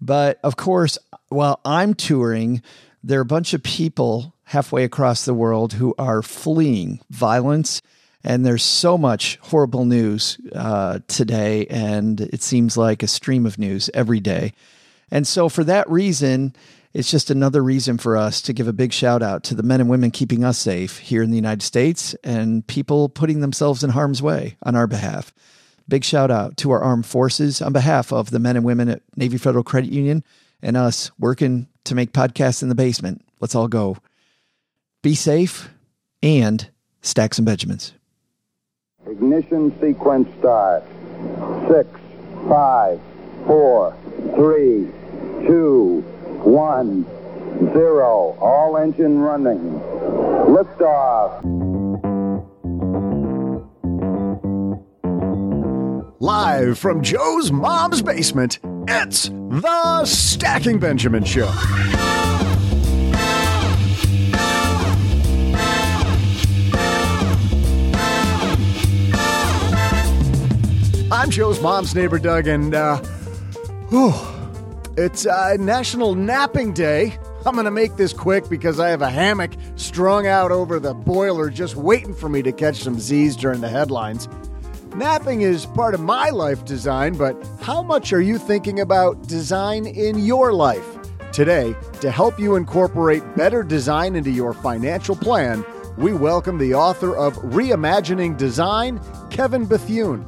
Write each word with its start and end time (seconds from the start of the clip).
But 0.00 0.38
of 0.42 0.56
course, 0.56 0.98
while 1.28 1.60
I'm 1.64 1.94
touring, 1.94 2.62
there 3.02 3.18
are 3.18 3.22
a 3.22 3.26
bunch 3.26 3.54
of 3.54 3.62
people 3.62 4.34
halfway 4.44 4.84
across 4.84 5.24
the 5.24 5.34
world 5.34 5.74
who 5.74 5.94
are 5.98 6.22
fleeing 6.22 7.00
violence. 7.10 7.82
And 8.22 8.44
there's 8.44 8.62
so 8.62 8.98
much 8.98 9.38
horrible 9.42 9.84
news 9.84 10.38
uh, 10.52 10.98
today, 11.06 11.66
and 11.66 12.20
it 12.20 12.42
seems 12.42 12.76
like 12.76 13.02
a 13.02 13.08
stream 13.08 13.46
of 13.46 13.58
news 13.58 13.88
every 13.94 14.18
day. 14.18 14.52
And 15.12 15.26
so, 15.26 15.48
for 15.48 15.62
that 15.64 15.88
reason, 15.88 16.54
it's 16.92 17.10
just 17.10 17.30
another 17.30 17.62
reason 17.62 17.98
for 17.98 18.16
us 18.16 18.40
to 18.42 18.52
give 18.52 18.66
a 18.66 18.72
big 18.72 18.92
shout 18.92 19.22
out 19.22 19.44
to 19.44 19.54
the 19.54 19.62
men 19.62 19.80
and 19.80 19.90
women 19.90 20.10
keeping 20.10 20.42
us 20.42 20.58
safe 20.58 20.98
here 20.98 21.22
in 21.22 21.30
the 21.30 21.36
United 21.36 21.62
States 21.62 22.14
and 22.24 22.66
people 22.66 23.08
putting 23.08 23.40
themselves 23.40 23.84
in 23.84 23.90
harm's 23.90 24.22
way 24.22 24.56
on 24.62 24.74
our 24.74 24.86
behalf. 24.86 25.32
Big 25.88 26.04
shout 26.04 26.30
out 26.30 26.56
to 26.58 26.72
our 26.72 26.80
armed 26.82 27.06
forces 27.06 27.62
on 27.62 27.72
behalf 27.72 28.12
of 28.12 28.30
the 28.30 28.38
men 28.38 28.56
and 28.56 28.64
women 28.64 28.88
at 28.88 29.02
Navy 29.16 29.38
Federal 29.38 29.62
Credit 29.62 29.92
Union 29.92 30.24
and 30.60 30.76
us 30.76 31.12
working 31.18 31.68
to 31.84 31.94
make 31.94 32.12
podcasts 32.12 32.62
in 32.62 32.68
the 32.68 32.74
basement. 32.74 33.24
Let's 33.40 33.54
all 33.54 33.68
go. 33.68 33.98
Be 35.02 35.14
safe 35.14 35.70
and 36.22 36.68
stack 37.02 37.34
some 37.34 37.44
Benjamins. 37.44 37.92
Ignition 39.08 39.78
sequence 39.80 40.28
start. 40.40 40.82
Six, 41.68 41.88
five, 42.48 43.00
four, 43.46 43.96
three, 44.34 44.90
two, 45.46 46.00
one, 46.42 47.04
zero. 47.72 48.36
All 48.40 48.76
engine 48.76 49.20
running. 49.20 49.80
Liftoff. 50.48 51.65
Live 56.18 56.78
from 56.78 57.02
Joe's 57.02 57.52
mom's 57.52 58.00
basement, 58.00 58.58
it's 58.88 59.28
the 59.28 60.02
Stacking 60.06 60.78
Benjamin 60.78 61.24
Show. 61.24 61.46
I'm 71.12 71.30
Joe's 71.30 71.60
mom's 71.60 71.94
neighbor, 71.94 72.18
Doug, 72.18 72.46
and 72.46 72.74
uh, 72.74 72.96
whew, 73.90 74.14
it's 74.96 75.26
uh, 75.26 75.58
National 75.60 76.14
Napping 76.14 76.72
Day. 76.72 77.18
I'm 77.44 77.52
going 77.52 77.66
to 77.66 77.70
make 77.70 77.96
this 77.96 78.14
quick 78.14 78.48
because 78.48 78.80
I 78.80 78.88
have 78.88 79.02
a 79.02 79.10
hammock 79.10 79.50
strung 79.74 80.26
out 80.26 80.50
over 80.50 80.80
the 80.80 80.94
boiler 80.94 81.50
just 81.50 81.76
waiting 81.76 82.14
for 82.14 82.30
me 82.30 82.40
to 82.40 82.52
catch 82.52 82.76
some 82.76 82.98
Z's 82.98 83.36
during 83.36 83.60
the 83.60 83.68
headlines. 83.68 84.30
Napping 84.96 85.42
is 85.42 85.66
part 85.66 85.92
of 85.92 86.00
my 86.00 86.30
life 86.30 86.64
design, 86.64 87.18
but 87.18 87.36
how 87.60 87.82
much 87.82 88.14
are 88.14 88.20
you 88.22 88.38
thinking 88.38 88.80
about 88.80 89.28
design 89.28 89.84
in 89.84 90.18
your 90.20 90.54
life? 90.54 90.86
Today, 91.32 91.76
to 92.00 92.10
help 92.10 92.40
you 92.40 92.56
incorporate 92.56 93.22
better 93.36 93.62
design 93.62 94.16
into 94.16 94.30
your 94.30 94.54
financial 94.54 95.14
plan, 95.14 95.62
we 95.98 96.14
welcome 96.14 96.56
the 96.56 96.72
author 96.72 97.14
of 97.14 97.34
Reimagining 97.34 98.38
Design, 98.38 98.98
Kevin 99.28 99.66
Bethune. 99.66 100.24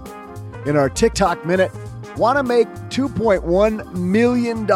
In 0.67 0.77
our 0.77 0.91
TikTok 0.91 1.47
minute, 1.47 1.73
want 2.19 2.37
to 2.37 2.43
make 2.43 2.69
$2.1 2.91 3.95
million 3.95 4.67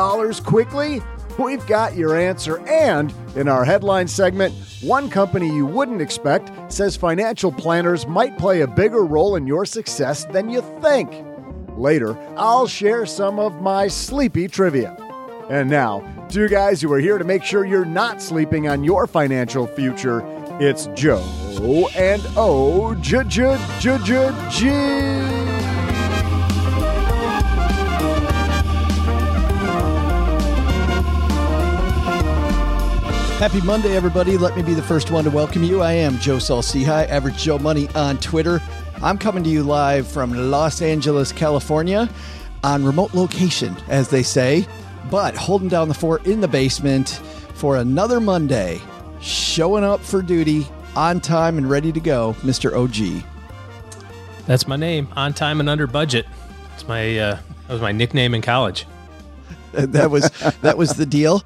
quickly? 0.43 1.03
We've 1.39 1.67
got 1.67 1.97
your 1.97 2.17
answer. 2.17 2.67
And 2.67 3.13
in 3.37 3.49
our 3.49 3.65
headline 3.65 4.09
segment, 4.09 4.55
one 4.83 5.09
company 5.09 5.47
you 5.47 5.65
wouldn't 5.65 6.03
expect 6.03 6.51
says 6.71 6.97
financial 6.97 7.51
planners 7.51 8.07
might 8.07 8.37
play 8.39 8.61
a 8.61 8.67
bigger 8.67 9.05
role 9.05 9.37
in 9.37 9.47
your 9.47 9.65
success 9.65 10.25
than 10.25 10.51
you 10.51 10.61
think. 10.81 11.11
Later, 11.77 12.19
I'll 12.37 12.67
share 12.67 13.07
some 13.07 13.39
of 13.39 13.63
my 13.63 13.89
sleepy 13.89 14.49
trivia. 14.49 14.97
And 15.49 15.71
now, 15.71 16.27
two 16.29 16.49
guys 16.49 16.81
who 16.83 16.93
are 16.93 16.99
here 16.99 17.19
to 17.19 17.25
make 17.25 17.43
sure 17.43 17.65
you're 17.65 17.85
not 17.85 18.21
sleeping 18.21 18.69
on 18.69 18.85
your 18.85 19.07
financial 19.07 19.67
future. 19.67 20.23
It's 20.61 20.87
Joe 20.95 21.25
and 21.97 22.23
O 22.37 22.95
J 22.97 23.23
J 23.27 23.59
J 23.81 23.99
J 24.51 25.52
Happy 33.43 33.61
Monday, 33.63 33.97
everybody. 33.97 34.39
Let 34.39 34.55
me 34.57 34.63
be 34.63 34.73
the 34.73 34.83
first 34.83 35.11
one 35.11 35.25
to 35.25 35.31
welcome 35.31 35.65
you. 35.65 35.83
I 35.83 35.95
am 35.95 36.17
Joe 36.19 36.39
Saul-Sehy, 36.39 37.09
Average 37.09 37.39
Joe 37.39 37.59
Money 37.59 37.89
on 37.97 38.19
Twitter. 38.19 38.63
I'm 39.03 39.19
coming 39.19 39.43
to 39.43 39.51
you 39.51 39.65
live 39.65 40.07
from 40.07 40.33
Los 40.33 40.81
Angeles, 40.81 41.33
California, 41.33 42.09
on 42.63 42.85
remote 42.85 43.15
location, 43.15 43.77
as 43.89 44.07
they 44.11 44.23
say, 44.23 44.65
but 45.11 45.35
holding 45.35 45.67
down 45.67 45.89
the 45.89 45.95
fort 45.95 46.25
in 46.25 46.41
the 46.41 46.47
basement 46.47 47.21
for 47.55 47.79
another 47.79 48.21
Monday, 48.21 48.81
showing 49.21 49.83
up 49.83 49.99
for 49.99 50.23
duty 50.23 50.65
on 50.95 51.21
time 51.21 51.59
and 51.59 51.69
ready 51.69 51.91
to 51.91 51.99
go, 51.99 52.37
Mr. 52.43 52.73
OG. 52.73 53.25
That's 54.47 54.69
my 54.69 54.77
name, 54.77 55.09
on 55.17 55.35
time 55.35 55.59
and 55.59 55.69
under 55.69 55.89
budget. 55.89 56.27
It's 56.75 56.87
my 56.87 57.19
uh, 57.19 57.39
that 57.67 57.73
was 57.73 57.83
my 57.83 57.91
nickname 57.91 58.35
in 58.37 58.41
college. 58.43 58.87
that 59.73 60.13
was 60.13 60.31
that 60.61 60.79
was 60.79 60.91
the 60.93 61.07
deal 61.07 61.43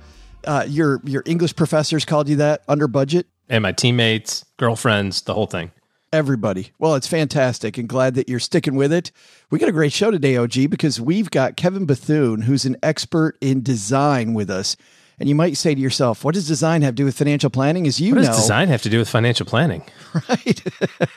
uh, 0.47 0.65
your 0.69 1.01
your 1.05 1.23
English 1.27 1.57
professors 1.57 2.05
called 2.05 2.29
you 2.29 2.37
that 2.37 2.63
under 2.69 2.89
budget, 2.89 3.27
and 3.49 3.63
my 3.63 3.73
teammates, 3.73 4.45
girlfriends, 4.57 5.23
the 5.23 5.35
whole 5.35 5.47
thing. 5.47 5.73
Everybody. 6.13 6.73
Well, 6.79 6.95
it's 6.95 7.09
fantastic 7.09 7.77
and 7.77 7.89
glad 7.89 8.15
that 8.15 8.29
you're 8.29 8.41
sticking 8.41 8.77
with 8.77 8.93
it. 8.93 9.11
We 9.51 9.59
got 9.59 9.69
a 9.69 9.73
great 9.73 9.93
show 9.93 10.11
today, 10.11 10.37
OG, 10.37 10.71
because 10.71 11.01
we've 11.01 11.31
got 11.31 11.57
Kevin 11.57 11.85
Bethune, 11.85 12.43
who's 12.43 12.65
an 12.65 12.77
expert 12.83 13.37
in 13.41 13.63
design 13.63 14.33
with 14.33 14.49
us. 14.49 14.77
And 15.19 15.29
you 15.29 15.35
might 15.35 15.57
say 15.57 15.75
to 15.75 15.81
yourself, 15.81 16.25
what 16.25 16.35
does 16.35 16.47
design 16.47 16.83
have 16.83 16.93
to 16.93 16.97
do 16.97 17.05
with 17.07 17.17
financial 17.17 17.51
planning? 17.51 17.87
As 17.87 18.01
you 18.01 18.15
what 18.15 18.23
know, 18.23 18.29
does 18.29 18.37
design 18.37 18.69
have 18.69 18.83
to 18.83 18.89
do 18.89 18.99
with 18.99 19.09
financial 19.09 19.47
planning? 19.47 19.83
Right. 20.29 20.63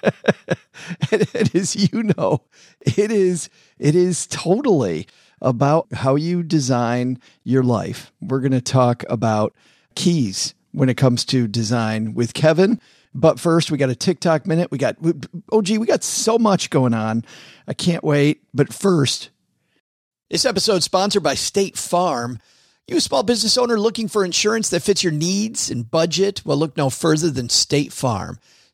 and, 1.12 1.28
and 1.34 1.56
as 1.56 1.76
you 1.76 2.04
know, 2.04 2.42
it 2.82 3.12
is 3.12 3.50
it 3.78 3.96
is 3.96 4.28
totally 4.28 5.08
about 5.42 5.88
how 5.94 6.16
you 6.16 6.44
design 6.44 7.20
your 7.44 7.64
life. 7.64 8.12
We're 8.22 8.40
going 8.40 8.52
to 8.52 8.62
talk 8.62 9.04
about 9.10 9.54
keys 9.96 10.54
when 10.72 10.90
it 10.90 10.98
comes 10.98 11.26
to 11.26 11.48
design 11.48 12.14
with 12.14 12.34
Kevin. 12.34 12.80
But 13.14 13.40
first, 13.40 13.72
we 13.72 13.78
got 13.78 13.90
a 13.90 13.96
TikTok 13.96 14.46
minute. 14.46 14.69
We 14.72 14.78
got, 14.78 14.98
oh, 15.52 15.62
gee, 15.62 15.78
we 15.78 15.88
got 15.88 16.04
so 16.04 16.38
much 16.38 16.69
going 16.69 16.94
on. 16.94 17.25
I 17.68 17.74
can't 17.74 18.04
wait. 18.04 18.44
But 18.54 18.72
first, 18.72 19.31
this 20.30 20.46
episode 20.46 20.84
sponsored 20.84 21.24
by 21.24 21.34
State 21.34 21.78
Farm. 21.78 22.40
You 22.88 22.98
a 22.98 23.02
small 23.02 23.24
business 23.24 23.58
owner 23.58 23.80
looking 23.80 24.08
for 24.08 24.25
insurance 24.25 24.69
that 24.69 24.81
fits 24.81 25.04
your 25.04 25.13
needs 25.13 25.69
and 25.69 25.90
budget? 25.90 26.44
Well, 26.46 26.58
look 26.58 26.78
no 26.78 26.90
further 26.90 27.30
than 27.30 27.50
State 27.50 27.94
Farm. 27.94 28.40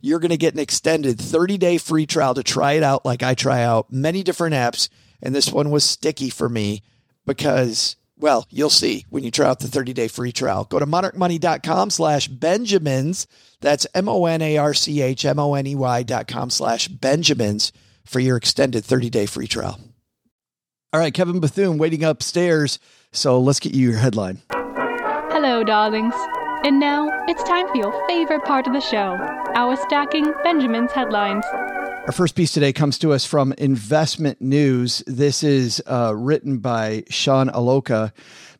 you're 0.00 0.20
going 0.20 0.30
to 0.30 0.36
get 0.36 0.54
an 0.54 0.60
extended 0.60 1.18
30 1.20 1.58
day 1.58 1.78
free 1.78 2.06
trial 2.06 2.34
to 2.34 2.42
try 2.42 2.72
it 2.74 2.82
out 2.82 3.04
like 3.04 3.22
I 3.22 3.34
try 3.34 3.62
out 3.62 3.92
many 3.92 4.22
different 4.22 4.54
apps. 4.54 4.88
And 5.22 5.34
this 5.34 5.52
one 5.52 5.70
was 5.70 5.84
sticky 5.84 6.30
for 6.30 6.48
me 6.48 6.82
because, 7.26 7.96
well, 8.16 8.46
you'll 8.50 8.70
see 8.70 9.04
when 9.10 9.24
you 9.24 9.30
try 9.30 9.48
out 9.48 9.60
the 9.60 9.68
30 9.68 9.92
day 9.92 10.08
free 10.08 10.32
trial. 10.32 10.64
Go 10.64 10.78
to 10.78 10.86
monarchmoney.com 10.86 11.90
slash 11.90 12.28
Benjamins. 12.28 13.26
That's 13.60 13.86
M 13.94 14.08
O 14.08 14.24
N 14.26 14.42
A 14.42 14.56
R 14.58 14.74
C 14.74 15.02
H 15.02 15.24
M 15.24 15.38
O 15.38 15.54
N 15.54 15.66
E 15.66 15.74
Y 15.74 16.02
dot 16.04 16.28
com 16.28 16.50
slash 16.50 16.88
Benjamins 16.88 17.72
for 18.04 18.20
your 18.20 18.36
extended 18.36 18.84
30 18.84 19.10
day 19.10 19.26
free 19.26 19.48
trial. 19.48 19.80
All 20.92 21.00
right, 21.00 21.12
Kevin 21.12 21.40
Bethune 21.40 21.76
waiting 21.76 22.02
upstairs. 22.02 22.78
So 23.12 23.40
let's 23.40 23.60
get 23.60 23.74
you 23.74 23.90
your 23.90 23.98
headline. 23.98 24.40
Hello, 24.50 25.62
darlings. 25.62 26.14
And 26.64 26.80
now 26.80 27.08
it's 27.28 27.42
time 27.44 27.68
for 27.68 27.76
your 27.76 28.06
favorite 28.08 28.44
part 28.44 28.66
of 28.66 28.72
the 28.72 28.80
show 28.80 29.16
our 29.54 29.76
Stacking 29.76 30.32
Benjamin's 30.42 30.90
headlines. 30.90 31.44
Our 32.06 32.12
first 32.12 32.34
piece 32.34 32.52
today 32.52 32.72
comes 32.72 32.98
to 32.98 33.12
us 33.12 33.24
from 33.24 33.52
Investment 33.58 34.40
News. 34.40 35.04
This 35.06 35.44
is 35.44 35.80
uh, 35.86 36.14
written 36.16 36.58
by 36.58 37.04
Sean 37.10 37.48
Allocca. 37.48 38.12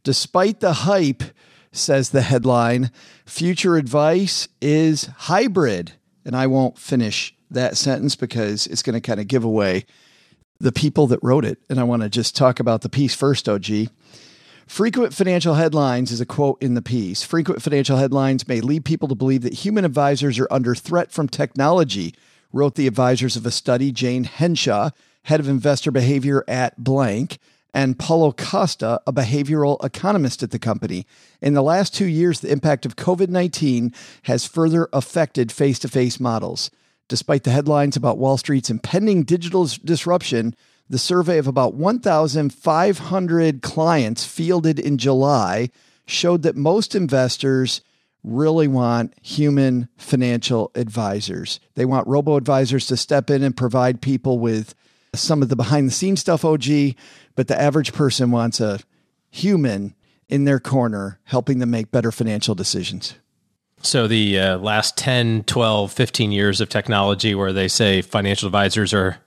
Despite 0.05 0.61
the 0.61 0.73
hype, 0.73 1.25
says 1.73 2.11
the 2.11 2.23
headline, 2.23 2.93
future 3.27 3.77
advice 3.77 4.47
is 4.61 5.06
hybrid. 5.17 5.93
And 6.25 6.37
I 6.37 6.47
won't 6.47 6.79
finish 6.79 7.35
that 7.50 7.77
sentence 7.77 8.15
because 8.15 8.69
it's 8.69 8.83
going 8.83 8.95
to 8.95 9.00
kind 9.00 9.19
of 9.19 9.27
give 9.27 9.43
away 9.43 9.87
the 10.61 10.73
people 10.73 11.09
that 11.09 11.21
wrote 11.23 11.45
it. 11.45 11.59
And 11.69 11.81
I 11.81 11.85
want 11.85 12.03
to 12.03 12.09
just 12.09 12.37
talk 12.37 12.61
about 12.61 12.83
the 12.83 12.89
piece 12.89 13.15
first, 13.15 13.49
OG. 13.49 13.89
Frequent 14.69 15.15
financial 15.15 15.55
headlines 15.55 16.12
is 16.12 16.20
a 16.20 16.26
quote 16.26 16.62
in 16.62 16.75
the 16.75 16.82
piece. 16.82 17.23
Frequent 17.23 17.62
financial 17.62 17.97
headlines 17.97 18.47
may 18.47 18.61
lead 18.61 18.85
people 18.85 19.09
to 19.09 19.15
believe 19.15 19.41
that 19.41 19.55
human 19.55 19.82
advisors 19.82 20.38
are 20.38 20.47
under 20.50 20.75
threat 20.75 21.11
from 21.11 21.26
technology, 21.26 22.15
wrote 22.53 22.75
the 22.75 22.87
advisors 22.87 23.35
of 23.35 23.47
a 23.47 23.50
study, 23.50 23.91
Jane 23.91 24.25
Henshaw, 24.25 24.91
head 25.23 25.41
of 25.41 25.49
investor 25.49 25.91
behavior 25.91 26.44
at 26.47 26.85
Blank, 26.85 27.38
and 27.73 27.99
Paulo 27.99 28.31
Costa, 28.31 29.00
a 29.06 29.12
behavioral 29.12 29.82
economist 29.82 30.43
at 30.43 30.50
the 30.50 30.59
company. 30.59 31.06
In 31.41 31.55
the 31.55 31.62
last 31.62 31.94
two 31.94 32.06
years, 32.06 32.41
the 32.41 32.53
impact 32.53 32.85
of 32.85 32.94
COVID 32.94 33.31
19 33.31 33.94
has 34.25 34.44
further 34.44 34.91
affected 34.93 35.50
face 35.50 35.79
to 35.79 35.88
face 35.88 36.21
models. 36.21 36.71
Despite 37.09 37.44
the 37.44 37.53
headlines 37.53 37.97
about 37.97 38.19
Wall 38.19 38.37
Street's 38.37 38.69
impending 38.69 39.23
digital 39.23 39.67
disruption, 39.82 40.55
the 40.88 40.99
survey 40.99 41.38
of 41.38 41.46
about 41.46 41.75
1,500 41.75 43.62
clients 43.62 44.25
fielded 44.25 44.79
in 44.79 44.99
July 44.99 45.70
showed 46.06 46.43
that 46.43 46.56
most 46.56 46.94
investors 46.94 47.82
really 48.25 48.69
want 48.69 49.14
human 49.23 49.88
financial 49.96 50.70
advisors. 50.75 51.61
They 51.75 51.85
want 51.85 52.08
robo 52.08 52.37
advisors 52.37 52.87
to 52.87 52.96
step 52.96 53.31
in 53.31 53.43
and 53.43 53.56
provide 53.56 54.00
people 54.00 54.38
with 54.38 54.75
some 55.14 55.43
of 55.43 55.49
the 55.49 55.56
behind 55.56 55.88
the 55.88 55.93
scenes 55.93 56.20
stuff, 56.20 56.44
OG, 56.44 56.67
but 57.35 57.49
the 57.49 57.61
average 57.61 57.93
person 57.93 58.31
wants 58.31 58.61
a 58.61 58.81
human 59.31 59.94
in 60.29 60.44
their 60.44 60.61
corner 60.61 61.19
helping 61.25 61.58
them 61.58 61.70
make 61.70 61.90
better 61.90 62.12
financial 62.12 62.55
decisions. 62.55 63.14
So, 63.81 64.08
the 64.08 64.38
uh, 64.38 64.58
last 64.58 64.96
10, 64.96 65.44
12, 65.44 65.93
15 65.93 66.32
years 66.32 66.61
of 66.61 66.69
technology 66.69 67.35
where 67.35 67.52
they 67.52 67.69
say 67.69 68.02
financial 68.02 68.46
advisors 68.46 68.93
are 68.93 69.19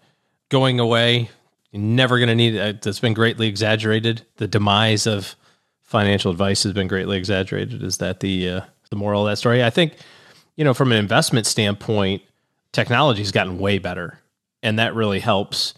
going 0.50 0.80
away, 0.80 1.30
you're 1.72 1.82
never 1.82 2.18
going 2.18 2.30
to 2.30 2.36
need 2.36 2.56
it. 2.56 2.82
That's 2.82 3.00
been 3.00 3.14
greatly 3.14 3.48
exaggerated. 3.48 4.26
The 4.38 4.48
demise 4.48 5.08
of 5.08 5.36
financial 5.82 6.32
advice 6.32 6.64
has 6.64 6.74
been 6.74 6.88
greatly 6.88 7.18
exaggerated. 7.18 7.84
Is 7.84 7.98
that 7.98 8.20
the 8.20 8.50
uh, 8.50 8.62
the 8.90 8.96
moral 8.96 9.26
of 9.26 9.32
that 9.32 9.38
story? 9.38 9.64
I 9.64 9.70
think, 9.70 9.94
you 10.56 10.64
know, 10.64 10.74
from 10.74 10.92
an 10.92 10.98
investment 10.98 11.46
standpoint, 11.46 12.22
technology 12.72 13.22
has 13.22 13.32
gotten 13.32 13.58
way 13.58 13.78
better, 13.78 14.20
and 14.62 14.80
that 14.80 14.96
really 14.96 15.20
helps. 15.20 15.74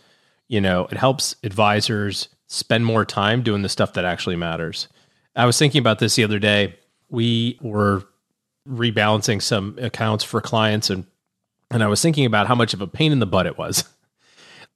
You 0.48 0.62
know, 0.62 0.88
it 0.92 0.98
helps 0.98 1.36
advisors 1.44 2.28
spend 2.48 2.86
more 2.86 3.06
time 3.06 3.42
doing 3.42 3.62
the 3.62 3.69
stuff 3.69 3.94
that 3.94 4.06
actually 4.06 4.36
matters. 4.36 4.88
I 5.36 5.45
was 5.45 5.57
thinking 5.57 5.80
about 5.80 6.00
this 6.00 6.16
the 6.16 6.24
other 6.24 6.38
day. 6.38 6.75
We 7.10 7.57
were 7.62 8.04
rebalancing 8.68 9.42
some 9.42 9.78
accounts 9.81 10.23
for 10.23 10.42
clients 10.42 10.90
and 10.90 11.06
and 11.69 11.83
I 11.83 11.88
was 11.88 12.02
thinking 12.02 12.26
about 12.26 12.47
how 12.47 12.56
much 12.56 12.73
of 12.73 12.81
a 12.81 12.88
pain 12.88 13.12
in 13.12 13.19
the 13.19 13.26
butt 13.26 13.47
it 13.47 13.57
was 13.57 13.83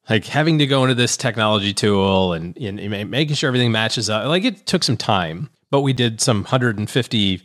like 0.10 0.26
having 0.26 0.60
to 0.60 0.68
go 0.68 0.84
into 0.84 0.96
this 0.96 1.18
technology 1.18 1.74
tool 1.74 2.34
and, 2.34 2.58
and, 2.58 3.12
making 3.12 3.36
sure 3.36 3.48
everything 3.48 3.72
matches 3.72 4.10
up. 4.10 4.26
Like 4.28 4.44
it 4.44 4.66
took 4.66 4.84
some 4.84 4.98
time, 4.98 5.50
but 5.70 5.82
we 5.82 5.94
did 5.94 6.22
some 6.22 6.44
150, 6.44 7.42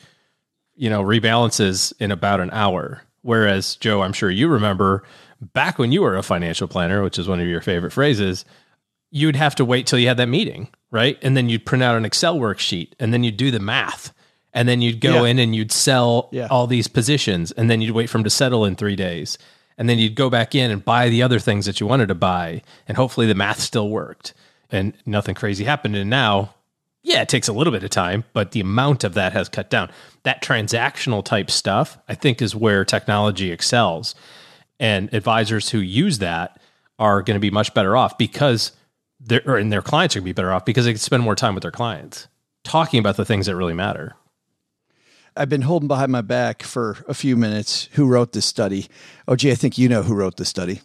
you 0.76 0.90
know, 0.90 1.02
rebalances 1.02 1.92
in 1.98 2.10
about 2.10 2.40
an 2.40 2.50
hour. 2.52 3.02
Whereas 3.22 3.76
Joe, 3.76 4.02
I'm 4.02 4.12
sure 4.12 4.30
you 4.30 4.48
remember 4.48 5.04
back 5.40 5.78
when 5.78 5.92
you 5.92 6.02
were 6.02 6.16
a 6.16 6.22
financial 6.22 6.68
planner, 6.68 7.02
which 7.02 7.18
is 7.18 7.28
one 7.28 7.40
of 7.40 7.46
your 7.46 7.60
favorite 7.60 7.92
phrases, 7.92 8.44
you'd 9.10 9.36
have 9.36 9.54
to 9.56 9.64
wait 9.64 9.86
till 9.86 9.98
you 9.98 10.08
had 10.08 10.16
that 10.16 10.28
meeting, 10.28 10.68
right? 10.90 11.18
And 11.22 11.36
then 11.36 11.48
you'd 11.48 11.66
print 11.66 11.82
out 11.82 11.96
an 11.96 12.04
Excel 12.04 12.38
worksheet 12.38 12.92
and 12.98 13.12
then 13.12 13.24
you'd 13.24 13.36
do 13.36 13.50
the 13.50 13.60
math. 13.60 14.12
And 14.54 14.68
then 14.68 14.82
you'd 14.82 15.00
go 15.00 15.24
yeah. 15.24 15.30
in 15.30 15.38
and 15.38 15.56
you'd 15.56 15.72
sell 15.72 16.28
yeah. 16.30 16.46
all 16.50 16.66
these 16.66 16.86
positions 16.86 17.52
and 17.52 17.70
then 17.70 17.80
you'd 17.80 17.94
wait 17.94 18.10
for 18.10 18.18
them 18.18 18.24
to 18.24 18.30
settle 18.30 18.66
in 18.66 18.76
three 18.76 18.96
days 18.96 19.38
and 19.82 19.88
then 19.88 19.98
you'd 19.98 20.14
go 20.14 20.30
back 20.30 20.54
in 20.54 20.70
and 20.70 20.84
buy 20.84 21.08
the 21.08 21.24
other 21.24 21.40
things 21.40 21.66
that 21.66 21.80
you 21.80 21.88
wanted 21.88 22.06
to 22.06 22.14
buy 22.14 22.62
and 22.86 22.96
hopefully 22.96 23.26
the 23.26 23.34
math 23.34 23.58
still 23.58 23.88
worked. 23.88 24.32
And 24.70 24.92
nothing 25.04 25.34
crazy 25.34 25.64
happened. 25.64 25.96
And 25.96 26.08
now 26.08 26.54
yeah 27.02 27.22
it 27.22 27.28
takes 27.28 27.48
a 27.48 27.52
little 27.52 27.72
bit 27.72 27.82
of 27.82 27.90
time 27.90 28.22
but 28.32 28.52
the 28.52 28.60
amount 28.60 29.02
of 29.02 29.14
that 29.14 29.32
has 29.32 29.48
cut 29.48 29.70
down. 29.70 29.90
That 30.22 30.40
transactional 30.40 31.24
type 31.24 31.50
stuff 31.50 31.98
i 32.08 32.14
think 32.14 32.40
is 32.40 32.54
where 32.54 32.84
technology 32.84 33.50
excels. 33.50 34.14
And 34.78 35.12
advisors 35.12 35.70
who 35.70 35.78
use 35.78 36.18
that 36.18 36.60
are 37.00 37.20
going 37.20 37.34
to 37.34 37.40
be 37.40 37.50
much 37.50 37.74
better 37.74 37.96
off 37.96 38.16
because 38.16 38.70
their 39.18 39.56
and 39.56 39.72
their 39.72 39.82
clients 39.82 40.14
are 40.14 40.20
going 40.20 40.26
to 40.26 40.32
be 40.32 40.32
better 40.32 40.52
off 40.52 40.64
because 40.64 40.84
they 40.84 40.92
can 40.92 41.00
spend 41.00 41.24
more 41.24 41.34
time 41.34 41.54
with 41.54 41.62
their 41.62 41.72
clients 41.72 42.28
talking 42.62 43.00
about 43.00 43.16
the 43.16 43.24
things 43.24 43.46
that 43.46 43.56
really 43.56 43.74
matter 43.74 44.14
I've 45.36 45.48
been 45.48 45.62
holding 45.62 45.88
behind 45.88 46.12
my 46.12 46.20
back 46.20 46.62
for 46.62 47.04
a 47.08 47.14
few 47.14 47.36
minutes. 47.36 47.88
Who 47.92 48.06
wrote 48.06 48.32
this 48.32 48.46
study? 48.46 48.88
Oh, 49.26 49.36
gee, 49.36 49.50
I 49.50 49.54
think 49.54 49.78
you 49.78 49.88
know 49.88 50.02
who 50.02 50.14
wrote 50.14 50.36
the 50.36 50.44
study. 50.44 50.82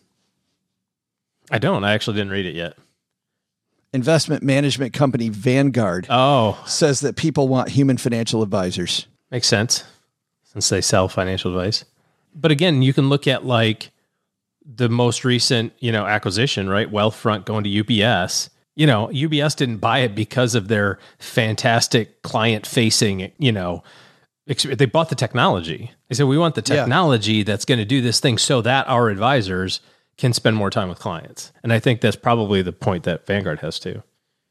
I 1.52 1.60
don't. 1.60 1.84
I 1.84 1.94
actually 1.94 2.16
didn't 2.18 2.32
read 2.32 2.46
it 2.46 2.56
yet. 2.56 2.78
Investment 3.94 4.44
management 4.44 4.94
company 4.94 5.30
Vanguard. 5.30 6.08
Oh, 6.10 6.62
says 6.66 7.00
that 7.02 7.16
people 7.16 7.48
want 7.48 7.70
human 7.70 7.98
financial 7.98 8.44
advisors. 8.44 9.08
Makes 9.32 9.48
sense, 9.48 9.84
since 10.44 10.70
they 10.70 10.82
sell 10.82 11.08
financial 11.08 11.52
advice. 11.52 11.86
But 12.36 12.52
again, 12.52 12.82
you 12.82 12.94
can 12.94 13.10
look 13.10 13.28
at 13.28 13.46
like 13.46 13.92
the 14.66 14.90
most 14.90 15.24
recent, 15.24 15.74
you 15.80 15.92
know, 15.92 16.06
acquisition, 16.06 16.70
right? 16.70 16.92
Wealthfront 16.92 17.46
going 17.46 17.64
to 17.64 17.70
UBS. 17.84 18.50
You 18.76 18.86
know, 18.86 19.08
UBS 19.08 19.56
didn't 19.56 19.78
buy 19.78 20.00
it 20.00 20.14
because 20.14 20.54
of 20.54 20.68
their 20.68 21.00
fantastic 21.18 22.22
client 22.22 22.68
facing, 22.68 23.32
you 23.40 23.52
know, 23.52 23.84
they 24.48 24.86
bought 24.86 25.10
the 25.10 25.16
technology. 25.16 25.92
They 26.10 26.16
said, 26.16 26.26
we 26.28 26.38
want 26.38 26.56
the 26.56 26.64
Yeah. 26.66 26.82
technology 26.82 27.44
that's 27.44 27.66
going 27.66 27.80
to 27.80 27.86
do 27.86 28.02
this 28.02 28.20
thing 28.20 28.38
so 28.38 28.62
that 28.62 28.88
our 28.88 29.10
advisors 29.10 29.82
can 30.18 30.34
spend 30.34 30.56
more 30.56 30.70
time 30.70 30.90
with 30.90 31.00
clients. 31.00 31.52
And 31.64 31.72
I 31.74 31.80
think 31.80 32.02
that's 32.02 32.16
probably 32.16 32.62
the 32.62 32.72
point 32.72 33.04
that 33.04 33.26
Vanguard 33.28 33.60
has 33.60 33.78
too. 33.80 34.04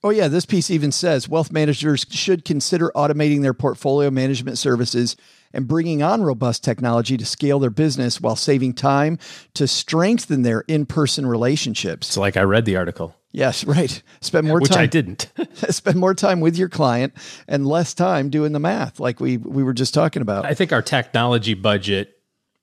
Oh, 0.05 0.11
yeah. 0.11 0.29
This 0.29 0.47
piece 0.47 0.71
even 0.71 0.93
says 0.93 1.29
wealth 1.29 1.51
managers 1.51 2.07
should 2.11 2.45
consider 2.45 2.93
automating 2.95 3.43
their 3.43 3.55
portfolio 3.55 4.11
management 4.11 4.59
services 4.59 5.17
and 5.53 5.67
bringing 5.67 6.03
on 6.03 6.23
robust 6.23 6.63
technology 6.63 7.17
to 7.17 7.25
scale 7.25 7.59
their 7.59 7.71
business 7.71 8.21
while 8.21 8.37
saving 8.37 8.75
time 8.75 9.19
to 9.55 9.67
strengthen 9.67 10.43
their 10.43 10.61
in 10.69 10.85
person 10.87 11.27
relationships. 11.27 12.09
It's 12.09 12.17
like 12.17 12.37
I 12.37 12.43
read 12.43 12.67
the 12.67 12.77
article, 12.77 13.17
Yes, 13.37 13.65
right. 13.67 14.03
Spend 14.23 14.47
more 14.47 14.59
which 14.61 14.71
time. 14.71 14.81
Which 14.81 14.83
I 14.83 14.87
didn't. 14.87 15.31
Spend 15.69 15.99
more 15.99 16.15
time 16.15 16.41
with 16.41 16.57
your 16.57 16.71
client 16.71 17.13
and 17.47 17.67
less 17.67 17.93
time 17.93 18.31
doing 18.31 18.53
the 18.53 18.59
math, 18.59 18.99
like 18.99 19.21
we 19.21 19.37
we 19.37 19.63
were 19.63 19.75
just 19.75 19.93
talking 19.93 20.23
about. 20.23 20.47
I 20.47 20.55
think 20.55 20.73
our 20.73 20.81
technology 20.83 21.53
budget 21.53 22.19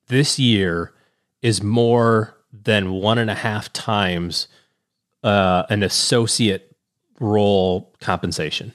this 0.08 0.40
year 0.40 0.92
is 1.44 1.62
more 1.62 2.36
than 2.52 2.92
one 2.92 3.20
and 3.20 3.30
a 3.30 3.36
half 3.36 3.72
times 3.72 4.48
uh, 5.24 5.64
an 5.70 5.84
associate 5.84 6.76
role 7.20 7.94
compensation. 8.02 8.74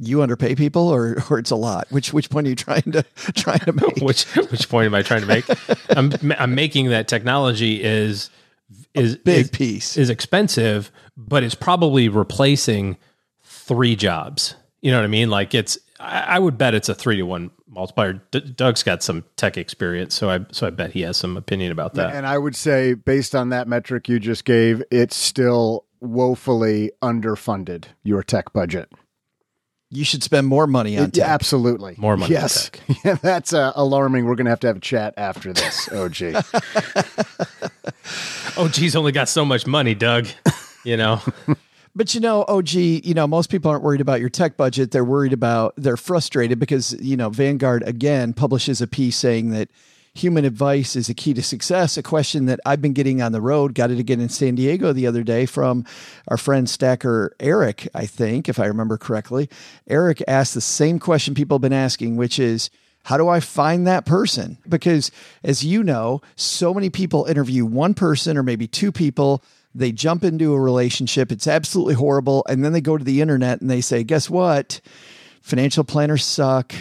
you 0.00 0.22
underpay 0.22 0.56
people, 0.56 0.88
or 0.88 1.22
or 1.30 1.38
it's 1.38 1.52
a 1.52 1.56
lot. 1.56 1.86
Which 1.90 2.12
which 2.12 2.30
point 2.30 2.48
are 2.48 2.50
you 2.50 2.56
trying 2.56 2.90
to 2.90 3.04
trying 3.36 3.60
to 3.60 3.72
make? 3.80 3.98
Which 3.98 4.24
which 4.50 4.68
point 4.68 4.86
am 4.86 4.94
I 4.96 5.02
trying 5.02 5.20
to 5.20 5.26
make? 5.28 5.44
I'm 5.90 6.10
I'm 6.36 6.56
making 6.56 6.88
that 6.90 7.06
technology 7.06 7.80
is 7.80 8.28
is 8.94 9.16
Big 9.16 9.46
is, 9.46 9.50
piece. 9.50 9.96
is 9.96 10.10
expensive, 10.10 10.90
but 11.16 11.42
it's 11.42 11.54
probably 11.54 12.08
replacing 12.08 12.96
three 13.42 13.96
jobs. 13.96 14.56
You 14.80 14.90
know 14.90 14.98
what 14.98 15.04
I 15.04 15.08
mean? 15.08 15.30
Like 15.30 15.54
it's 15.54 15.78
I, 16.00 16.20
I 16.20 16.38
would 16.38 16.58
bet 16.58 16.74
it's 16.74 16.88
a 16.88 16.94
three 16.94 17.16
to 17.16 17.22
one 17.24 17.50
multiplier. 17.68 18.14
D- 18.30 18.40
Doug's 18.40 18.82
got 18.82 19.02
some 19.02 19.24
tech 19.36 19.56
experience, 19.56 20.14
so 20.14 20.30
I 20.30 20.40
so 20.52 20.66
I 20.66 20.70
bet 20.70 20.92
he 20.92 21.02
has 21.02 21.16
some 21.16 21.36
opinion 21.36 21.72
about 21.72 21.94
that. 21.94 22.14
And 22.14 22.26
I 22.26 22.38
would 22.38 22.56
say, 22.56 22.94
based 22.94 23.34
on 23.34 23.48
that 23.50 23.68
metric 23.68 24.08
you 24.08 24.18
just 24.18 24.44
gave, 24.44 24.82
it's 24.90 25.16
still 25.16 25.84
woefully 26.00 26.92
underfunded, 27.02 27.86
your 28.02 28.22
tech 28.22 28.52
budget. 28.52 28.90
You 29.96 30.04
should 30.04 30.22
spend 30.22 30.46
more 30.46 30.66
money 30.66 30.96
on 30.98 31.04
It- 31.04 31.14
tech. 31.14 31.28
absolutely. 31.28 31.94
More 31.98 32.16
money 32.16 32.34
on 32.36 32.42
Yes. 32.42 32.70
tech. 32.70 32.80
Yeah, 33.04 33.14
that's 33.20 33.52
uh, 33.52 33.72
alarming. 33.76 34.24
We're 34.26 34.34
going 34.34 34.46
to 34.46 34.50
have 34.50 34.60
to 34.60 34.66
have 34.68 34.76
a 34.76 34.80
chat 34.80 35.14
after 35.16 35.52
this, 35.52 35.88
OG. 35.92 36.44
Oh, 38.56 38.68
geez, 38.68 38.94
only 38.94 39.10
got 39.12 39.28
so 39.28 39.44
much 39.44 39.66
money, 39.66 39.94
Doug. 39.94 40.28
You 40.84 40.96
know, 40.96 41.20
But 41.96 42.14
you 42.14 42.20
know, 42.20 42.44
OG, 42.46 42.72
you 42.72 43.14
know, 43.14 43.26
most 43.26 43.50
people 43.50 43.70
aren't 43.70 43.82
worried 43.82 44.00
about 44.00 44.20
your 44.20 44.28
tech 44.28 44.56
budget. 44.56 44.90
They're 44.90 45.04
worried 45.04 45.32
about, 45.32 45.74
they're 45.76 45.96
frustrated 45.96 46.58
because, 46.58 46.92
you 47.00 47.16
know, 47.16 47.30
Vanguard 47.30 47.82
again 47.86 48.32
publishes 48.32 48.80
a 48.82 48.86
piece 48.86 49.16
saying 49.16 49.50
that 49.50 49.68
human 50.14 50.44
advice 50.44 50.94
is 50.94 51.08
a 51.08 51.14
key 51.14 51.34
to 51.34 51.42
success. 51.42 51.96
A 51.96 52.02
question 52.02 52.46
that 52.46 52.60
I've 52.64 52.80
been 52.80 52.92
getting 52.92 53.20
on 53.20 53.32
the 53.32 53.40
road, 53.40 53.74
got 53.74 53.90
it 53.90 53.98
again 53.98 54.20
in 54.20 54.28
San 54.28 54.54
Diego 54.54 54.92
the 54.92 55.06
other 55.06 55.24
day 55.24 55.44
from 55.44 55.84
our 56.28 56.36
friend 56.36 56.70
Stacker 56.70 57.34
Eric, 57.40 57.88
I 57.94 58.06
think, 58.06 58.48
if 58.48 58.60
I 58.60 58.66
remember 58.66 58.96
correctly. 58.96 59.50
Eric 59.88 60.22
asked 60.28 60.54
the 60.54 60.60
same 60.60 60.98
question 60.98 61.34
people 61.34 61.56
have 61.56 61.62
been 61.62 61.72
asking, 61.72 62.16
which 62.16 62.38
is, 62.38 62.70
how 63.04 63.18
do 63.18 63.28
I 63.28 63.40
find 63.40 63.86
that 63.86 64.06
person? 64.06 64.56
Because 64.68 65.10
as 65.42 65.64
you 65.64 65.82
know, 65.82 66.22
so 66.36 66.72
many 66.72 66.90
people 66.90 67.26
interview 67.26 67.66
one 67.66 67.92
person 67.92 68.38
or 68.38 68.42
maybe 68.42 68.66
two 68.66 68.92
people. 68.92 69.42
They 69.74 69.90
jump 69.92 70.22
into 70.22 70.54
a 70.54 70.60
relationship. 70.60 71.32
It's 71.32 71.48
absolutely 71.48 71.94
horrible. 71.94 72.46
And 72.48 72.64
then 72.64 72.72
they 72.72 72.80
go 72.80 72.96
to 72.96 73.04
the 73.04 73.20
internet 73.20 73.60
and 73.60 73.68
they 73.68 73.80
say, 73.80 74.04
guess 74.04 74.30
what? 74.30 74.80
Financial 75.42 75.84
planners 75.84 76.24
suck. 76.24 76.72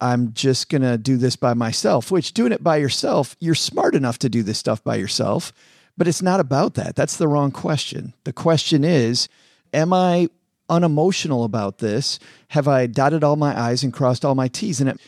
I'm 0.00 0.32
just 0.32 0.68
going 0.68 0.82
to 0.82 0.96
do 0.96 1.16
this 1.16 1.36
by 1.36 1.54
myself, 1.54 2.10
which 2.10 2.32
doing 2.32 2.52
it 2.52 2.62
by 2.62 2.76
yourself, 2.76 3.36
you're 3.40 3.54
smart 3.54 3.94
enough 3.94 4.18
to 4.20 4.28
do 4.28 4.42
this 4.42 4.58
stuff 4.58 4.82
by 4.84 4.96
yourself, 4.96 5.52
but 5.96 6.06
it's 6.06 6.22
not 6.22 6.38
about 6.40 6.74
that. 6.74 6.94
That's 6.94 7.16
the 7.16 7.28
wrong 7.28 7.50
question. 7.50 8.14
The 8.24 8.32
question 8.32 8.84
is, 8.84 9.28
am 9.72 9.92
I 9.92 10.28
unemotional 10.68 11.44
about 11.44 11.78
this? 11.78 12.18
Have 12.48 12.68
I 12.68 12.86
dotted 12.86 13.24
all 13.24 13.36
my 13.36 13.58
I's 13.58 13.82
and 13.82 13.92
crossed 13.92 14.24
all 14.24 14.34
my 14.34 14.48
T's? 14.48 14.80
And 14.80 14.98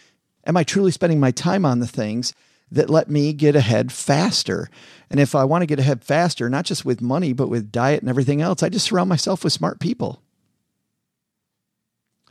am 0.44 0.56
I 0.56 0.64
truly 0.64 0.90
spending 0.90 1.20
my 1.20 1.30
time 1.30 1.64
on 1.64 1.78
the 1.78 1.86
things 1.86 2.34
that 2.72 2.90
let 2.90 3.08
me 3.08 3.32
get 3.32 3.54
ahead 3.54 3.92
faster? 3.92 4.68
And 5.10 5.20
if 5.20 5.34
I 5.34 5.44
want 5.44 5.62
to 5.62 5.66
get 5.66 5.78
ahead 5.78 6.02
faster, 6.02 6.48
not 6.50 6.64
just 6.64 6.84
with 6.84 7.00
money, 7.00 7.32
but 7.32 7.48
with 7.48 7.70
diet 7.70 8.00
and 8.00 8.08
everything 8.08 8.40
else, 8.40 8.62
I 8.62 8.68
just 8.68 8.86
surround 8.86 9.08
myself 9.08 9.44
with 9.44 9.52
smart 9.52 9.78
people. 9.78 10.22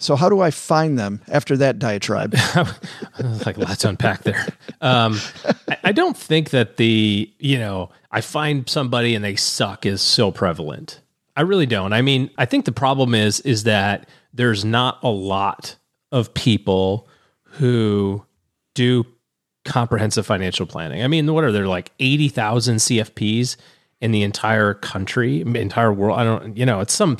So, 0.01 0.15
how 0.15 0.29
do 0.29 0.39
I 0.39 0.49
find 0.49 0.97
them 0.97 1.21
after 1.27 1.57
that 1.57 1.77
diatribe? 1.77 2.33
like 3.45 3.57
lots 3.57 3.79
to 3.79 3.89
unpack 3.89 4.23
there. 4.23 4.47
Um, 4.81 5.19
I, 5.67 5.77
I 5.83 5.91
don't 5.91 6.15
think 6.15 6.51
that 6.51 6.77
the 6.77 7.29
you 7.37 7.59
know 7.59 7.89
I 8.09 8.21
find 8.21 8.67
somebody 8.67 9.13
and 9.13 9.23
they 9.23 9.35
suck 9.35 9.85
is 9.85 10.01
so 10.01 10.31
prevalent. 10.31 11.01
I 11.35 11.41
really 11.41 11.65
don't. 11.65 11.91
I 11.91 12.01
mean, 12.01 12.31
I 12.37 12.45
think 12.45 12.63
the 12.63 12.71
problem 12.71 13.13
is 13.13 13.41
is 13.41 13.63
that 13.63 14.07
there's 14.33 14.63
not 14.63 14.99
a 15.03 15.09
lot 15.09 15.75
of 16.13 16.33
people 16.33 17.07
who 17.43 18.25
do 18.75 19.05
comprehensive 19.65 20.25
financial 20.25 20.65
planning. 20.65 21.03
I 21.03 21.07
mean, 21.07 21.31
what 21.33 21.43
are 21.43 21.51
there 21.51 21.67
like 21.67 21.91
eighty 21.99 22.29
thousand 22.29 22.77
CFPs 22.77 23.57
in 23.99 24.11
the 24.11 24.23
entire 24.23 24.75
country, 24.75 25.41
entire 25.41 25.91
world? 25.91 26.17
I 26.17 26.23
don't. 26.23 26.55
You 26.55 26.65
know, 26.65 26.79
it's 26.79 26.93
some 26.93 27.17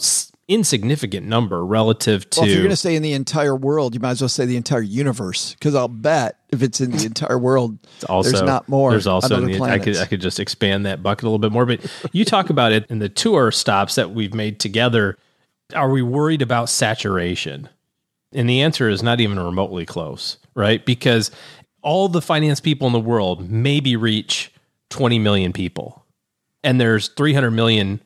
insignificant 0.49 1.25
number 1.27 1.65
relative 1.65 2.29
to. 2.31 2.41
Well, 2.41 2.49
if 2.49 2.53
you're 2.53 2.63
going 2.63 2.71
to 2.71 2.75
say 2.75 2.95
in 2.95 3.03
the 3.03 3.13
entire 3.13 3.55
world, 3.55 3.93
you 3.93 4.01
might 4.01 4.11
as 4.11 4.21
well 4.21 4.27
say 4.27 4.45
the 4.45 4.57
entire 4.57 4.81
universe, 4.81 5.53
because 5.53 5.75
I'll 5.75 5.87
bet 5.87 6.39
if 6.49 6.61
it's 6.61 6.81
in 6.81 6.91
the 6.91 7.05
entire 7.05 7.37
world, 7.39 7.77
also 8.09 8.31
there's 8.31 8.41
not 8.41 8.67
more. 8.67 8.89
There's 8.91 9.07
also 9.07 9.39
the- 9.39 9.61
I 9.61 9.79
could. 9.79 9.95
I 9.97 10.05
could 10.05 10.19
just 10.21 10.39
expand 10.39 10.85
that 10.85 11.01
bucket 11.01 11.23
a 11.23 11.27
little 11.27 11.39
bit 11.39 11.51
more. 11.53 11.65
But 11.65 11.85
you 12.11 12.25
talk 12.25 12.49
about 12.49 12.71
it 12.73 12.85
in 12.89 12.99
the 12.99 13.07
tour 13.09 13.51
stops 13.51 13.95
that 13.95 14.11
we've 14.11 14.33
made 14.33 14.59
together. 14.59 15.17
Are 15.75 15.89
we 15.91 16.01
worried 16.01 16.41
about 16.41 16.67
saturation? 16.69 17.69
And 18.33 18.49
the 18.49 18.61
answer 18.61 18.89
is 18.89 19.01
not 19.01 19.21
even 19.21 19.39
remotely 19.39 19.85
close, 19.85 20.37
right? 20.55 20.85
Because 20.85 21.31
all 21.81 22.09
the 22.09 22.21
finance 22.21 22.59
people 22.59 22.87
in 22.87 22.93
the 22.93 22.99
world 22.99 23.49
maybe 23.49 23.95
reach 23.95 24.51
20 24.89 25.19
million 25.19 25.53
people. 25.53 26.03
And 26.63 26.79
there's 26.81 27.07
300 27.09 27.51
million, 27.51 28.01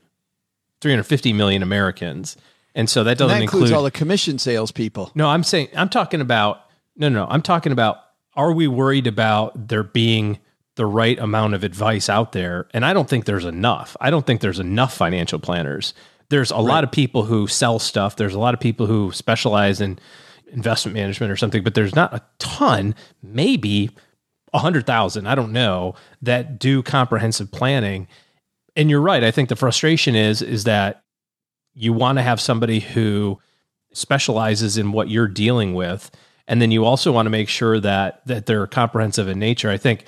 350 0.83 1.33
million 1.33 1.63
Americans. 1.63 2.37
And 2.75 2.89
so 2.89 3.03
that 3.03 3.17
doesn't 3.17 3.35
that 3.35 3.41
includes 3.41 3.71
include 3.71 3.77
all 3.77 3.83
the 3.83 3.91
commission 3.91 4.37
salespeople. 4.37 5.11
no, 5.15 5.27
I'm 5.29 5.43
saying 5.43 5.69
I'm 5.75 5.89
talking 5.89 6.21
about 6.21 6.61
no, 6.95 7.09
no, 7.09 7.25
no. 7.25 7.31
I'm 7.31 7.41
talking 7.41 7.71
about 7.71 7.97
are 8.35 8.51
we 8.51 8.67
worried 8.67 9.07
about 9.07 9.67
there 9.69 9.83
being 9.83 10.39
the 10.75 10.85
right 10.85 11.17
amount 11.19 11.53
of 11.53 11.63
advice 11.63 12.09
out 12.09 12.31
there? 12.31 12.67
And 12.73 12.85
I 12.85 12.93
don't 12.93 13.09
think 13.09 13.25
there's 13.25 13.45
enough. 13.45 13.95
I 14.01 14.09
don't 14.09 14.25
think 14.25 14.41
there's 14.41 14.59
enough 14.59 14.95
financial 14.95 15.39
planners. 15.39 15.93
There's 16.29 16.51
a 16.51 16.57
lot 16.57 16.83
of 16.83 16.91
people 16.91 17.25
who 17.25 17.47
sell 17.47 17.77
stuff. 17.79 18.15
There's 18.15 18.33
a 18.33 18.39
lot 18.39 18.53
of 18.53 18.59
people 18.59 18.87
who 18.87 19.11
specialize 19.11 19.81
in 19.81 19.99
investment 20.47 20.95
management 20.95 21.31
or 21.31 21.35
something, 21.35 21.63
but 21.63 21.75
there's 21.75 21.95
not 21.95 22.13
a 22.13 22.23
ton, 22.39 22.95
maybe 23.21 23.91
a 24.51 24.59
hundred 24.59 24.85
thousand, 24.85 25.27
I 25.27 25.35
don't 25.35 25.51
know, 25.51 25.95
that 26.21 26.59
do 26.59 26.81
comprehensive 26.81 27.51
planning. 27.51 28.07
And 28.75 28.89
you're 28.89 29.01
right. 29.01 29.23
I 29.23 29.31
think 29.31 29.49
the 29.49 29.55
frustration 29.55 30.15
is 30.15 30.41
is 30.41 30.63
that 30.63 31.03
you 31.73 31.93
want 31.93 32.17
to 32.17 32.21
have 32.21 32.39
somebody 32.39 32.79
who 32.79 33.39
specializes 33.93 34.77
in 34.77 34.91
what 34.91 35.09
you're 35.09 35.27
dealing 35.27 35.73
with 35.73 36.11
and 36.47 36.61
then 36.61 36.71
you 36.71 36.85
also 36.85 37.11
want 37.11 37.25
to 37.25 37.29
make 37.29 37.49
sure 37.49 37.79
that 37.79 38.25
that 38.25 38.45
they're 38.45 38.67
comprehensive 38.67 39.27
in 39.27 39.39
nature 39.39 39.69
i 39.69 39.77
think 39.77 40.05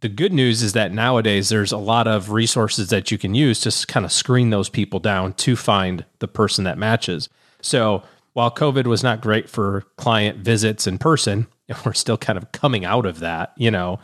the 0.00 0.08
good 0.08 0.32
news 0.32 0.62
is 0.62 0.72
that 0.72 0.92
nowadays 0.92 1.48
there's 1.48 1.72
a 1.72 1.78
lot 1.78 2.06
of 2.06 2.30
resources 2.30 2.90
that 2.90 3.10
you 3.10 3.18
can 3.18 3.34
use 3.34 3.60
to 3.60 3.86
kind 3.86 4.04
of 4.04 4.12
screen 4.12 4.50
those 4.50 4.68
people 4.68 4.98
down 4.98 5.32
to 5.34 5.56
find 5.56 6.04
the 6.18 6.28
person 6.28 6.64
that 6.64 6.78
matches 6.78 7.28
so 7.60 8.02
while 8.34 8.50
covid 8.50 8.86
was 8.86 9.02
not 9.02 9.20
great 9.20 9.48
for 9.48 9.82
client 9.96 10.38
visits 10.38 10.86
in 10.86 10.98
person 10.98 11.46
we're 11.86 11.92
still 11.92 12.18
kind 12.18 12.36
of 12.36 12.52
coming 12.52 12.84
out 12.84 13.06
of 13.06 13.20
that 13.20 13.52
you 13.56 13.70
know 13.70 13.98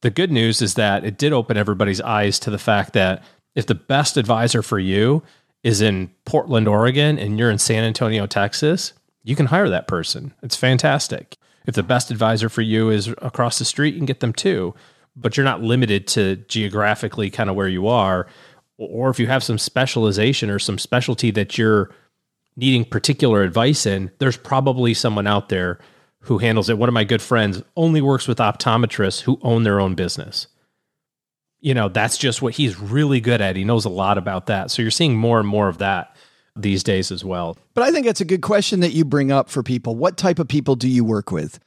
the 0.00 0.10
good 0.10 0.30
news 0.30 0.62
is 0.62 0.74
that 0.74 1.04
it 1.04 1.18
did 1.18 1.32
open 1.32 1.56
everybody's 1.56 2.00
eyes 2.00 2.38
to 2.40 2.50
the 2.50 2.58
fact 2.58 2.92
that 2.92 3.22
if 3.54 3.66
the 3.66 3.74
best 3.74 4.16
advisor 4.16 4.62
for 4.62 4.78
you 4.78 5.22
is 5.64 5.80
in 5.80 6.10
Portland, 6.24 6.68
Oregon, 6.68 7.18
and 7.18 7.38
you're 7.38 7.50
in 7.50 7.58
San 7.58 7.84
Antonio, 7.84 8.26
Texas, 8.26 8.92
you 9.24 9.34
can 9.34 9.46
hire 9.46 9.68
that 9.68 9.88
person. 9.88 10.32
It's 10.42 10.56
fantastic. 10.56 11.36
If 11.66 11.74
the 11.74 11.82
best 11.82 12.10
advisor 12.10 12.48
for 12.48 12.62
you 12.62 12.90
is 12.90 13.08
across 13.20 13.58
the 13.58 13.64
street, 13.64 13.94
you 13.94 14.00
can 14.00 14.06
get 14.06 14.20
them 14.20 14.32
too. 14.32 14.74
But 15.16 15.36
you're 15.36 15.44
not 15.44 15.62
limited 15.62 16.06
to 16.08 16.36
geographically 16.36 17.28
kind 17.30 17.50
of 17.50 17.56
where 17.56 17.68
you 17.68 17.88
are. 17.88 18.28
Or 18.76 19.10
if 19.10 19.18
you 19.18 19.26
have 19.26 19.42
some 19.42 19.58
specialization 19.58 20.48
or 20.48 20.60
some 20.60 20.78
specialty 20.78 21.32
that 21.32 21.58
you're 21.58 21.90
needing 22.56 22.84
particular 22.84 23.42
advice 23.42 23.84
in, 23.84 24.12
there's 24.18 24.36
probably 24.36 24.94
someone 24.94 25.26
out 25.26 25.48
there 25.48 25.80
who 26.28 26.38
handles 26.38 26.70
it. 26.70 26.78
One 26.78 26.88
of 26.88 26.94
my 26.94 27.04
good 27.04 27.20
friends 27.20 27.62
only 27.76 28.00
works 28.00 28.28
with 28.28 28.38
optometrists 28.38 29.22
who 29.22 29.38
own 29.42 29.64
their 29.64 29.80
own 29.80 29.94
business. 29.94 30.46
you 31.60 31.74
know, 31.74 31.88
that's 31.88 32.16
just 32.18 32.40
what 32.40 32.54
he's 32.54 32.78
really 32.78 33.20
good 33.20 33.40
at. 33.40 33.56
He 33.56 33.64
knows 33.64 33.84
a 33.84 33.90
lot 33.90 34.18
about 34.18 34.46
that. 34.46 34.70
So 34.70 34.82
you're 34.82 34.90
seeing 34.90 35.16
more 35.16 35.40
and 35.40 35.48
more 35.48 35.68
of 35.68 35.78
that 35.78 36.14
these 36.54 36.82
days 36.82 37.10
as 37.10 37.24
well. 37.24 37.56
But 37.74 37.84
I 37.84 37.90
think 37.90 38.06
that's 38.06 38.20
a 38.20 38.24
good 38.24 38.42
question 38.42 38.80
that 38.80 38.92
you 38.92 39.04
bring 39.04 39.32
up 39.32 39.48
for 39.48 39.62
people. 39.62 39.96
What 39.96 40.16
type 40.16 40.38
of 40.38 40.48
people 40.48 40.76
do 40.76 40.88
you 40.88 41.04
work 41.04 41.30
with? 41.30 41.58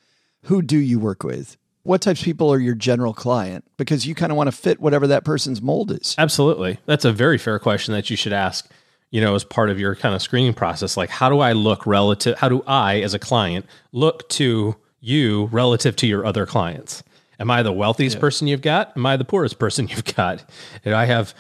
Who 0.43 0.61
do 0.61 0.77
you 0.77 0.99
work 0.99 1.23
with? 1.23 1.57
What 1.83 2.01
types 2.01 2.21
of 2.21 2.25
people 2.25 2.53
are 2.53 2.59
your 2.59 2.75
general 2.75 3.13
client? 3.13 3.65
Because 3.77 4.05
you 4.05 4.13
kind 4.15 4.31
of 4.31 4.37
want 4.37 4.47
to 4.47 4.51
fit 4.51 4.79
whatever 4.79 5.07
that 5.07 5.25
person's 5.25 5.61
mold 5.61 5.91
is. 5.91 6.15
Absolutely. 6.17 6.77
That's 6.85 7.05
a 7.05 7.11
very 7.11 7.37
fair 7.37 7.57
question 7.59 7.93
that 7.93 8.09
you 8.09 8.15
should 8.15 8.33
ask, 8.33 8.69
you 9.11 9.21
know, 9.21 9.35
as 9.35 9.43
part 9.43 9.69
of 9.69 9.79
your 9.79 9.95
kind 9.95 10.15
of 10.15 10.21
screening 10.21 10.53
process. 10.53 10.97
Like, 10.97 11.09
how 11.09 11.29
do 11.29 11.39
I 11.39 11.51
look 11.51 11.85
relative? 11.85 12.37
How 12.37 12.49
do 12.49 12.63
I, 12.65 13.01
as 13.01 13.13
a 13.13 13.19
client, 13.19 13.65
look 13.91 14.27
to 14.29 14.75
you 15.01 15.45
relative 15.51 15.95
to 15.97 16.07
your 16.07 16.25
other 16.25 16.45
clients? 16.45 17.03
Am 17.39 17.51
I 17.51 17.61
the 17.61 17.73
wealthiest 17.73 18.15
yeah. 18.15 18.21
person 18.21 18.47
you've 18.47 18.61
got? 18.61 18.95
Am 18.95 19.05
I 19.05 19.17
the 19.17 19.25
poorest 19.25 19.59
person 19.59 19.87
you've 19.89 20.15
got? 20.15 20.43
And 20.85 20.95
I 20.95 21.05
have 21.05 21.33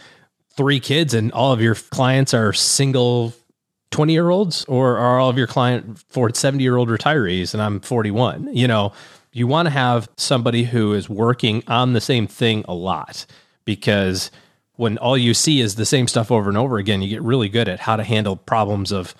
three 0.55 0.79
kids 0.79 1.13
and 1.13 1.31
all 1.31 1.53
of 1.53 1.61
your 1.61 1.75
clients 1.75 2.33
are 2.33 2.51
single 2.53 3.33
20 3.91 4.13
year 4.13 4.29
olds 4.29 4.65
or 4.65 4.97
are 4.97 5.19
all 5.19 5.29
of 5.29 5.37
your 5.37 5.47
client 5.47 5.99
for 6.09 6.33
70 6.33 6.63
year 6.63 6.75
old 6.75 6.89
retirees 6.89 7.53
and 7.53 7.61
I'm 7.61 7.79
41? 7.79 8.53
You 8.53 8.67
know, 8.67 8.91
you 9.31 9.47
want 9.47 9.67
to 9.67 9.69
have 9.69 10.09
somebody 10.17 10.63
who 10.63 10.93
is 10.93 11.09
working 11.09 11.63
on 11.67 11.93
the 11.93 12.01
same 12.01 12.27
thing 12.27 12.65
a 12.67 12.73
lot 12.73 13.25
because 13.63 14.29
when 14.81 14.97
all 14.97 15.15
you 15.15 15.35
see 15.35 15.61
is 15.61 15.75
the 15.75 15.85
same 15.85 16.07
stuff 16.07 16.31
over 16.31 16.49
and 16.49 16.57
over 16.57 16.79
again, 16.79 17.03
you 17.03 17.07
get 17.07 17.21
really 17.21 17.47
good 17.47 17.69
at 17.69 17.81
how 17.81 17.95
to 17.95 18.03
handle 18.03 18.35
problems 18.35 18.91
of 18.91 19.13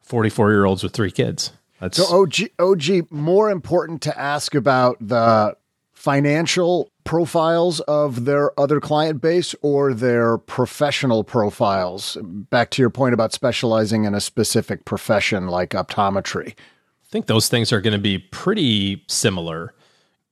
44 0.00 0.50
year 0.50 0.64
olds 0.64 0.82
with 0.82 0.94
three 0.94 1.10
kids. 1.10 1.52
That's 1.78 1.98
so 1.98 2.22
OG, 2.22 2.48
OG, 2.58 3.12
more 3.12 3.50
important 3.50 4.00
to 4.02 4.18
ask 4.18 4.54
about 4.54 4.96
the 5.06 5.58
financial 5.92 6.90
profiles 7.04 7.80
of 7.80 8.24
their 8.24 8.58
other 8.58 8.80
client 8.80 9.20
base 9.20 9.54
or 9.60 9.92
their 9.92 10.38
professional 10.38 11.22
profiles? 11.22 12.16
Back 12.22 12.70
to 12.70 12.82
your 12.82 12.88
point 12.88 13.12
about 13.12 13.34
specializing 13.34 14.04
in 14.04 14.14
a 14.14 14.22
specific 14.22 14.86
profession 14.86 15.48
like 15.48 15.70
optometry. 15.70 16.52
I 16.52 17.06
think 17.10 17.26
those 17.26 17.50
things 17.50 17.74
are 17.74 17.82
going 17.82 17.92
to 17.92 17.98
be 17.98 18.18
pretty 18.18 19.04
similar. 19.08 19.74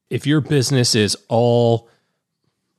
If 0.09 0.26
your 0.26 0.41
business 0.41 0.95
is 0.95 1.14
all 1.29 1.91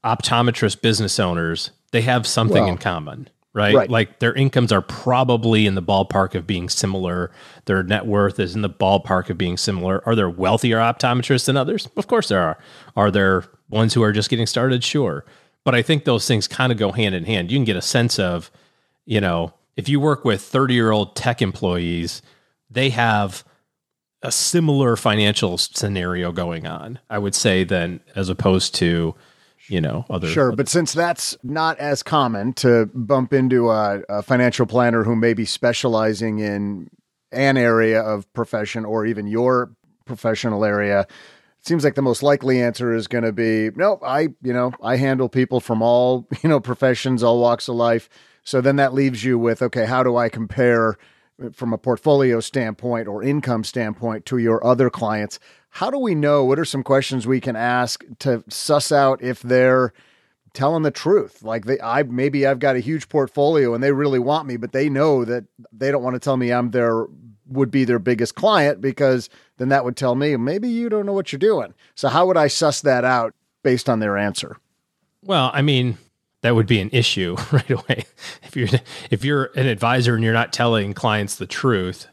optometrist 0.04 0.82
business 0.82 1.20
owners, 1.20 1.70
they 1.94 2.02
have 2.02 2.28
something 2.28 2.64
well, 2.64 2.72
in 2.72 2.78
common 2.78 3.30
right? 3.54 3.76
right? 3.76 3.90
Like 3.90 4.20
their 4.20 4.34
incomes 4.34 4.72
are 4.72 4.82
probably 4.82 5.66
in 5.66 5.76
the 5.76 5.82
ballpark 5.82 6.36
of 6.36 6.46
being 6.46 6.70
similar. 6.70 7.32
Their 7.66 7.84
net 7.84 8.06
worth 8.06 8.40
is 8.40 8.56
in 8.56 8.62
the 8.62 8.70
ballpark 8.70 9.30
of 9.30 9.38
being 9.38 9.58
similar. 9.58 10.04
Are 10.06 10.16
there 10.16 10.30
wealthier 10.30 10.78
optometrists 10.78 11.46
than 11.46 11.56
others? 11.56 11.88
Of 11.96 12.08
course 12.08 12.30
there 12.30 12.42
are. 12.42 12.58
Are 12.96 13.12
there 13.12 13.46
ones 13.70 13.94
who 13.94 14.04
are 14.04 14.12
just 14.12 14.30
getting 14.30 14.48
started? 14.48 14.84
Sure. 14.84 15.24
But 15.64 15.76
I 15.76 15.82
think 15.82 16.04
those 16.04 16.28
things 16.28 16.48
kind 16.48 16.72
of 16.72 16.78
go 16.78 16.92
hand 16.92 17.16
in 17.16 17.26
hand. 17.26 17.52
You 17.52 17.58
can 17.58 17.66
get 17.66 17.78
a 17.78 17.82
sense 17.82 18.20
of, 18.20 18.52
you 19.06 19.22
know, 19.22 19.54
if 19.76 19.88
you 19.88 20.00
work 20.00 20.26
with 20.26 20.42
30 20.42 20.74
year 20.74 20.92
old 20.92 21.16
tech 21.16 21.42
employees, 21.42 22.22
they 22.70 22.90
have 22.90 23.44
a 24.22 24.32
similar 24.32 24.96
financial 24.96 25.58
scenario 25.58 26.32
going 26.32 26.66
on, 26.66 27.00
I 27.10 27.20
would 27.20 27.36
say, 27.36 27.64
than 27.64 28.00
as 28.16 28.30
opposed 28.30 28.74
to, 28.76 29.16
you 29.68 29.80
know 29.80 30.06
other 30.10 30.28
sure 30.28 30.48
other. 30.48 30.56
but 30.56 30.68
since 30.68 30.94
that's 30.94 31.38
not 31.44 31.78
as 31.80 32.04
common 32.04 32.54
to 32.54 32.86
bump 32.94 33.34
into 33.34 33.70
a, 33.70 34.02
a, 34.10 34.22
financial 34.22 34.66
planner 34.66 35.04
who 35.04 35.16
may 35.16 35.34
be 35.34 35.46
specializing 35.46 36.40
in 36.40 36.90
an 37.32 37.58
area 37.58 38.02
of 38.02 38.32
profession 38.34 38.86
or 38.86 39.06
even 39.06 39.28
your 39.28 39.72
professional 40.06 40.66
area 40.66 41.02
it 41.02 41.68
seems 41.68 41.84
like 41.84 41.96
the 41.96 42.02
most 42.02 42.22
likely 42.22 42.62
answer 42.62 42.94
is 42.94 43.08
going 43.08 43.24
to 43.24 43.32
be 43.32 43.70
no 43.76 44.00
i 44.04 44.22
you 44.42 44.54
know 44.54 44.72
i 44.82 44.98
handle 44.98 45.30
people 45.30 45.60
from 45.60 45.82
all 45.82 46.28
you 46.44 46.50
know 46.50 46.60
professions 46.60 47.24
all 47.24 47.40
walks 47.40 47.68
of 47.68 47.76
life 47.76 48.10
so 48.44 48.60
then 48.60 48.76
that 48.76 48.94
leaves 48.94 49.24
you 49.24 49.40
with 49.40 49.62
okay 49.62 49.86
how 49.86 50.04
do 50.04 50.18
i 50.18 50.30
compare 50.30 50.98
uh, 51.44 51.50
from 51.52 51.74
a 51.74 51.78
portfolio 51.78 52.40
standpoint 52.40 53.08
or 53.08 53.24
income 53.24 53.64
standpoint 53.64 54.26
to 54.26 54.38
your 54.38 54.66
other 54.66 54.90
clients 54.90 55.40
how 55.74 55.90
do 55.90 55.98
we 55.98 56.14
know? 56.14 56.46
What 56.46 56.60
are 56.60 56.66
some 56.66 56.84
questions 56.84 57.26
we 57.26 57.42
can 57.42 57.56
ask 57.56 58.04
to 58.20 58.44
suss 58.48 58.92
out 58.92 59.24
if 59.24 59.42
they're 59.42 59.92
telling 60.54 60.84
the 60.84 60.92
truth? 60.92 61.42
Like 61.42 61.66
they, 61.66 61.82
I 61.82 62.04
maybe 62.04 62.46
I've 62.46 62.60
got 62.60 62.76
a 62.76 62.80
huge 62.80 63.10
portfolio 63.10 63.74
and 63.74 63.84
they 63.84 63.92
really 63.92 64.20
want 64.20 64.48
me, 64.48 64.56
but 64.56 64.72
they 64.72 64.88
know 64.88 65.26
that 65.26 65.46
they 65.72 65.90
don't 65.90 66.04
want 66.04 66.14
to 66.14 66.20
tell 66.20 66.38
me 66.38 66.54
I'm 66.54 66.70
their 66.70 67.08
would 67.48 67.72
be 67.72 67.86
their 67.86 67.98
biggest 67.98 68.36
client 68.36 68.82
because 68.82 69.32
then 69.58 69.70
that 69.70 69.84
would 69.84 69.98
tell 69.98 70.14
me 70.14 70.38
maybe 70.38 70.70
you 70.70 70.90
don't 70.90 71.08
know 71.08 71.14
what 71.14 71.32
you're 71.32 71.40
doing. 71.40 71.74
So 71.96 72.08
how 72.08 72.28
would 72.28 72.38
I 72.38 72.48
suss 72.48 72.82
that 72.82 73.04
out 73.04 73.34
based 73.64 73.90
on 73.90 74.00
their 74.00 74.16
answer? 74.16 74.58
Well, 75.24 75.50
I 75.56 75.64
mean, 75.64 75.98
that 76.42 76.54
would 76.54 76.68
be 76.68 76.82
an 76.82 76.92
issue 76.94 77.36
right 77.52 77.72
away. 77.72 78.06
If 78.44 78.56
you're 78.56 78.70
if 79.10 79.26
you're 79.26 79.50
an 79.56 79.66
advisor 79.66 80.14
and 80.14 80.24
you're 80.24 80.34
not 80.34 80.54
telling 80.54 80.94
clients 80.94 81.36
the 81.36 81.48
truth, 81.48 82.08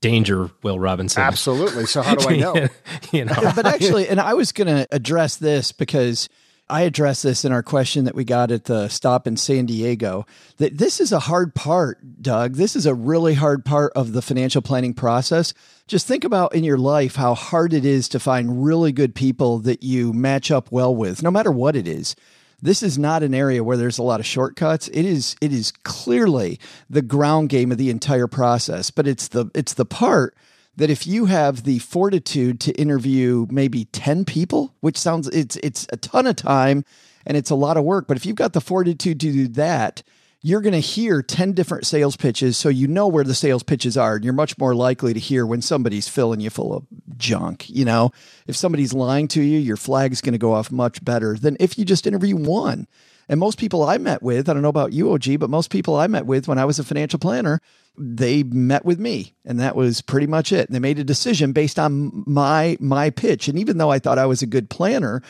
danger, 0.00 0.50
Will 0.62 0.78
Robinson. 0.78 1.22
Absolutely. 1.22 1.86
So 1.86 2.02
how 2.02 2.14
do 2.14 2.28
I 2.28 2.36
know? 2.36 2.68
you 3.12 3.24
know. 3.24 3.52
But 3.54 3.66
actually, 3.66 4.08
and 4.08 4.20
I 4.20 4.34
was 4.34 4.52
going 4.52 4.68
to 4.68 4.86
address 4.90 5.36
this 5.36 5.72
because 5.72 6.28
I 6.68 6.82
addressed 6.82 7.22
this 7.22 7.44
in 7.44 7.52
our 7.52 7.62
question 7.62 8.04
that 8.04 8.14
we 8.14 8.24
got 8.24 8.50
at 8.50 8.64
the 8.64 8.88
stop 8.88 9.26
in 9.26 9.36
San 9.36 9.66
Diego. 9.66 10.24
That 10.58 10.78
this 10.78 11.00
is 11.00 11.12
a 11.12 11.18
hard 11.18 11.54
part, 11.54 12.22
Doug. 12.22 12.54
This 12.54 12.76
is 12.76 12.86
a 12.86 12.94
really 12.94 13.34
hard 13.34 13.64
part 13.64 13.92
of 13.94 14.12
the 14.12 14.22
financial 14.22 14.62
planning 14.62 14.94
process. 14.94 15.52
Just 15.86 16.06
think 16.06 16.24
about 16.24 16.54
in 16.54 16.64
your 16.64 16.78
life 16.78 17.16
how 17.16 17.34
hard 17.34 17.72
it 17.74 17.84
is 17.84 18.08
to 18.10 18.20
find 18.20 18.64
really 18.64 18.92
good 18.92 19.14
people 19.14 19.58
that 19.60 19.82
you 19.82 20.12
match 20.12 20.50
up 20.50 20.70
well 20.70 20.94
with, 20.94 21.22
no 21.22 21.30
matter 21.30 21.50
what 21.50 21.76
it 21.76 21.88
is 21.88 22.14
this 22.62 22.82
is 22.82 22.98
not 22.98 23.22
an 23.22 23.34
area 23.34 23.64
where 23.64 23.76
there's 23.76 23.98
a 23.98 24.02
lot 24.02 24.20
of 24.20 24.26
shortcuts. 24.26 24.88
It 24.88 25.04
is 25.04 25.36
it 25.40 25.52
is 25.52 25.72
clearly 25.72 26.58
the 26.88 27.02
ground 27.02 27.48
game 27.48 27.72
of 27.72 27.78
the 27.78 27.90
entire 27.90 28.26
process, 28.26 28.90
but 28.90 29.06
it's 29.06 29.28
the 29.28 29.50
it's 29.54 29.74
the 29.74 29.86
part 29.86 30.36
that 30.76 30.90
if 30.90 31.06
you 31.06 31.26
have 31.26 31.64
the 31.64 31.78
fortitude 31.78 32.60
to 32.60 32.72
interview 32.72 33.46
maybe 33.50 33.84
10 33.86 34.24
people, 34.24 34.74
which 34.80 34.96
sounds 34.96 35.28
it's 35.28 35.56
it's 35.56 35.86
a 35.92 35.96
ton 35.96 36.26
of 36.26 36.36
time 36.36 36.84
and 37.26 37.36
it's 37.36 37.50
a 37.50 37.54
lot 37.54 37.76
of 37.76 37.84
work, 37.84 38.06
but 38.06 38.16
if 38.16 38.24
you've 38.24 38.36
got 38.36 38.52
the 38.52 38.60
fortitude 38.60 39.20
to 39.20 39.32
do 39.32 39.48
that, 39.48 40.02
you're 40.42 40.62
going 40.62 40.72
to 40.72 40.80
hear 40.80 41.22
10 41.22 41.52
different 41.52 41.86
sales 41.86 42.16
pitches 42.16 42.56
so 42.56 42.68
you 42.68 42.88
know 42.88 43.06
where 43.06 43.24
the 43.24 43.34
sales 43.34 43.62
pitches 43.62 43.96
are 43.96 44.16
and 44.16 44.24
you're 44.24 44.32
much 44.32 44.56
more 44.58 44.74
likely 44.74 45.12
to 45.12 45.20
hear 45.20 45.44
when 45.44 45.60
somebody's 45.62 46.08
filling 46.08 46.40
you 46.40 46.50
full 46.50 46.74
of 46.74 46.86
junk 47.16 47.68
you 47.68 47.84
know? 47.84 48.10
If 48.46 48.56
somebody's 48.56 48.92
lying 48.92 49.28
to 49.28 49.42
you 49.42 49.58
your 49.58 49.76
flag's 49.76 50.20
going 50.20 50.32
to 50.32 50.38
go 50.38 50.52
off 50.52 50.70
much 50.70 51.04
better 51.04 51.36
than 51.36 51.56
if 51.60 51.78
you 51.78 51.84
just 51.84 52.06
interview 52.06 52.36
one. 52.36 52.86
And 53.28 53.38
most 53.38 53.58
people 53.58 53.84
i 53.84 53.98
met 53.98 54.22
with 54.22 54.48
i 54.48 54.52
don't 54.52 54.62
know 54.62 54.68
about 54.68 54.92
you 54.92 55.12
og 55.12 55.24
but 55.38 55.50
most 55.50 55.70
people 55.70 55.96
i 55.96 56.06
met 56.06 56.26
with 56.26 56.48
when 56.48 56.58
i 56.58 56.64
was 56.64 56.78
a 56.78 56.84
financial 56.84 57.18
planner 57.18 57.60
they 57.96 58.42
met 58.42 58.84
with 58.84 58.98
me 58.98 59.34
and 59.44 59.60
that 59.60 59.76
was 59.76 60.00
pretty 60.00 60.26
much 60.26 60.52
it. 60.52 60.68
And 60.68 60.74
they 60.74 60.80
made 60.80 60.98
a 60.98 61.04
decision 61.04 61.52
based 61.52 61.78
on 61.78 62.24
my 62.26 62.76
my 62.80 63.10
pitch. 63.10 63.46
And 63.46 63.58
even 63.58 63.78
though 63.78 63.90
i 63.90 63.98
thought 63.98 64.18
i 64.18 64.26
was 64.26 64.42
a 64.42 64.46
good 64.46 64.70
planner 64.70 65.22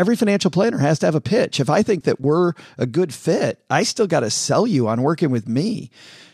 every 0.00 0.16
financial 0.16 0.50
planner 0.50 0.78
has 0.78 0.98
to 0.98 1.06
have 1.06 1.14
a 1.14 1.20
pitch. 1.20 1.60
If 1.60 1.68
I 1.68 1.82
think 1.82 2.04
that 2.04 2.22
we're 2.22 2.54
a 2.78 2.86
good 2.86 3.12
fit, 3.12 3.62
I 3.68 3.82
still 3.82 4.06
got 4.06 4.20
to 4.20 4.30
sell 4.30 4.66
you 4.66 4.88
on 4.88 5.02
working 5.02 5.30
with 5.30 5.46
me. 5.46 5.90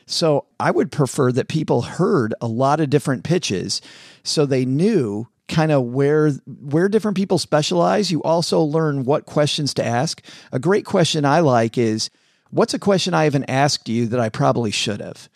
So 0.06 0.46
I 0.60 0.70
would 0.70 0.92
prefer 0.92 1.32
that 1.32 1.48
people 1.48 1.82
heard 1.82 2.32
a 2.40 2.46
lot 2.46 2.80
of 2.80 2.90
different 2.90 3.24
pitches 3.24 3.82
so 4.22 4.46
they 4.46 4.64
knew 4.64 5.26
kind 5.48 5.72
of 5.72 5.82
where 5.84 6.30
where 6.46 6.88
different 6.88 7.16
people 7.16 7.38
specialize. 7.38 8.12
You 8.12 8.22
also 8.22 8.60
learn 8.60 9.04
what 9.04 9.26
questions 9.26 9.74
to 9.74 9.84
ask. 9.84 10.24
A 10.52 10.60
great 10.60 10.84
question 10.84 11.24
I 11.24 11.40
like 11.40 11.76
is 11.76 12.08
what's 12.50 12.74
a 12.74 12.78
question 12.78 13.14
I 13.14 13.24
haven't 13.24 13.50
asked 13.50 13.88
you 13.88 14.06
that 14.06 14.20
I 14.20 14.28
probably 14.28 14.70
should 14.70 15.00
have? 15.00 15.28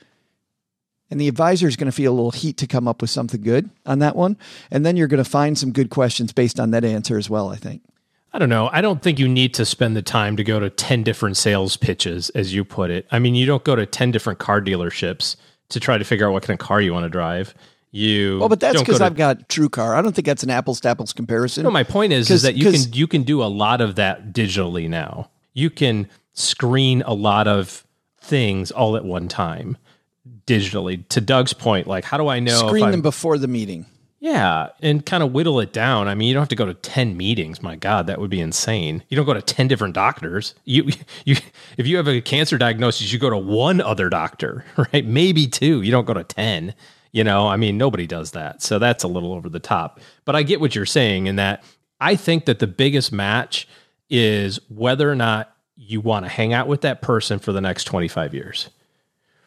And 1.10 1.20
the 1.20 1.28
advisor 1.28 1.66
is 1.66 1.74
going 1.74 1.90
to 1.90 1.92
feel 1.92 2.12
a 2.12 2.14
little 2.14 2.30
heat 2.30 2.56
to 2.58 2.68
come 2.68 2.86
up 2.86 3.00
with 3.00 3.10
something 3.10 3.42
good 3.42 3.70
on 3.84 3.98
that 3.98 4.14
one. 4.14 4.36
And 4.70 4.86
then 4.86 4.96
you're 4.96 5.08
going 5.08 5.22
to 5.22 5.28
find 5.28 5.58
some 5.58 5.72
good 5.72 5.90
questions 5.90 6.32
based 6.32 6.60
on 6.60 6.70
that 6.70 6.84
answer 6.84 7.18
as 7.18 7.28
well, 7.28 7.50
I 7.50 7.56
think. 7.56 7.82
I 8.32 8.38
don't 8.38 8.48
know. 8.48 8.70
I 8.72 8.80
don't 8.80 9.02
think 9.02 9.18
you 9.18 9.28
need 9.28 9.54
to 9.54 9.64
spend 9.64 9.96
the 9.96 10.02
time 10.02 10.36
to 10.36 10.44
go 10.44 10.60
to 10.60 10.70
10 10.70 11.02
different 11.02 11.36
sales 11.36 11.76
pitches, 11.76 12.30
as 12.30 12.54
you 12.54 12.64
put 12.64 12.90
it. 12.90 13.06
I 13.10 13.18
mean, 13.18 13.34
you 13.34 13.44
don't 13.44 13.64
go 13.64 13.74
to 13.74 13.86
10 13.86 14.12
different 14.12 14.38
car 14.38 14.60
dealerships 14.60 15.36
to 15.70 15.80
try 15.80 15.98
to 15.98 16.04
figure 16.04 16.28
out 16.28 16.32
what 16.32 16.44
kind 16.44 16.60
of 16.60 16.64
car 16.64 16.80
you 16.80 16.92
want 16.92 17.04
to 17.04 17.08
drive. 17.10 17.54
You 17.92 18.38
well, 18.38 18.48
but 18.48 18.60
that's 18.60 18.78
because 18.78 19.00
I've 19.00 19.16
got 19.16 19.48
True 19.48 19.68
Car. 19.68 19.96
I 19.96 20.02
don't 20.02 20.12
think 20.12 20.24
that's 20.24 20.44
an 20.44 20.50
apples 20.50 20.78
to 20.82 20.88
apples 20.88 21.12
comparison. 21.12 21.64
No, 21.64 21.72
my 21.72 21.82
point 21.82 22.12
is, 22.12 22.30
is 22.30 22.42
that 22.42 22.54
you 22.54 22.70
can 22.70 22.92
you 22.92 23.08
can 23.08 23.24
do 23.24 23.42
a 23.42 23.50
lot 23.50 23.80
of 23.80 23.96
that 23.96 24.32
digitally 24.32 24.88
now. 24.88 25.28
You 25.54 25.70
can 25.70 26.08
screen 26.32 27.02
a 27.04 27.14
lot 27.14 27.48
of 27.48 27.84
things 28.20 28.70
all 28.70 28.96
at 28.96 29.04
one 29.04 29.26
time 29.26 29.76
digitally. 30.46 31.06
To 31.08 31.20
Doug's 31.20 31.52
point, 31.52 31.88
like 31.88 32.04
how 32.04 32.16
do 32.16 32.28
I 32.28 32.38
know? 32.38 32.68
Screen 32.68 32.92
them 32.92 33.02
before 33.02 33.38
the 33.38 33.48
meeting. 33.48 33.86
Yeah, 34.22 34.68
and 34.82 35.04
kind 35.04 35.22
of 35.22 35.32
whittle 35.32 35.60
it 35.60 35.72
down. 35.72 36.06
I 36.06 36.14
mean, 36.14 36.28
you 36.28 36.34
don't 36.34 36.42
have 36.42 36.50
to 36.50 36.56
go 36.56 36.66
to 36.66 36.74
10 36.74 37.16
meetings. 37.16 37.62
My 37.62 37.74
god, 37.74 38.06
that 38.06 38.20
would 38.20 38.28
be 38.28 38.40
insane. 38.40 39.02
You 39.08 39.16
don't 39.16 39.24
go 39.24 39.32
to 39.32 39.40
10 39.40 39.66
different 39.66 39.94
doctors. 39.94 40.54
You 40.66 40.90
you 41.24 41.36
if 41.78 41.86
you 41.86 41.96
have 41.96 42.06
a 42.06 42.20
cancer 42.20 42.58
diagnosis, 42.58 43.12
you 43.12 43.18
go 43.18 43.30
to 43.30 43.38
one 43.38 43.80
other 43.80 44.10
doctor, 44.10 44.64
right? 44.92 45.06
Maybe 45.06 45.46
two. 45.46 45.80
You 45.80 45.90
don't 45.90 46.04
go 46.06 46.14
to 46.14 46.24
10. 46.24 46.74
You 47.12 47.24
know, 47.24 47.48
I 47.48 47.56
mean, 47.56 47.78
nobody 47.78 48.06
does 48.06 48.32
that. 48.32 48.62
So 48.62 48.78
that's 48.78 49.02
a 49.02 49.08
little 49.08 49.32
over 49.32 49.48
the 49.48 49.58
top. 49.58 50.00
But 50.24 50.36
I 50.36 50.42
get 50.42 50.60
what 50.60 50.74
you're 50.74 50.86
saying 50.86 51.26
in 51.26 51.36
that 51.36 51.64
I 51.98 52.14
think 52.14 52.44
that 52.44 52.58
the 52.58 52.66
biggest 52.66 53.12
match 53.12 53.66
is 54.10 54.60
whether 54.68 55.10
or 55.10 55.16
not 55.16 55.54
you 55.76 56.00
want 56.00 56.26
to 56.26 56.28
hang 56.28 56.52
out 56.52 56.68
with 56.68 56.82
that 56.82 57.00
person 57.00 57.38
for 57.38 57.52
the 57.52 57.60
next 57.60 57.84
25 57.84 58.34
years. 58.34 58.68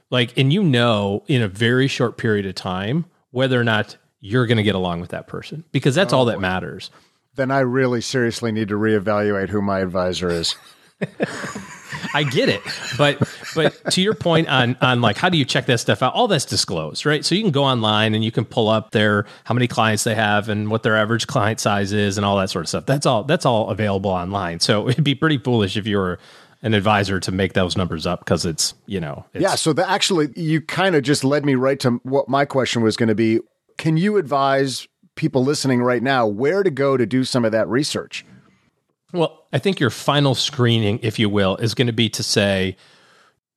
Like, 0.10 0.38
and 0.38 0.52
you 0.52 0.64
know, 0.64 1.24
in 1.28 1.42
a 1.42 1.48
very 1.48 1.88
short 1.88 2.18
period 2.18 2.46
of 2.46 2.56
time, 2.56 3.06
whether 3.32 3.60
or 3.60 3.64
not 3.64 3.98
you're 4.24 4.48
going 4.48 4.58
to 4.58 4.64
get 4.64 4.74
along 4.74 5.02
with 5.02 5.10
that 5.10 5.28
person 5.28 5.66
because 5.74 5.94
that's 5.94 6.14
all 6.14 6.24
oh, 6.24 6.26
that 6.26 6.40
matters. 6.40 6.90
Then 7.36 7.52
I 7.52 7.60
really 7.60 8.00
seriously 8.00 8.54
need 8.54 8.70
to 8.70 8.76
reevaluate 8.76 9.50
who 9.50 9.62
my 9.62 9.80
advisor 9.80 10.30
is. 10.30 10.56
I 12.14 12.24
get 12.24 12.48
it, 12.48 12.62
but 12.98 13.22
but 13.54 13.92
to 13.92 14.02
your 14.02 14.14
point 14.14 14.48
on 14.48 14.78
on 14.80 15.02
like 15.02 15.18
how 15.18 15.30
do 15.30 15.38
you 15.38 15.44
check 15.44 15.66
that 15.66 15.80
stuff 15.80 16.02
out? 16.02 16.14
All 16.14 16.30
that's 16.30 16.46
disclosed, 16.46 17.06
right? 17.06 17.26
So 17.26 17.36
you 17.36 17.42
can 17.42 17.52
go 17.52 17.64
online 17.64 18.16
and 18.16 18.24
you 18.24 18.32
can 18.32 18.46
pull 18.46 18.70
up 18.70 18.92
their 18.92 19.26
how 19.44 19.54
many 19.54 19.68
clients 19.68 20.06
they 20.06 20.16
have 20.16 20.48
and 20.48 20.72
what 20.72 20.84
their 20.84 20.96
average 20.96 21.28
client 21.28 21.60
size 21.60 21.92
is 21.92 22.18
and 22.18 22.26
all 22.26 22.38
that 22.38 22.50
sort 22.50 22.64
of 22.66 22.70
stuff. 22.70 22.86
That's 22.86 23.06
all 23.06 23.24
that's 23.24 23.46
all 23.46 23.70
available 23.70 24.12
online. 24.12 24.60
So 24.60 24.88
it'd 24.90 25.04
be 25.04 25.16
pretty 25.16 25.38
foolish 25.38 25.76
if 25.76 25.86
you 25.86 25.98
were 25.98 26.20
an 26.62 26.74
advisor 26.74 27.20
to 27.20 27.32
make 27.32 27.54
those 27.54 27.76
numbers 27.76 28.06
up 28.06 28.20
because 28.20 28.46
it's 28.46 28.74
you 28.86 29.00
know 29.00 29.26
it's, 29.34 29.42
yeah. 29.42 29.56
So 29.56 29.74
the, 29.74 29.90
actually, 29.90 30.32
you 30.36 30.62
kind 30.62 30.96
of 30.96 31.04
just 31.04 31.24
led 31.24 31.46
me 31.46 31.56
right 31.56 31.80
to 31.82 32.00
what 32.04 32.30
my 32.30 32.46
question 32.46 32.84
was 32.84 32.96
going 32.96 33.10
to 33.10 33.16
be. 33.16 33.40
Can 33.84 33.98
you 33.98 34.16
advise 34.16 34.88
people 35.16 35.44
listening 35.44 35.84
right 35.84 36.02
now 36.02 36.26
where 36.26 36.64
to 36.64 36.72
go 36.72 36.96
to 36.96 37.06
do 37.06 37.26
some 37.26 37.44
of 37.44 37.52
that 37.52 37.68
research? 37.68 38.24
Well, 39.12 39.46
I 39.52 39.60
think 39.60 39.82
your 39.82 39.90
final 39.90 40.36
screening, 40.36 41.00
if 41.04 41.20
you 41.20 41.28
will, 41.28 41.58
is 41.58 41.74
going 41.74 41.88
to 41.88 41.94
be 41.94 42.08
to 42.12 42.24
say, 42.24 42.78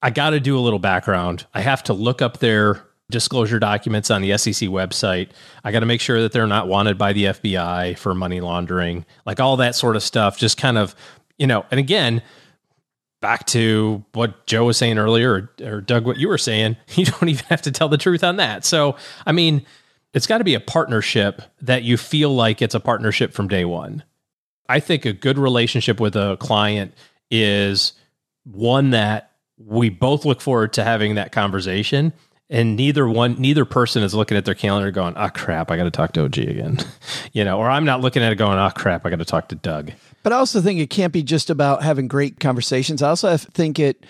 I 0.02 0.10
got 0.10 0.30
to 0.30 0.40
do 0.40 0.58
a 0.58 0.60
little 0.60 0.80
background. 0.80 1.46
I 1.54 1.60
have 1.60 1.80
to 1.84 1.92
look 1.92 2.22
up 2.22 2.38
their 2.38 2.84
disclosure 3.08 3.60
documents 3.60 4.10
on 4.10 4.20
the 4.20 4.36
SEC 4.36 4.68
website. 4.68 5.28
I 5.62 5.70
got 5.70 5.78
to 5.78 5.86
make 5.86 6.00
sure 6.00 6.20
that 6.20 6.32
they're 6.32 6.48
not 6.48 6.66
wanted 6.66 6.98
by 6.98 7.12
the 7.12 7.26
FBI 7.26 7.96
for 7.96 8.12
money 8.12 8.40
laundering, 8.40 9.06
like 9.26 9.38
all 9.38 9.56
that 9.58 9.76
sort 9.76 9.94
of 9.94 10.02
stuff. 10.02 10.38
Just 10.38 10.58
kind 10.58 10.76
of, 10.76 10.96
you 11.38 11.46
know, 11.46 11.64
and 11.70 11.78
again, 11.78 12.20
back 13.20 13.46
to 13.46 14.04
what 14.12 14.44
Joe 14.48 14.64
was 14.64 14.76
saying 14.76 14.98
earlier, 14.98 15.48
or, 15.62 15.66
or 15.68 15.80
Doug, 15.82 16.04
what 16.04 16.16
you 16.16 16.26
were 16.26 16.36
saying, 16.36 16.76
you 16.96 17.04
don't 17.04 17.28
even 17.28 17.46
have 17.46 17.62
to 17.62 17.70
tell 17.70 17.88
the 17.88 17.96
truth 17.96 18.24
on 18.24 18.38
that. 18.38 18.64
So, 18.64 18.96
I 19.24 19.30
mean, 19.30 19.64
it's 20.16 20.26
got 20.26 20.38
to 20.38 20.44
be 20.44 20.55
a 20.55 20.61
partnership 20.61 21.42
that 21.61 21.83
you 21.83 21.98
feel 21.98 22.35
like 22.35 22.62
it's 22.62 22.74
a 22.74 22.81
partnership 22.81 23.35
from 23.35 23.48
day 23.48 23.66
one. 23.66 24.02
I 24.66 24.81
think 24.81 25.05
a 25.05 25.12
good 25.12 25.37
relationship 25.37 26.00
with 26.00 26.16
a 26.16 26.38
client 26.40 26.94
is 27.31 27.92
one 28.44 28.90
that 28.90 29.33
we 29.59 29.90
both 29.90 30.24
look 30.24 30.40
forward 30.40 30.72
to 30.72 30.85
having 30.85 31.16
that 31.16 31.33
conversation 31.33 32.14
and 32.48 32.76
neither 32.76 33.07
one 33.07 33.35
neither 33.40 33.66
person 33.66 34.02
is 34.02 34.14
looking 34.14 34.38
at 34.38 34.44
their 34.44 34.55
calendar 34.55 34.90
going 34.90 35.14
oh 35.16 35.29
crap 35.31 35.70
i 35.70 35.76
got 35.76 35.85
to 35.85 35.90
talk 35.90 36.12
to 36.12 36.24
og 36.24 36.38
again. 36.38 36.79
You 37.33 37.44
know 37.44 37.59
or 37.59 37.68
i'm 37.68 37.85
not 37.85 38.00
looking 38.00 38.22
at 38.22 38.33
it 38.33 38.37
going 38.37 38.59
oh 38.59 38.70
crap 38.70 39.05
i 39.05 39.11
got 39.11 39.18
to 39.18 39.24
talk 39.24 39.48
to 39.48 39.55
doug. 39.57 39.92
But 40.22 40.33
i 40.33 40.37
also 40.37 40.61
think 40.61 40.79
it 40.79 40.88
can't 40.88 41.12
be 41.12 41.22
just 41.22 41.50
about 41.50 41.83
having 41.83 42.09
great 42.09 42.38
conversations. 42.40 43.02
I 43.02 43.09
also 43.09 43.37
think 43.37 43.79
it 43.79 44.07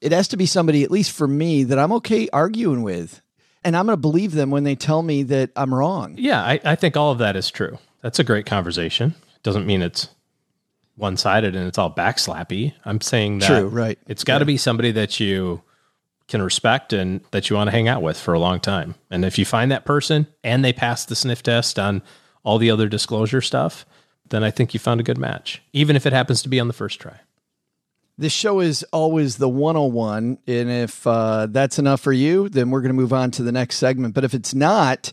it 0.00 0.12
has 0.12 0.28
to 0.28 0.36
be 0.36 0.46
somebody 0.46 0.82
at 0.82 0.90
least 0.90 1.12
for 1.12 1.26
me 1.26 1.64
that 1.64 1.78
i'm 1.78 1.92
okay 1.92 2.28
arguing 2.32 2.82
with 2.82 3.20
and 3.64 3.76
i'm 3.76 3.86
going 3.86 3.94
to 3.94 4.00
believe 4.00 4.32
them 4.32 4.50
when 4.50 4.64
they 4.64 4.74
tell 4.74 5.02
me 5.02 5.22
that 5.22 5.50
i'm 5.56 5.74
wrong 5.74 6.14
yeah 6.18 6.42
I, 6.42 6.60
I 6.64 6.74
think 6.74 6.96
all 6.96 7.10
of 7.10 7.18
that 7.18 7.36
is 7.36 7.50
true 7.50 7.78
that's 8.02 8.18
a 8.18 8.24
great 8.24 8.46
conversation 8.46 9.14
doesn't 9.42 9.66
mean 9.66 9.82
it's 9.82 10.08
one 10.96 11.16
sided 11.16 11.56
and 11.56 11.66
it's 11.66 11.78
all 11.78 11.92
backslappy. 11.92 12.74
I'm 12.84 13.00
saying 13.00 13.40
that 13.40 13.46
True, 13.46 13.68
right. 13.68 13.98
it's 14.06 14.24
got 14.24 14.38
to 14.38 14.44
yeah. 14.44 14.46
be 14.46 14.56
somebody 14.56 14.92
that 14.92 15.20
you 15.20 15.62
can 16.28 16.42
respect 16.42 16.92
and 16.92 17.20
that 17.30 17.50
you 17.50 17.56
want 17.56 17.68
to 17.68 17.72
hang 17.72 17.88
out 17.88 18.02
with 18.02 18.18
for 18.18 18.34
a 18.34 18.38
long 18.38 18.60
time. 18.60 18.94
And 19.10 19.24
if 19.24 19.38
you 19.38 19.44
find 19.44 19.70
that 19.70 19.84
person 19.84 20.26
and 20.44 20.64
they 20.64 20.72
pass 20.72 21.04
the 21.04 21.16
sniff 21.16 21.42
test 21.42 21.78
on 21.78 22.02
all 22.44 22.58
the 22.58 22.70
other 22.70 22.88
disclosure 22.88 23.40
stuff, 23.40 23.84
then 24.30 24.42
I 24.42 24.50
think 24.50 24.72
you 24.72 24.80
found 24.80 25.00
a 25.00 25.04
good 25.04 25.18
match, 25.18 25.62
even 25.72 25.96
if 25.96 26.06
it 26.06 26.12
happens 26.12 26.42
to 26.42 26.48
be 26.48 26.60
on 26.60 26.68
the 26.68 26.72
first 26.72 27.00
try. 27.00 27.20
This 28.18 28.32
show 28.32 28.60
is 28.60 28.84
always 28.92 29.36
the 29.36 29.48
101. 29.48 30.38
And 30.46 30.70
if 30.70 31.06
uh, 31.06 31.46
that's 31.50 31.78
enough 31.78 32.00
for 32.00 32.12
you, 32.12 32.48
then 32.48 32.70
we're 32.70 32.82
going 32.82 32.90
to 32.90 33.00
move 33.00 33.12
on 33.12 33.30
to 33.32 33.42
the 33.42 33.52
next 33.52 33.76
segment. 33.76 34.14
But 34.14 34.24
if 34.24 34.34
it's 34.34 34.54
not, 34.54 35.12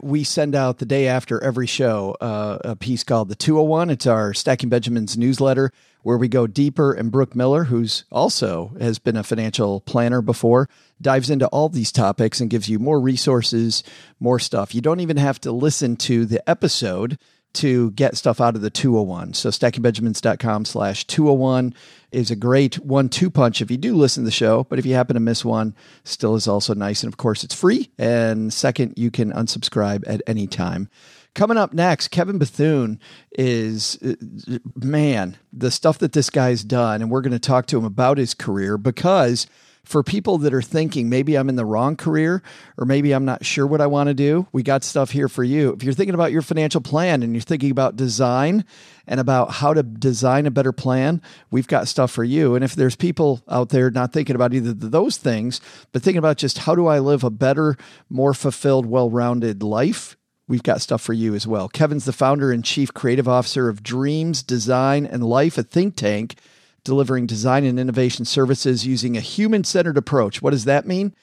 we 0.00 0.24
send 0.24 0.54
out 0.54 0.78
the 0.78 0.86
day 0.86 1.08
after 1.08 1.42
every 1.42 1.66
show 1.66 2.16
uh, 2.20 2.58
a 2.64 2.76
piece 2.76 3.02
called 3.02 3.28
the 3.28 3.34
201 3.34 3.90
it's 3.90 4.06
our 4.06 4.32
stacking 4.32 4.68
benjamins 4.68 5.18
newsletter 5.18 5.72
where 6.02 6.16
we 6.16 6.28
go 6.28 6.46
deeper 6.46 6.92
and 6.92 7.10
brooke 7.10 7.34
miller 7.34 7.64
who's 7.64 8.04
also 8.12 8.72
has 8.78 9.00
been 9.00 9.16
a 9.16 9.24
financial 9.24 9.80
planner 9.80 10.22
before 10.22 10.68
dives 11.00 11.30
into 11.30 11.48
all 11.48 11.68
these 11.68 11.90
topics 11.90 12.40
and 12.40 12.48
gives 12.48 12.68
you 12.68 12.78
more 12.78 13.00
resources 13.00 13.82
more 14.20 14.38
stuff 14.38 14.72
you 14.72 14.80
don't 14.80 15.00
even 15.00 15.16
have 15.16 15.40
to 15.40 15.50
listen 15.50 15.96
to 15.96 16.24
the 16.26 16.48
episode 16.48 17.18
to 17.52 17.90
get 17.92 18.16
stuff 18.16 18.40
out 18.40 18.56
of 18.56 18.62
the 18.62 18.70
201. 18.70 19.34
So 19.34 19.50
stackingbenjamins.com 19.50 20.64
slash 20.64 21.06
201 21.06 21.74
is 22.12 22.30
a 22.30 22.36
great 22.36 22.78
one 22.80 23.08
two 23.08 23.30
punch 23.30 23.60
if 23.60 23.70
you 23.70 23.76
do 23.76 23.94
listen 23.94 24.22
to 24.22 24.26
the 24.26 24.30
show. 24.30 24.64
But 24.64 24.78
if 24.78 24.86
you 24.86 24.94
happen 24.94 25.14
to 25.14 25.20
miss 25.20 25.44
one, 25.44 25.74
still 26.04 26.34
is 26.34 26.48
also 26.48 26.74
nice. 26.74 27.02
And 27.02 27.12
of 27.12 27.16
course, 27.16 27.44
it's 27.44 27.54
free. 27.54 27.90
And 27.98 28.52
second, 28.52 28.94
you 28.96 29.10
can 29.10 29.32
unsubscribe 29.32 30.04
at 30.06 30.22
any 30.26 30.46
time. 30.46 30.88
Coming 31.34 31.56
up 31.56 31.72
next, 31.72 32.08
Kevin 32.08 32.38
Bethune 32.38 33.00
is, 33.32 33.96
uh, 34.02 34.58
man, 34.76 35.38
the 35.52 35.70
stuff 35.70 35.98
that 35.98 36.12
this 36.12 36.28
guy's 36.28 36.62
done. 36.62 37.00
And 37.00 37.10
we're 37.10 37.22
going 37.22 37.32
to 37.32 37.38
talk 37.38 37.66
to 37.66 37.78
him 37.78 37.84
about 37.84 38.18
his 38.18 38.34
career 38.34 38.76
because– 38.78 39.46
for 39.84 40.02
people 40.02 40.38
that 40.38 40.54
are 40.54 40.62
thinking 40.62 41.08
maybe 41.08 41.36
I'm 41.36 41.48
in 41.48 41.56
the 41.56 41.64
wrong 41.64 41.96
career 41.96 42.42
or 42.78 42.84
maybe 42.84 43.12
I'm 43.12 43.24
not 43.24 43.44
sure 43.44 43.66
what 43.66 43.80
I 43.80 43.86
want 43.88 44.08
to 44.08 44.14
do, 44.14 44.46
we 44.52 44.62
got 44.62 44.84
stuff 44.84 45.10
here 45.10 45.28
for 45.28 45.42
you. 45.42 45.72
If 45.72 45.82
you're 45.82 45.92
thinking 45.92 46.14
about 46.14 46.30
your 46.30 46.42
financial 46.42 46.80
plan 46.80 47.22
and 47.22 47.34
you're 47.34 47.42
thinking 47.42 47.70
about 47.70 47.96
design 47.96 48.64
and 49.08 49.18
about 49.18 49.50
how 49.50 49.74
to 49.74 49.82
design 49.82 50.46
a 50.46 50.52
better 50.52 50.72
plan, 50.72 51.20
we've 51.50 51.66
got 51.66 51.88
stuff 51.88 52.12
for 52.12 52.22
you. 52.22 52.54
And 52.54 52.64
if 52.64 52.76
there's 52.76 52.94
people 52.94 53.42
out 53.48 53.70
there 53.70 53.90
not 53.90 54.12
thinking 54.12 54.36
about 54.36 54.54
either 54.54 54.70
of 54.70 54.92
those 54.92 55.16
things, 55.16 55.60
but 55.90 56.02
thinking 56.02 56.18
about 56.18 56.36
just 56.36 56.58
how 56.58 56.76
do 56.76 56.86
I 56.86 57.00
live 57.00 57.24
a 57.24 57.30
better, 57.30 57.76
more 58.08 58.34
fulfilled, 58.34 58.86
well 58.86 59.10
rounded 59.10 59.64
life, 59.64 60.16
we've 60.46 60.62
got 60.62 60.80
stuff 60.80 61.02
for 61.02 61.12
you 61.12 61.34
as 61.34 61.46
well. 61.46 61.68
Kevin's 61.68 62.04
the 62.04 62.12
founder 62.12 62.52
and 62.52 62.64
chief 62.64 62.94
creative 62.94 63.26
officer 63.26 63.68
of 63.68 63.82
Dreams, 63.82 64.44
Design, 64.44 65.06
and 65.06 65.24
Life, 65.24 65.58
a 65.58 65.64
think 65.64 65.96
tank 65.96 66.36
delivering 66.84 67.26
design 67.26 67.64
and 67.64 67.78
innovation 67.78 68.24
services 68.24 68.86
using 68.86 69.16
a 69.16 69.20
human 69.20 69.64
centered 69.64 69.96
approach. 69.96 70.42
What 70.42 70.50
does 70.50 70.64
that 70.64 70.86
mean? 70.86 71.14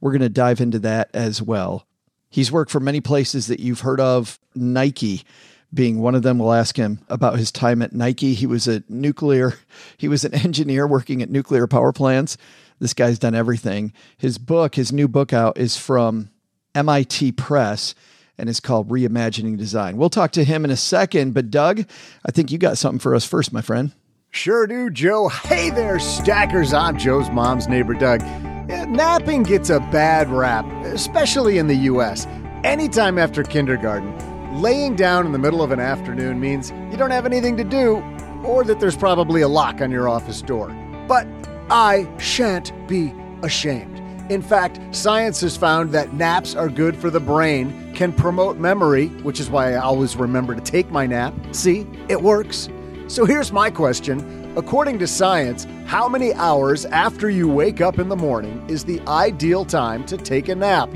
We're 0.00 0.12
going 0.12 0.20
to 0.22 0.28
dive 0.28 0.60
into 0.60 0.78
that 0.80 1.10
as 1.12 1.42
well. 1.42 1.86
He's 2.30 2.52
worked 2.52 2.70
for 2.70 2.80
many 2.80 3.00
places 3.00 3.46
that 3.46 3.60
you've 3.60 3.80
heard 3.80 4.00
of, 4.00 4.38
Nike 4.54 5.24
being 5.72 6.00
one 6.00 6.14
of 6.14 6.22
them. 6.22 6.38
We'll 6.38 6.52
ask 6.52 6.76
him 6.76 7.00
about 7.08 7.38
his 7.38 7.52
time 7.52 7.82
at 7.82 7.92
Nike. 7.92 8.34
He 8.34 8.46
was 8.46 8.68
a 8.68 8.82
nuclear, 8.88 9.54
he 9.96 10.08
was 10.08 10.24
an 10.24 10.34
engineer 10.44 10.86
working 10.86 11.22
at 11.22 11.30
nuclear 11.30 11.66
power 11.66 11.92
plants. 11.92 12.36
This 12.78 12.94
guy's 12.94 13.18
done 13.18 13.34
everything. 13.34 13.92
His 14.16 14.38
book, 14.38 14.76
his 14.76 14.92
new 14.92 15.08
book 15.08 15.32
out, 15.32 15.58
is 15.58 15.76
from 15.76 16.30
MIT 16.74 17.32
Press 17.32 17.94
and 18.38 18.48
is 18.48 18.60
called 18.60 18.88
Reimagining 18.88 19.58
Design. 19.58 19.96
We'll 19.96 20.10
talk 20.10 20.30
to 20.32 20.44
him 20.44 20.64
in 20.64 20.70
a 20.70 20.76
second, 20.76 21.34
but 21.34 21.50
Doug, 21.50 21.84
I 22.24 22.30
think 22.30 22.52
you 22.52 22.58
got 22.58 22.78
something 22.78 23.00
for 23.00 23.16
us 23.16 23.24
first, 23.24 23.52
my 23.52 23.62
friend. 23.62 23.92
Sure 24.30 24.66
do, 24.66 24.90
Joe. 24.90 25.28
Hey 25.28 25.70
there, 25.70 25.98
stackers. 25.98 26.72
I'm 26.72 26.98
Joe's 26.98 27.30
mom's 27.30 27.66
neighbor, 27.66 27.94
Doug. 27.94 28.22
Uh, 28.22 28.84
napping 28.84 29.42
gets 29.42 29.70
a 29.70 29.80
bad 29.80 30.28
rap, 30.30 30.66
especially 30.84 31.58
in 31.58 31.66
the 31.66 31.74
U.S. 31.74 32.26
Anytime 32.62 33.18
after 33.18 33.42
kindergarten, 33.42 34.60
laying 34.60 34.94
down 34.94 35.26
in 35.26 35.32
the 35.32 35.38
middle 35.38 35.62
of 35.62 35.72
an 35.72 35.80
afternoon 35.80 36.38
means 36.38 36.70
you 36.90 36.96
don't 36.96 37.10
have 37.10 37.26
anything 37.26 37.56
to 37.56 37.64
do, 37.64 37.96
or 38.44 38.64
that 38.64 38.80
there's 38.80 38.96
probably 38.96 39.40
a 39.40 39.48
lock 39.48 39.80
on 39.80 39.90
your 39.90 40.08
office 40.08 40.42
door. 40.42 40.68
But 41.08 41.26
I 41.70 42.06
shan't 42.18 42.72
be 42.86 43.12
ashamed. 43.42 43.98
In 44.30 44.42
fact, 44.42 44.78
science 44.94 45.40
has 45.40 45.56
found 45.56 45.90
that 45.92 46.12
naps 46.12 46.54
are 46.54 46.68
good 46.68 46.94
for 46.94 47.08
the 47.08 47.20
brain, 47.20 47.94
can 47.94 48.12
promote 48.12 48.58
memory, 48.58 49.06
which 49.22 49.40
is 49.40 49.48
why 49.48 49.72
I 49.72 49.76
always 49.76 50.16
remember 50.16 50.54
to 50.54 50.60
take 50.60 50.90
my 50.90 51.06
nap. 51.06 51.32
See, 51.52 51.86
it 52.08 52.20
works. 52.22 52.68
So 53.08 53.24
here's 53.24 53.50
my 53.50 53.70
question. 53.70 54.52
According 54.54 54.98
to 54.98 55.06
science, 55.06 55.66
how 55.86 56.10
many 56.10 56.34
hours 56.34 56.84
after 56.84 57.30
you 57.30 57.48
wake 57.48 57.80
up 57.80 57.98
in 57.98 58.10
the 58.10 58.16
morning 58.16 58.62
is 58.68 58.84
the 58.84 59.00
ideal 59.08 59.64
time 59.64 60.04
to 60.06 60.18
take 60.18 60.48
a 60.48 60.54
nap? 60.54 60.90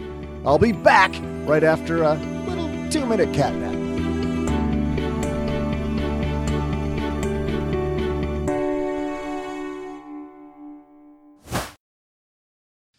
I'll 0.45 0.59
be 0.59 0.73
back 0.73 1.11
right 1.49 1.65
after 1.65 2.03
a 2.03 2.15
little 2.47 2.91
two 2.91 3.07
minute 3.07 3.33
cat 3.33 3.55
nap. 3.55 3.73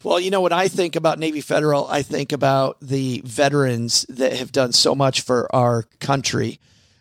Well, 0.03 0.19
you 0.19 0.31
know 0.31 0.41
what 0.41 0.53
I 0.53 0.67
think 0.67 0.95
about 0.95 1.19
Navy 1.19 1.41
Federal? 1.41 1.87
I 1.87 2.01
think 2.01 2.31
about 2.31 2.77
the 2.81 3.21
veterans 3.23 4.07
that 4.09 4.33
have 4.33 4.51
done 4.51 4.71
so 4.71 4.95
much 4.95 5.21
for 5.21 5.53
our 5.55 5.83
country. 5.99 6.59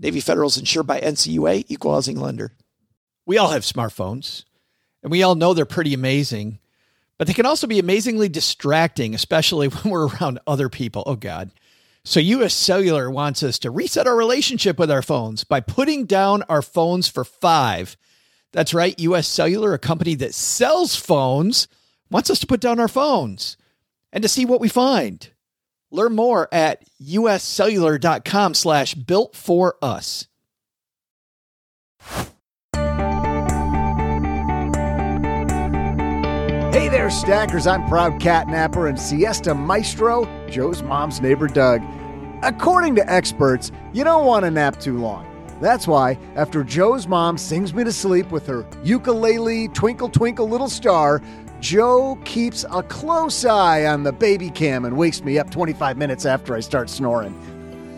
Navy 0.00 0.20
Federal 0.20 0.48
is 0.48 0.56
insured 0.56 0.86
by 0.86 0.98
NCUA, 0.98 1.66
equal 1.68 1.92
housing 1.92 2.18
lender. 2.18 2.54
We 3.26 3.36
all 3.36 3.50
have 3.50 3.62
smartphones, 3.62 4.44
and 5.02 5.12
we 5.12 5.22
all 5.22 5.34
know 5.34 5.52
they're 5.52 5.66
pretty 5.66 5.92
amazing, 5.92 6.58
but 7.18 7.26
they 7.26 7.34
can 7.34 7.44
also 7.44 7.66
be 7.66 7.78
amazingly 7.78 8.30
distracting, 8.30 9.14
especially 9.14 9.68
when 9.68 9.92
we're 9.92 10.08
around 10.08 10.40
other 10.46 10.70
people. 10.70 11.02
Oh, 11.06 11.16
God. 11.16 11.50
So, 12.02 12.18
US 12.18 12.54
Cellular 12.54 13.10
wants 13.10 13.42
us 13.42 13.58
to 13.58 13.70
reset 13.70 14.06
our 14.06 14.16
relationship 14.16 14.78
with 14.78 14.90
our 14.90 15.02
phones 15.02 15.44
by 15.44 15.60
putting 15.60 16.06
down 16.06 16.42
our 16.44 16.62
phones 16.62 17.08
for 17.08 17.24
five. 17.24 17.98
That's 18.52 18.72
right. 18.72 18.98
US 18.98 19.28
Cellular, 19.28 19.74
a 19.74 19.78
company 19.78 20.14
that 20.14 20.32
sells 20.32 20.96
phones, 20.96 21.68
wants 22.10 22.30
us 22.30 22.40
to 22.40 22.46
put 22.46 22.60
down 22.60 22.80
our 22.80 22.88
phones 22.88 23.58
and 24.14 24.22
to 24.22 24.28
see 24.28 24.46
what 24.46 24.62
we 24.62 24.68
find. 24.68 25.28
Learn 25.90 26.14
more 26.14 26.48
at 26.52 26.84
uscellular.com 27.02 28.54
slash 28.54 28.94
built 28.94 29.34
for 29.34 29.76
us. 29.82 30.26
Hey 36.72 36.88
there, 36.88 37.10
stackers. 37.10 37.66
I'm 37.66 37.86
proud 37.88 38.20
catnapper 38.20 38.86
and 38.86 38.98
siesta 38.98 39.54
maestro, 39.54 40.24
Joe's 40.48 40.82
mom's 40.82 41.20
neighbor 41.20 41.48
Doug. 41.48 41.82
According 42.42 42.94
to 42.94 43.12
experts, 43.12 43.70
you 43.92 44.04
don't 44.04 44.24
want 44.24 44.44
to 44.44 44.50
nap 44.50 44.80
too 44.80 44.98
long. 44.98 45.26
That's 45.60 45.86
why, 45.86 46.18
after 46.36 46.64
Joe's 46.64 47.06
mom 47.06 47.36
sings 47.36 47.74
me 47.74 47.84
to 47.84 47.92
sleep 47.92 48.30
with 48.30 48.46
her 48.46 48.66
ukulele 48.82 49.68
Twinkle 49.68 50.08
Twinkle 50.08 50.48
Little 50.48 50.70
Star, 50.70 51.20
Joe 51.60 52.18
keeps 52.24 52.64
a 52.70 52.82
close 52.82 53.44
eye 53.44 53.84
on 53.84 54.02
the 54.02 54.12
baby 54.12 54.48
cam 54.48 54.86
and 54.86 54.96
wakes 54.96 55.22
me 55.22 55.38
up 55.38 55.50
25 55.50 55.98
minutes 55.98 56.24
after 56.24 56.54
I 56.54 56.60
start 56.60 56.88
snoring. 56.88 57.38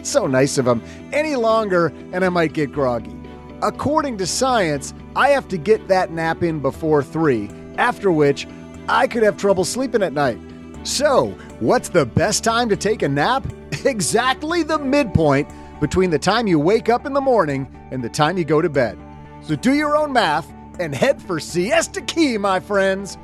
So 0.03 0.27
nice 0.27 0.59
of 0.59 0.67
him. 0.67 0.83
Any 1.13 1.37
longer, 1.37 1.93
and 2.13 2.25
I 2.25 2.29
might 2.29 2.55
get 2.55 2.73
groggy. 2.73 3.17
According 3.63 4.19
to 4.19 4.27
science, 4.27 4.93
I 5.15 5.29
have 5.29 5.47
to 5.49 5.57
get 5.57 5.87
that 5.87 6.11
nap 6.11 6.43
in 6.43 6.59
before 6.59 7.05
3, 7.05 7.49
after 7.79 8.11
which 8.11 8.49
I 8.89 9.07
could 9.07 9.23
have 9.23 9.37
trouble 9.37 9.65
sleeping 9.65 10.03
at 10.03 10.13
night. 10.13 10.41
So, 10.83 11.29
what's 11.61 11.89
the 11.89 12.05
best 12.05 12.43
time 12.43 12.69
to 12.69 12.77
take 12.77 13.03
a 13.03 13.09
nap? 13.09 13.47
Exactly 13.85 14.63
the 14.63 14.79
midpoint 14.79 15.49
between 15.81 16.11
the 16.11 16.19
time 16.19 16.47
you 16.47 16.57
wake 16.57 16.89
up 16.89 17.05
in 17.05 17.15
the 17.15 17.21
morning 17.21 17.67
and 17.91 18.05
the 18.05 18.09
time 18.09 18.39
you 18.39 18.45
go 18.45 18.63
to 18.63 18.69
bed. 18.69 18.97
So, 19.41 19.57
do 19.57 19.73
your 19.73 19.97
own 19.97 20.13
math 20.13 20.53
and 20.79 20.95
head 20.95 21.21
for 21.21 21.41
Siesta 21.41 22.01
Key, 22.03 22.39
my 22.39 22.61
friends. 22.61 23.19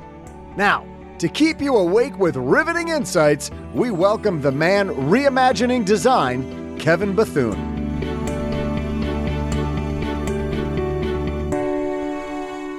Now, 0.59 0.85
to 1.19 1.29
keep 1.29 1.61
you 1.61 1.77
awake 1.77 2.19
with 2.19 2.35
riveting 2.35 2.89
insights, 2.89 3.49
we 3.73 3.91
welcome 3.91 4.41
the 4.41 4.51
man 4.51 4.89
reimagining 4.89 5.85
design, 5.85 6.77
Kevin 6.77 7.15
Bethune. 7.15 7.57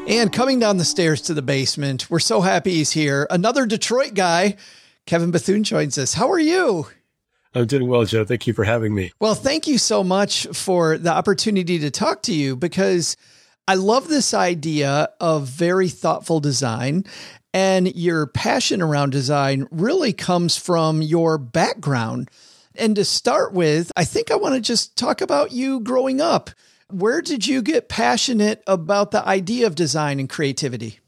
And 0.07 0.31
coming 0.31 0.59
down 0.59 0.77
the 0.77 0.85
stairs 0.85 1.23
to 1.23 1.33
the 1.33 1.41
basement, 1.41 2.11
we're 2.11 2.19
so 2.19 2.43
happy 2.43 2.73
he's 2.73 2.91
here. 2.91 3.27
Another 3.31 3.65
Detroit 3.65 4.13
guy, 4.13 4.57
Kevin 5.07 5.31
Bethune, 5.31 5.65
joins 5.65 5.97
us. 5.97 6.13
How 6.13 6.31
are 6.31 6.39
you? 6.39 6.87
I'm 7.55 7.67
doing 7.67 7.89
well, 7.89 8.05
Joe. 8.05 8.27
Thank 8.27 8.47
you 8.47 8.53
for 8.53 8.65
having 8.65 8.95
me. 8.95 9.11
Well, 9.21 9.35
thank 9.35 9.67
you 9.67 9.79
so 9.79 10.05
much 10.05 10.47
for 10.53 10.99
the 10.99 11.13
opportunity 11.13 11.79
to 11.79 11.91
talk 11.91 12.21
to 12.25 12.35
you 12.35 12.57
because 12.57 13.17
I 13.67 13.75
love 13.75 14.09
this 14.09 14.35
idea 14.35 15.09
of 15.21 15.47
very 15.47 15.89
thoughtful 15.89 16.41
design. 16.41 17.05
And 17.53 17.95
your 17.97 18.27
passion 18.27 18.81
around 18.81 19.11
design 19.11 19.67
really 19.71 20.13
comes 20.13 20.57
from 20.57 21.03
your 21.03 21.37
background. 21.37 22.31
And 22.77 22.95
to 22.97 23.05
start 23.05 23.53
with, 23.53 23.91
I 23.97 24.05
think 24.05 24.31
I 24.31 24.37
want 24.37 24.55
to 24.55 24.61
just 24.61 24.97
talk 24.97 25.21
about 25.21 25.53
you 25.53 25.81
growing 25.81 26.21
up. 26.21 26.51
Where 26.89 27.21
did 27.21 27.47
you 27.47 27.63
get 27.63 27.89
passionate 27.89 28.63
about 28.67 29.11
the 29.11 29.27
idea 29.27 29.67
of 29.67 29.75
design 29.75 30.21
and 30.21 30.29
creativity? 30.29 31.01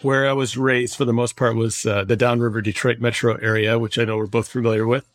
Where 0.00 0.28
I 0.28 0.32
was 0.32 0.56
raised, 0.56 0.96
for 0.96 1.04
the 1.04 1.12
most 1.12 1.36
part, 1.36 1.56
was 1.56 1.84
uh, 1.84 2.04
the 2.04 2.16
Downriver 2.16 2.60
Detroit 2.62 3.00
metro 3.00 3.34
area, 3.36 3.78
which 3.78 3.98
I 3.98 4.04
know 4.04 4.16
we're 4.16 4.26
both 4.26 4.48
familiar 4.48 4.86
with. 4.86 5.08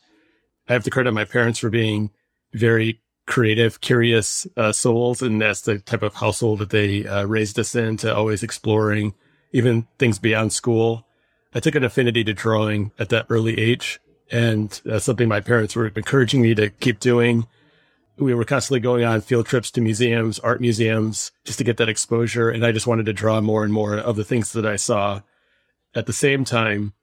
I 0.68 0.74
have 0.74 0.84
to 0.84 0.90
credit 0.90 1.14
my 1.14 1.26
parents 1.26 1.60
for 1.60 1.70
being 1.70 2.12
very 2.54 3.02
creative, 3.26 3.82
curious 3.82 4.46
uh, 4.58 4.72
souls, 4.72 5.22
and 5.22 5.42
that's 5.42 5.62
the 5.62 5.80
type 5.80 6.04
of 6.04 6.16
household 6.16 6.60
that 6.60 6.70
they 6.70 7.06
uh, 7.06 7.26
raised 7.26 7.58
us 7.58 7.76
in 7.76 7.98
to 7.98 8.14
always 8.14 8.44
exploring 8.44 9.14
even 9.54 9.88
things 9.98 10.20
beyond 10.20 10.52
school. 10.52 11.06
I 11.56 11.62
took 11.62 11.76
an 11.76 11.84
affinity 11.84 12.24
to 12.26 12.34
drawing 12.34 12.92
at 13.00 13.10
that 13.10 13.28
early 13.30 13.58
age, 13.58 14.00
and 14.32 14.82
that's 14.84 15.06
something 15.06 15.30
my 15.30 15.40
parents 15.40 15.76
were 15.76 15.88
encouraging 15.88 16.42
me 16.42 16.54
to 16.56 16.70
keep 16.70 17.00
doing 17.00 17.48
we 18.18 18.34
were 18.34 18.46
constantly 18.46 18.80
going 18.80 19.04
on 19.04 19.22
field 19.22 19.46
trips 19.46 19.72
to 19.72 19.82
museums, 19.82 20.40
art 20.40 20.62
museums, 20.62 21.32
just 21.46 21.58
to 21.58 21.64
get 21.64 21.78
that 21.78 21.90
exposure. 21.90 22.50
And 22.50 22.66
I 22.66 22.72
just 22.72 22.88
wanted 22.88 23.06
to 23.08 23.14
draw 23.14 23.42
more 23.42 23.64
and 23.64 23.74
more 23.74 23.98
of 23.98 24.16
the 24.16 24.24
things 24.24 24.54
that 24.54 24.66
I 24.66 24.76
saw. 24.76 25.22
At 25.96 26.06
the 26.06 26.14
same 26.14 26.44
time, 26.44 26.94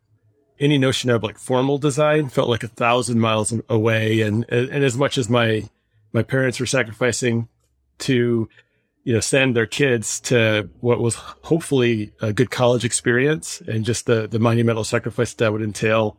any 0.59 0.79
notion 0.79 1.11
of 1.11 1.23
like 1.23 1.39
formal 1.39 1.79
design 1.79 2.29
felt 2.29 2.49
like 2.49 2.63
a 2.63 2.69
thousand 2.69 3.21
miles 3.21 3.53
away. 3.69 4.21
And, 4.21 4.45
and 4.49 4.85
as 4.85 4.97
much 4.97 5.19
as 5.19 5.29
my, 5.29 5.69
my 6.13 6.23
parents 6.23 6.61
were 6.61 6.67
sacrificing 6.67 7.49
to, 7.99 8.49
you 9.05 9.15
know, 9.15 9.21
send 9.21 9.57
their 9.57 9.67
kids 9.67 10.21
to 10.21 10.69
what 10.81 11.01
was 11.01 11.15
hopefully 11.15 12.13
a 12.21 12.33
good 12.33 12.51
college 12.51 12.85
experience 12.85 13.61
and 13.63 13.85
just 13.85 14.07
the, 14.07 14.29
the 14.29 14.39
monumental 14.39 14.85
sacrifice 14.85 15.33
that 15.35 15.53
would 15.53 15.63
entail 15.63 16.19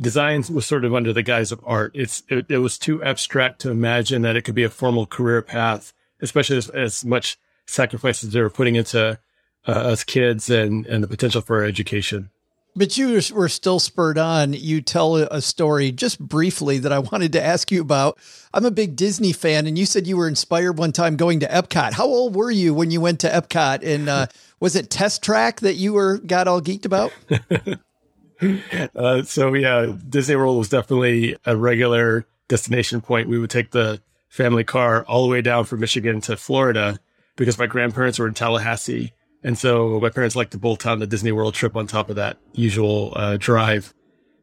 design 0.00 0.42
was 0.50 0.66
sort 0.66 0.84
of 0.84 0.94
under 0.94 1.12
the 1.12 1.22
guise 1.22 1.52
of 1.52 1.60
art. 1.64 1.92
It's 1.94 2.22
it, 2.28 2.46
it, 2.48 2.58
was 2.58 2.78
too 2.78 3.02
abstract 3.02 3.60
to 3.60 3.70
imagine 3.70 4.22
that 4.22 4.36
it 4.36 4.42
could 4.42 4.54
be 4.54 4.64
a 4.64 4.70
formal 4.70 5.06
career 5.06 5.42
path, 5.42 5.92
especially 6.20 6.56
as, 6.56 6.68
as 6.70 7.04
much 7.04 7.38
sacrifices 7.66 8.32
they 8.32 8.40
were 8.40 8.50
putting 8.50 8.74
into 8.74 9.18
uh, 9.66 9.70
us 9.70 10.04
kids 10.04 10.50
and 10.50 10.86
and 10.86 11.02
the 11.02 11.08
potential 11.08 11.40
for 11.40 11.58
our 11.58 11.64
education. 11.64 12.30
But 12.76 12.98
you 12.98 13.20
were 13.32 13.48
still 13.48 13.78
spurred 13.78 14.18
on. 14.18 14.52
You 14.52 14.80
tell 14.80 15.16
a 15.16 15.40
story 15.40 15.92
just 15.92 16.18
briefly 16.18 16.78
that 16.78 16.92
I 16.92 16.98
wanted 17.12 17.32
to 17.32 17.42
ask 17.42 17.70
you 17.70 17.80
about. 17.80 18.18
I'm 18.52 18.64
a 18.64 18.70
big 18.70 18.96
Disney 18.96 19.32
fan, 19.32 19.66
and 19.66 19.78
you 19.78 19.86
said 19.86 20.06
you 20.06 20.16
were 20.16 20.28
inspired 20.28 20.78
one 20.78 20.92
time 20.92 21.16
going 21.16 21.40
to 21.40 21.46
Epcot. 21.46 21.92
How 21.92 22.06
old 22.06 22.34
were 22.34 22.50
you 22.50 22.74
when 22.74 22.90
you 22.90 23.00
went 23.00 23.20
to 23.20 23.28
Epcot? 23.28 23.84
And 23.84 24.08
uh, 24.08 24.26
was 24.60 24.76
it 24.76 24.90
Test 24.90 25.22
Track 25.22 25.60
that 25.60 25.74
you 25.74 25.92
were 25.92 26.18
got 26.18 26.48
all 26.48 26.60
geeked 26.60 26.84
about? 26.84 27.12
uh, 28.96 29.22
so 29.22 29.54
yeah, 29.54 29.92
Disney 30.08 30.36
World 30.36 30.58
was 30.58 30.68
definitely 30.68 31.36
a 31.44 31.56
regular 31.56 32.26
destination 32.48 33.00
point. 33.00 33.28
We 33.28 33.38
would 33.38 33.50
take 33.50 33.70
the 33.70 34.00
family 34.28 34.64
car 34.64 35.04
all 35.04 35.22
the 35.22 35.30
way 35.30 35.42
down 35.42 35.64
from 35.64 35.80
Michigan 35.80 36.20
to 36.22 36.36
Florida 36.36 36.98
because 37.36 37.58
my 37.58 37.66
grandparents 37.66 38.18
were 38.18 38.26
in 38.26 38.34
Tallahassee. 38.34 39.12
And 39.44 39.58
so 39.58 40.00
my 40.00 40.08
parents 40.08 40.34
liked 40.34 40.52
to 40.52 40.58
bolt 40.58 40.86
on 40.86 40.98
the 40.98 41.06
Disney 41.06 41.30
World 41.30 41.54
trip 41.54 41.76
on 41.76 41.86
top 41.86 42.08
of 42.08 42.16
that 42.16 42.38
usual 42.54 43.12
uh, 43.14 43.36
drive. 43.38 43.92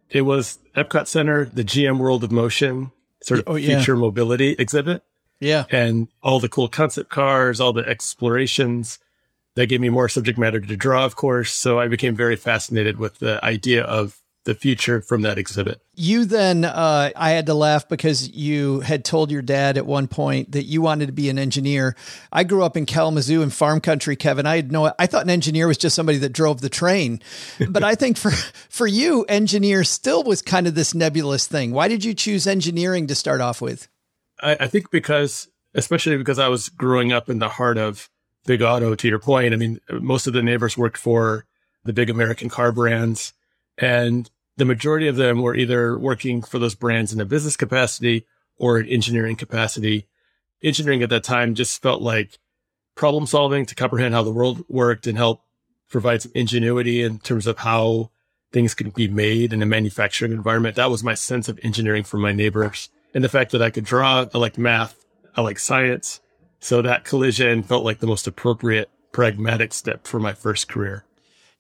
It 0.10 0.22
was 0.22 0.60
Epcot 0.76 1.08
Center, 1.08 1.46
the 1.46 1.64
GM 1.64 1.98
World 1.98 2.24
of 2.24 2.32
Motion 2.32 2.92
sort 3.24 3.40
of 3.40 3.46
oh, 3.48 3.56
yeah. 3.56 3.78
future 3.78 3.96
mobility 3.96 4.56
exhibit. 4.58 5.04
Yeah. 5.40 5.66
And 5.72 6.08
all 6.22 6.40
the 6.40 6.50
cool 6.50 6.68
concept 6.68 7.10
cars, 7.10 7.60
all 7.60 7.74
the 7.74 7.88
explorations 7.88 9.00
that 9.56 9.68
gave 9.68 9.82
me 9.82 9.90
more 9.90 10.08
subject 10.08 10.38
matter 10.38 10.60
to 10.60 10.78
draw, 10.78 11.04
of 11.04 11.16
course. 11.16 11.52
So 11.52 11.80
I 11.80 11.88
became 11.88 12.16
very 12.16 12.36
fascinated 12.36 12.98
with 12.98 13.20
the 13.20 13.44
idea 13.44 13.84
of 13.84 14.21
the 14.44 14.56
future 14.56 15.02
from 15.02 15.22
that 15.22 15.38
exhibit. 15.38 15.82
You 15.94 16.26
then, 16.26 16.66
uh, 16.66 17.12
I 17.16 17.32
had 17.32 17.46
to 17.46 17.54
laugh 17.54 17.88
because 17.88 18.30
you 18.30 18.80
had 18.80 19.06
told 19.06 19.30
your 19.30 19.42
dad 19.42 19.78
at 19.78 19.86
one 19.86 20.08
point 20.08 20.54
that 20.54 20.64
you 20.64 20.82
wanted 20.82 21.08
to 21.08 21.12
be 21.12 21.30
an 21.30 21.38
engineer. 21.38 21.96
I 22.32 22.44
grew 22.44 22.64
up 22.64 22.76
in 22.76 22.86
Kalamazoo 22.86 23.44
in 23.44 23.52
farm 23.52 23.82
country, 23.82 24.16
Kevin. 24.16 24.46
I 24.46 24.56
had 24.56 24.72
no, 24.72 24.94
I 24.98 25.06
thought 25.06 25.24
an 25.24 25.30
engineer 25.30 25.68
was 25.68 25.78
just 25.78 25.96
somebody 25.96 26.18
that 26.20 26.34
drove 26.34 26.62
the 26.62 26.70
train, 26.70 27.22
but 27.70 27.84
I 27.84 27.96
think 27.96 28.18
for 28.18 28.32
for 28.32 28.88
you, 28.88 29.24
engineer 29.30 29.84
still 29.84 30.24
was 30.24 30.42
kind 30.42 30.66
of 30.66 30.74
this 30.76 30.96
nebulous 30.96 31.46
thing. 31.46 31.72
Why 31.72 31.88
did 31.88 32.04
you 32.04 32.14
choose 32.14 32.48
engineering 32.48 33.08
to 33.08 33.16
start 33.16 33.42
off 33.42 33.62
with? 33.62 33.88
I, 34.42 34.58
I 34.62 34.68
think 34.68 34.90
because 34.90 35.48
especially 35.76 36.18
because 36.18 36.40
I 36.40 36.48
was 36.48 36.70
growing 36.70 37.12
up 37.12 37.30
in 37.30 37.40
the 37.40 37.50
heart 37.50 37.78
of 37.78 38.10
big 38.46 38.64
auto, 38.64 38.96
to 38.96 39.08
your 39.08 39.20
point. 39.20 39.54
I 39.54 39.58
mean, 39.58 39.80
most 39.92 40.26
of 40.26 40.34
the 40.34 40.42
neighbors 40.42 40.76
worked 40.76 40.98
for 40.98 41.46
the 41.84 41.94
big 41.94 42.10
American 42.10 42.50
car 42.50 42.72
brands, 42.72 43.34
and 43.78 44.30
the 44.58 44.66
majority 44.66 45.08
of 45.08 45.16
them 45.16 45.42
were 45.42 45.56
either 45.56 45.98
working 45.98 46.42
for 46.42 46.60
those 46.60 46.76
brands 46.76 47.14
in 47.14 47.22
a 47.22 47.26
business 47.26 47.58
capacity 47.58 48.26
or 48.58 48.78
an 48.78 48.88
engineering 48.88 49.36
capacity. 49.36 50.08
Engineering 50.64 51.02
at 51.02 51.10
that 51.10 51.24
time 51.24 51.56
just 51.56 51.82
felt 51.82 52.02
like 52.02 52.38
problem 52.96 53.26
solving 53.26 53.66
to 53.66 53.76
comprehend 53.76 54.14
how 54.14 54.24
the 54.24 54.32
world 54.32 54.64
worked 54.68 55.08
and 55.08 55.18
help 55.18 55.44
provide 55.90 56.22
some 56.22 56.32
ingenuity 56.36 57.02
in 57.02 57.20
terms 57.20 57.48
of 57.48 57.60
how 57.60 58.12
things 58.52 58.74
could 58.74 58.94
be 58.94 59.08
made 59.08 59.54
in 59.54 59.62
a 59.62 59.66
manufacturing 59.66 60.32
environment. 60.32 60.76
That 60.76 60.92
was 60.92 61.04
my 61.04 61.14
sense 61.14 61.50
of 61.50 61.60
engineering 61.64 62.04
from 62.04 62.22
my 62.22 62.32
neighbors. 62.32 62.90
And 63.14 63.24
the 63.24 63.30
fact 63.30 63.52
that 63.52 63.62
I 63.62 63.70
could 63.70 63.86
draw, 63.86 64.26
I 64.34 64.38
like 64.38 64.58
math, 64.58 65.06
I 65.36 65.42
like 65.42 65.60
science. 65.60 66.22
So 66.60 66.82
that 66.82 67.04
collision 67.04 67.64
felt 67.64 67.84
like 67.84 68.00
the 68.00 68.08
most 68.08 68.28
appropriate 68.28 68.90
pragmatic 69.12 69.74
step 69.74 70.06
for 70.06 70.20
my 70.20 70.34
first 70.34 70.68
career. 70.68 71.06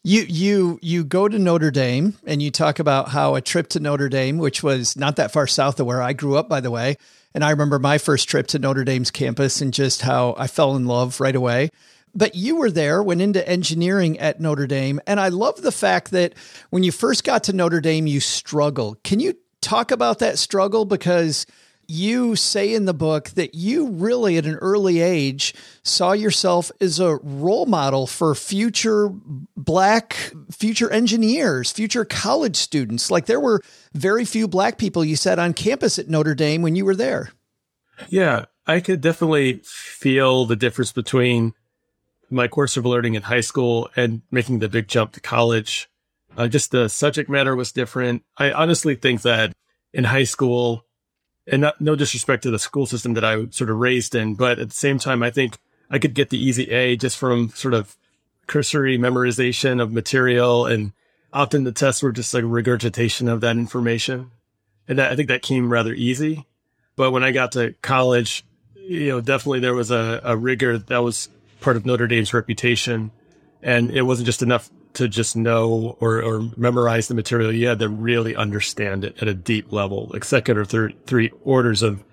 You 0.03 0.23
you 0.27 0.79
you 0.81 1.03
go 1.03 1.27
to 1.27 1.37
Notre 1.37 1.69
Dame 1.69 2.17
and 2.25 2.41
you 2.41 2.49
talk 2.49 2.79
about 2.79 3.09
how 3.09 3.35
a 3.35 3.41
trip 3.41 3.67
to 3.69 3.79
Notre 3.79 4.09
Dame, 4.09 4.39
which 4.39 4.63
was 4.63 4.97
not 4.97 5.17
that 5.17 5.31
far 5.31 5.45
south 5.45 5.79
of 5.79 5.85
where 5.85 6.01
I 6.01 6.13
grew 6.13 6.37
up, 6.37 6.49
by 6.49 6.59
the 6.59 6.71
way. 6.71 6.97
And 7.35 7.43
I 7.43 7.51
remember 7.51 7.77
my 7.77 7.99
first 7.99 8.27
trip 8.27 8.47
to 8.47 8.59
Notre 8.59 8.83
Dame's 8.83 9.11
campus 9.11 9.61
and 9.61 9.71
just 9.71 10.01
how 10.01 10.33
I 10.39 10.47
fell 10.47 10.75
in 10.75 10.87
love 10.87 11.21
right 11.21 11.35
away. 11.35 11.69
But 12.15 12.33
you 12.33 12.57
were 12.57 12.71
there, 12.71 13.03
went 13.03 13.21
into 13.21 13.47
engineering 13.47 14.19
at 14.19 14.41
Notre 14.41 14.67
Dame. 14.67 14.99
And 15.05 15.19
I 15.19 15.29
love 15.29 15.61
the 15.61 15.71
fact 15.71 16.11
that 16.11 16.33
when 16.71 16.83
you 16.83 16.91
first 16.91 17.23
got 17.23 17.43
to 17.45 17.53
Notre 17.53 17.79
Dame, 17.79 18.07
you 18.07 18.19
struggled. 18.19 19.01
Can 19.03 19.19
you 19.19 19.35
talk 19.61 19.91
about 19.91 20.19
that 20.19 20.39
struggle? 20.39 20.83
Because 20.83 21.45
you 21.91 22.35
say 22.35 22.73
in 22.73 22.85
the 22.85 22.93
book 22.93 23.29
that 23.31 23.53
you 23.53 23.87
really, 23.87 24.37
at 24.37 24.45
an 24.45 24.55
early 24.55 25.01
age, 25.01 25.53
saw 25.83 26.13
yourself 26.13 26.71
as 26.79 26.99
a 26.99 27.17
role 27.17 27.65
model 27.65 28.07
for 28.07 28.33
future 28.33 29.09
black, 29.57 30.31
future 30.49 30.89
engineers, 30.89 31.71
future 31.71 32.05
college 32.05 32.55
students. 32.55 33.11
Like 33.11 33.25
there 33.25 33.39
were 33.39 33.61
very 33.93 34.23
few 34.23 34.47
black 34.47 34.77
people 34.77 35.03
you 35.03 35.17
said 35.17 35.37
on 35.37 35.53
campus 35.53 35.99
at 35.99 36.09
Notre 36.09 36.33
Dame 36.33 36.61
when 36.61 36.75
you 36.75 36.85
were 36.85 36.95
there. 36.95 37.31
Yeah, 38.07 38.45
I 38.65 38.79
could 38.79 39.01
definitely 39.01 39.61
feel 39.63 40.45
the 40.45 40.55
difference 40.55 40.93
between 40.93 41.53
my 42.29 42.47
course 42.47 42.77
of 42.77 42.85
learning 42.85 43.15
in 43.15 43.23
high 43.23 43.41
school 43.41 43.89
and 43.95 44.21
making 44.31 44.59
the 44.59 44.69
big 44.69 44.87
jump 44.87 45.11
to 45.13 45.19
college. 45.19 45.89
Uh, 46.37 46.47
just 46.47 46.71
the 46.71 46.87
subject 46.87 47.29
matter 47.29 47.55
was 47.55 47.73
different. 47.73 48.23
I 48.37 48.53
honestly 48.53 48.95
think 48.95 49.23
that 49.23 49.51
in 49.93 50.05
high 50.05 50.23
school, 50.23 50.85
and 51.47 51.61
not, 51.61 51.81
no 51.81 51.95
disrespect 51.95 52.43
to 52.43 52.51
the 52.51 52.59
school 52.59 52.85
system 52.85 53.13
that 53.15 53.25
I 53.25 53.45
sort 53.49 53.69
of 53.69 53.77
raised 53.77 54.15
in, 54.15 54.35
but 54.35 54.59
at 54.59 54.69
the 54.69 54.75
same 54.75 54.99
time, 54.99 55.23
I 55.23 55.31
think 55.31 55.57
I 55.89 55.99
could 55.99 56.13
get 56.13 56.29
the 56.29 56.43
easy 56.43 56.69
A 56.71 56.95
just 56.95 57.17
from 57.17 57.49
sort 57.49 57.73
of 57.73 57.95
cursory 58.47 58.97
memorization 58.97 59.81
of 59.81 59.91
material. 59.91 60.65
And 60.65 60.93
often 61.33 61.63
the 61.63 61.71
tests 61.71 62.03
were 62.03 62.11
just 62.11 62.33
like 62.33 62.43
regurgitation 62.45 63.27
of 63.27 63.41
that 63.41 63.57
information. 63.57 64.31
And 64.87 64.99
that, 64.99 65.11
I 65.11 65.15
think 65.15 65.29
that 65.29 65.41
came 65.41 65.71
rather 65.71 65.93
easy. 65.93 66.45
But 66.95 67.11
when 67.11 67.23
I 67.23 67.31
got 67.31 67.53
to 67.53 67.73
college, 67.81 68.45
you 68.75 69.09
know, 69.09 69.21
definitely 69.21 69.59
there 69.59 69.73
was 69.73 69.91
a, 69.91 70.21
a 70.23 70.37
rigor 70.37 70.77
that 70.77 70.99
was 70.99 71.29
part 71.59 71.77
of 71.77 71.85
Notre 71.85 72.07
Dame's 72.07 72.33
reputation. 72.33 73.11
And 73.61 73.91
it 73.91 74.01
wasn't 74.01 74.25
just 74.25 74.41
enough 74.41 74.69
to 74.93 75.07
just 75.07 75.35
know 75.35 75.97
or, 75.99 76.21
or 76.21 76.49
memorize 76.57 77.07
the 77.07 77.13
material. 77.13 77.51
You 77.51 77.67
had 77.67 77.79
to 77.79 77.89
really 77.89 78.35
understand 78.35 79.05
it 79.05 79.21
at 79.21 79.27
a 79.27 79.33
deep 79.33 79.71
level, 79.71 80.09
like 80.11 80.23
second 80.23 80.57
or 80.57 80.65
third, 80.65 81.05
three 81.05 81.31
orders 81.43 81.81
of 81.81 82.03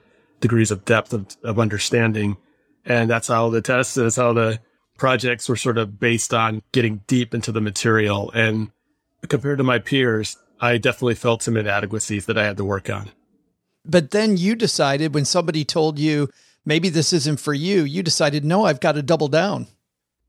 degrees 0.41 0.71
of 0.71 0.85
depth 0.85 1.13
of, 1.13 1.27
of 1.43 1.59
understanding. 1.59 2.37
And 2.85 3.11
that's 3.11 3.29
how 3.29 3.51
the 3.51 3.61
tests, 3.61 3.95
that's 3.95 4.17
how 4.17 4.33
the 4.33 4.61
projects 4.97 5.49
were 5.49 5.57
sort 5.57 5.79
of 5.79 5.99
based 5.99 6.33
on 6.33 6.63
getting 6.73 7.03
deep 7.07 7.35
into 7.35 7.53
the 7.53 7.61
material. 7.61 8.31
And 8.33 8.71
compared 9.29 9.59
to 9.59 9.65
my 9.65 9.79
peers, 9.79 10.37
I 10.61 10.79
definitely 10.79 11.15
felt 11.15 11.43
some 11.43 11.57
inadequacies 11.57 12.27
that 12.27 12.39
I 12.39 12.45
had 12.45 12.57
to 12.57 12.65
work 12.65 12.91
on. 12.91 13.11
But 13.85 14.11
then 14.11 14.37
you 14.37 14.55
decided 14.55 15.15
when 15.15 15.25
somebody 15.25 15.65
told 15.65 15.99
you, 15.99 16.29
maybe 16.65 16.89
this 16.89 17.13
isn't 17.13 17.41
for 17.41 17.55
you, 17.55 17.83
you 17.83 18.03
decided, 18.03 18.45
no, 18.45 18.65
I've 18.65 18.81
got 18.81 18.93
to 18.93 19.03
double 19.03 19.29
down. 19.29 19.69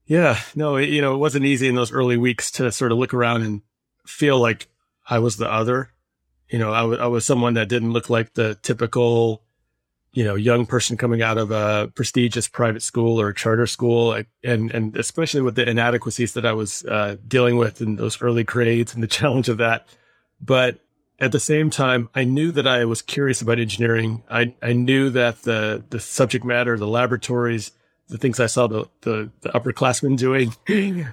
Yeah, 0.09 0.39
no, 0.55 0.75
it, 0.75 0.89
you 0.89 1.01
know, 1.01 1.13
it 1.13 1.19
wasn't 1.19 1.45
easy 1.45 1.67
in 1.67 1.75
those 1.75 1.91
early 1.91 2.17
weeks 2.17 2.49
to 2.53 2.71
sort 2.71 2.91
of 2.91 2.97
look 2.97 3.13
around 3.13 3.43
and 3.43 3.61
feel 4.07 4.39
like 4.39 4.67
I 5.07 5.19
was 5.19 5.37
the 5.37 5.49
other. 5.49 5.91
You 6.49 6.57
know, 6.57 6.73
I, 6.73 6.79
w- 6.79 6.99
I 6.99 7.05
was 7.05 7.27
someone 7.27 7.53
that 7.53 7.69
didn't 7.69 7.93
look 7.93 8.09
like 8.09 8.33
the 8.33 8.55
typical, 8.63 9.43
you 10.11 10.23
know, 10.23 10.33
young 10.33 10.65
person 10.65 10.97
coming 10.97 11.21
out 11.21 11.37
of 11.37 11.51
a 11.51 11.91
prestigious 11.93 12.47
private 12.47 12.81
school 12.81 13.21
or 13.21 13.29
a 13.29 13.35
charter 13.35 13.67
school. 13.67 14.13
I, 14.13 14.25
and, 14.43 14.71
and 14.71 14.97
especially 14.97 15.41
with 15.41 15.53
the 15.53 15.69
inadequacies 15.69 16.33
that 16.33 16.45
I 16.45 16.53
was 16.53 16.83
uh, 16.85 17.17
dealing 17.27 17.57
with 17.57 17.79
in 17.79 17.97
those 17.97 18.19
early 18.19 18.43
grades 18.43 18.95
and 18.95 19.03
the 19.03 19.07
challenge 19.19 19.47
of 19.47 19.57
that. 19.57 19.87
But 20.41 20.79
at 21.19 21.31
the 21.31 21.39
same 21.39 21.69
time, 21.69 22.09
I 22.15 22.23
knew 22.23 22.51
that 22.53 22.65
I 22.65 22.83
was 22.85 23.03
curious 23.03 23.43
about 23.43 23.59
engineering. 23.59 24.23
I, 24.27 24.55
I 24.59 24.73
knew 24.73 25.11
that 25.11 25.43
the, 25.43 25.83
the 25.91 25.99
subject 25.99 26.43
matter, 26.43 26.79
the 26.79 26.87
laboratories, 26.87 27.73
the 28.09 28.17
things 28.17 28.39
I 28.39 28.47
saw 28.47 28.67
the, 28.67 28.85
the, 29.01 29.31
the 29.41 29.49
upperclassmen 29.49 30.17
doing 30.17 30.55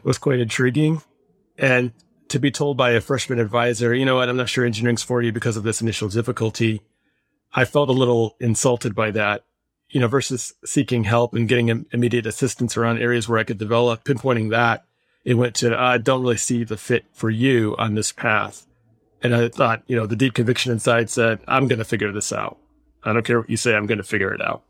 was 0.03 0.19
quite 0.19 0.41
intriguing. 0.41 1.03
And 1.59 1.93
to 2.29 2.39
be 2.39 2.51
told 2.51 2.77
by 2.77 2.91
a 2.91 3.01
freshman 3.01 3.39
advisor, 3.39 3.95
you 3.95 4.05
know 4.05 4.17
what, 4.17 4.29
I'm 4.29 4.37
not 4.37 4.49
sure 4.49 4.65
engineering's 4.65 5.03
for 5.03 5.23
you 5.23 5.33
because 5.33 5.57
of 5.57 5.63
this 5.63 5.81
initial 5.81 6.09
difficulty. 6.09 6.83
I 7.53 7.65
felt 7.65 7.89
a 7.89 7.93
little 7.93 8.37
insulted 8.41 8.95
by 8.95 9.11
that, 9.13 9.45
you 9.89 10.01
know, 10.01 10.09
versus 10.09 10.55
seeking 10.65 11.05
help 11.05 11.35
and 11.35 11.49
getting 11.49 11.87
immediate 11.93 12.27
assistance 12.27 12.77
around 12.77 12.99
areas 12.99 13.29
where 13.29 13.39
I 13.39 13.45
could 13.45 13.59
develop, 13.59 14.05
pinpointing 14.05 14.51
that. 14.51 14.85
It 15.25 15.35
went 15.35 15.55
to, 15.57 15.77
I 15.79 15.99
don't 15.99 16.23
really 16.23 16.37
see 16.37 16.65
the 16.65 16.77
fit 16.77 17.05
for 17.13 17.31
you 17.31 17.75
on 17.79 17.95
this 17.95 18.13
path. 18.13 18.67
And 19.23 19.35
I 19.35 19.49
thought, 19.49 19.83
you 19.87 19.97
know, 19.97 20.07
the 20.07 20.17
deep 20.17 20.35
conviction 20.35 20.73
inside 20.73 21.11
said, 21.11 21.41
I'm 21.49 21.69
going 21.69 21.79
to 21.79 21.85
figure 21.85 22.13
this 22.13 22.33
out. 22.33 22.59
I 23.03 23.13
don't 23.13 23.25
care 23.25 23.41
what 23.41 23.51
you 23.51 23.57
say. 23.57 23.75
I'm 23.75 23.87
going 23.87 23.99
to 23.99 24.05
figure 24.05 24.33
it 24.33 24.41
out. 24.41 24.63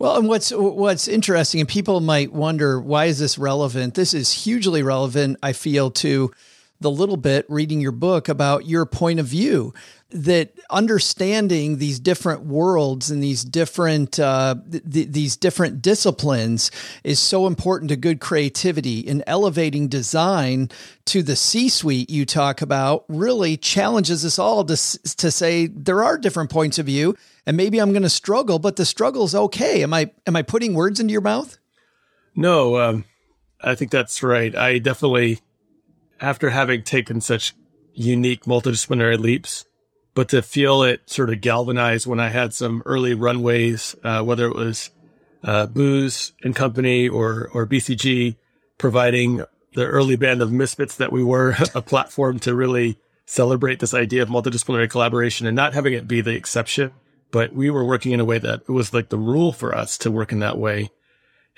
Well, 0.00 0.16
and 0.16 0.28
what's 0.28 0.50
what's 0.50 1.08
interesting, 1.08 1.60
and 1.60 1.68
people 1.68 2.00
might 2.00 2.32
wonder 2.32 2.80
why 2.80 3.04
is 3.04 3.18
this 3.18 3.36
relevant? 3.36 3.92
This 3.92 4.14
is 4.14 4.32
hugely 4.32 4.82
relevant, 4.82 5.36
I 5.42 5.52
feel, 5.52 5.90
to 5.90 6.32
the 6.80 6.90
little 6.90 7.18
bit 7.18 7.44
reading 7.50 7.82
your 7.82 7.92
book 7.92 8.26
about 8.26 8.64
your 8.64 8.86
point 8.86 9.20
of 9.20 9.26
view 9.26 9.74
that 10.12 10.52
understanding 10.70 11.78
these 11.78 12.00
different 12.00 12.44
worlds 12.44 13.10
and 13.10 13.22
these 13.22 13.44
different 13.44 14.18
uh, 14.18 14.56
th- 14.70 15.08
these 15.12 15.36
different 15.36 15.82
disciplines 15.82 16.70
is 17.04 17.18
so 17.18 17.46
important 17.46 17.90
to 17.90 17.96
good 17.96 18.20
creativity. 18.20 19.06
And 19.06 19.22
elevating 19.26 19.88
design 19.88 20.70
to 21.06 21.22
the 21.22 21.36
C-suite 21.36 22.10
you 22.10 22.26
talk 22.26 22.60
about 22.60 23.04
really 23.08 23.56
challenges 23.56 24.24
us 24.24 24.38
all 24.38 24.64
to 24.64 24.76
to 25.16 25.30
say 25.30 25.66
there 25.68 26.02
are 26.02 26.18
different 26.18 26.50
points 26.50 26.78
of 26.78 26.86
view 26.86 27.16
and 27.46 27.56
maybe 27.56 27.78
I'm 27.78 27.92
going 27.92 28.02
to 28.02 28.10
struggle 28.10 28.58
but 28.58 28.76
the 28.76 28.84
struggle 28.84 29.24
is 29.24 29.34
okay. 29.34 29.82
Am 29.82 29.94
I 29.94 30.10
am 30.26 30.36
I 30.36 30.42
putting 30.42 30.74
words 30.74 30.98
into 30.98 31.12
your 31.12 31.20
mouth? 31.20 31.58
No 32.34 32.76
um, 32.80 33.04
I 33.60 33.74
think 33.74 33.90
that's 33.90 34.22
right. 34.22 34.54
I 34.54 34.78
definitely 34.78 35.40
after 36.20 36.50
having 36.50 36.82
taken 36.82 37.20
such 37.20 37.54
unique 37.94 38.44
multidisciplinary 38.44 39.18
leaps 39.18 39.66
but 40.14 40.28
to 40.30 40.42
feel 40.42 40.82
it 40.82 41.08
sort 41.08 41.30
of 41.30 41.40
galvanize 41.40 42.06
when 42.06 42.20
I 42.20 42.28
had 42.28 42.52
some 42.52 42.82
early 42.84 43.14
runways, 43.14 43.94
uh, 44.02 44.22
whether 44.22 44.46
it 44.46 44.56
was 44.56 44.90
uh, 45.42 45.66
Booz 45.66 46.32
and 46.42 46.54
Company 46.54 47.08
or 47.08 47.50
or 47.54 47.66
BCG, 47.66 48.36
providing 48.78 49.44
the 49.74 49.86
early 49.86 50.16
band 50.16 50.42
of 50.42 50.50
misfits 50.50 50.96
that 50.96 51.12
we 51.12 51.22
were, 51.22 51.54
a 51.74 51.82
platform 51.82 52.38
to 52.40 52.54
really 52.54 52.98
celebrate 53.26 53.78
this 53.78 53.94
idea 53.94 54.22
of 54.22 54.28
multidisciplinary 54.28 54.90
collaboration 54.90 55.46
and 55.46 55.54
not 55.54 55.72
having 55.72 55.92
it 55.92 56.08
be 56.08 56.20
the 56.20 56.34
exception, 56.34 56.90
but 57.30 57.52
we 57.52 57.70
were 57.70 57.84
working 57.84 58.10
in 58.10 58.18
a 58.18 58.24
way 58.24 58.38
that 58.38 58.62
it 58.62 58.72
was 58.72 58.92
like 58.92 59.08
the 59.08 59.18
rule 59.18 59.52
for 59.52 59.74
us 59.74 59.96
to 59.98 60.10
work 60.10 60.32
in 60.32 60.40
that 60.40 60.58
way 60.58 60.90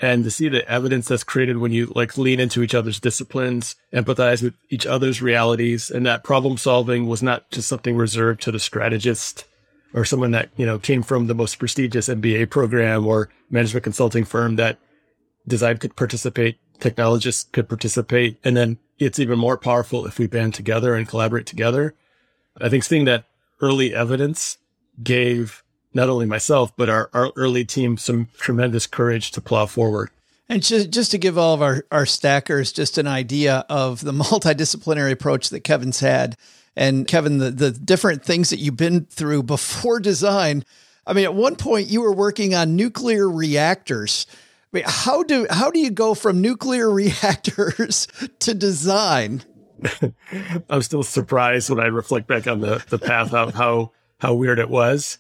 and 0.01 0.25
to 0.25 0.31
see 0.31 0.49
the 0.49 0.69
evidence 0.69 1.09
that's 1.09 1.25
created 1.25 1.59
when 1.59 1.73
you 1.73 1.93
like 1.95 2.19
lean 2.19 2.41
into 2.41 2.63
each 2.63 2.75
other's 2.75 3.01
disciplines, 3.01 3.77
empathize 3.93 4.43
with 4.43 4.55
each 4.69 4.87
other's 4.87 5.23
realities, 5.23 5.91
and 5.91 6.07
that 6.07 6.25
problem 6.25 6.57
solving 6.57 7.07
was 7.07 7.23
not 7.23 7.51
just 7.51 7.69
something 7.69 7.97
reserved 7.97 8.41
to 8.43 8.53
the 8.53 8.59
strategist 8.59 9.45
or 9.95 10.05
someone 10.05 10.31
that, 10.31 10.49
you 10.57 10.67
know, 10.67 10.79
came 10.79 11.03
from 11.03 11.27
the 11.27 11.35
most 11.35 11.59
prestigious 11.59 12.09
MBA 12.09 12.51
program 12.51 13.07
or 13.07 13.29
management 13.51 13.85
consulting 13.85 14.25
firm 14.25 14.57
that 14.57 14.79
design 15.47 15.77
could 15.79 15.95
participate, 15.97 16.59
technologists 16.81 17.49
could 17.53 17.69
participate. 17.69 18.39
And 18.43 18.57
then 18.57 18.79
it's 18.99 19.19
even 19.19 19.39
more 19.39 19.59
powerful 19.59 20.07
if 20.07 20.19
we 20.19 20.27
band 20.27 20.55
together 20.55 20.95
and 20.95 21.09
collaborate 21.09 21.47
together. 21.47 21.95
I 22.61 22.69
think 22.69 22.85
seeing 22.85 23.05
that 23.05 23.25
early 23.61 23.95
evidence 23.95 24.59
gave 25.03 25.62
not 25.95 26.09
only 26.09 26.27
myself, 26.27 26.73
but 26.77 26.89
our, 26.89 27.11
our 27.13 27.33
early 27.37 27.65
team 27.65 27.97
some 27.97 28.29
tremendous 28.39 28.87
courage 28.87 29.31
to 29.33 29.41
plow 29.41 29.67
forward. 29.67 30.11
And 30.49 30.63
just, 30.63 30.91
just 30.91 31.11
to 31.13 31.19
give 31.19 31.39
all 31.39 31.55
of 31.55 31.63
our, 31.63 31.85
our 31.91 32.07
stackers 32.07 32.73
just 32.73 32.99
an 32.99 33.07
idea 33.07 33.65
of 33.69 34.03
the 34.03 34.13
multidisciplinary 34.13 35.13
approach 35.13 35.51
that 35.51 35.61
Kevin's 35.61 36.01
had. 36.01 36.37
And 36.77 37.07
Kevin, 37.07 37.39
the, 37.39 37.51
the 37.51 37.71
different 37.71 38.25
things 38.25 38.51
that 38.51 38.59
you've 38.59 38.77
been 38.77 39.05
through 39.07 39.45
before 39.45 40.01
design, 40.01 40.65
I 41.07 41.13
mean, 41.13 41.25
at 41.25 41.35
one 41.35 41.57
point 41.57 41.89
you 41.89 42.03
were 42.03 42.13
working 42.13 42.55
on 42.55 42.77
nuclear 42.77 43.29
reactors. 43.29 44.27
I 44.73 44.79
mean, 44.79 44.85
how 44.87 45.23
do 45.23 45.47
how 45.51 45.71
do 45.71 45.79
you 45.79 45.91
go 45.91 46.15
from 46.15 46.41
nuclear 46.41 46.91
reactors 46.93 48.09
to 48.41 48.55
design? 48.55 49.43
I'm 50.71 50.83
still 50.83 51.03
surprised 51.03 51.69
when 51.69 51.81
I 51.81 51.87
reflect 51.87 52.27
back 52.27 52.47
on 52.47 52.61
the 52.61 52.83
the 52.89 52.99
path 52.99 53.35
of 53.35 53.55
how 53.55 53.93
how 54.19 54.35
weird 54.35 54.59
it 54.59 54.71
was. 54.71 55.19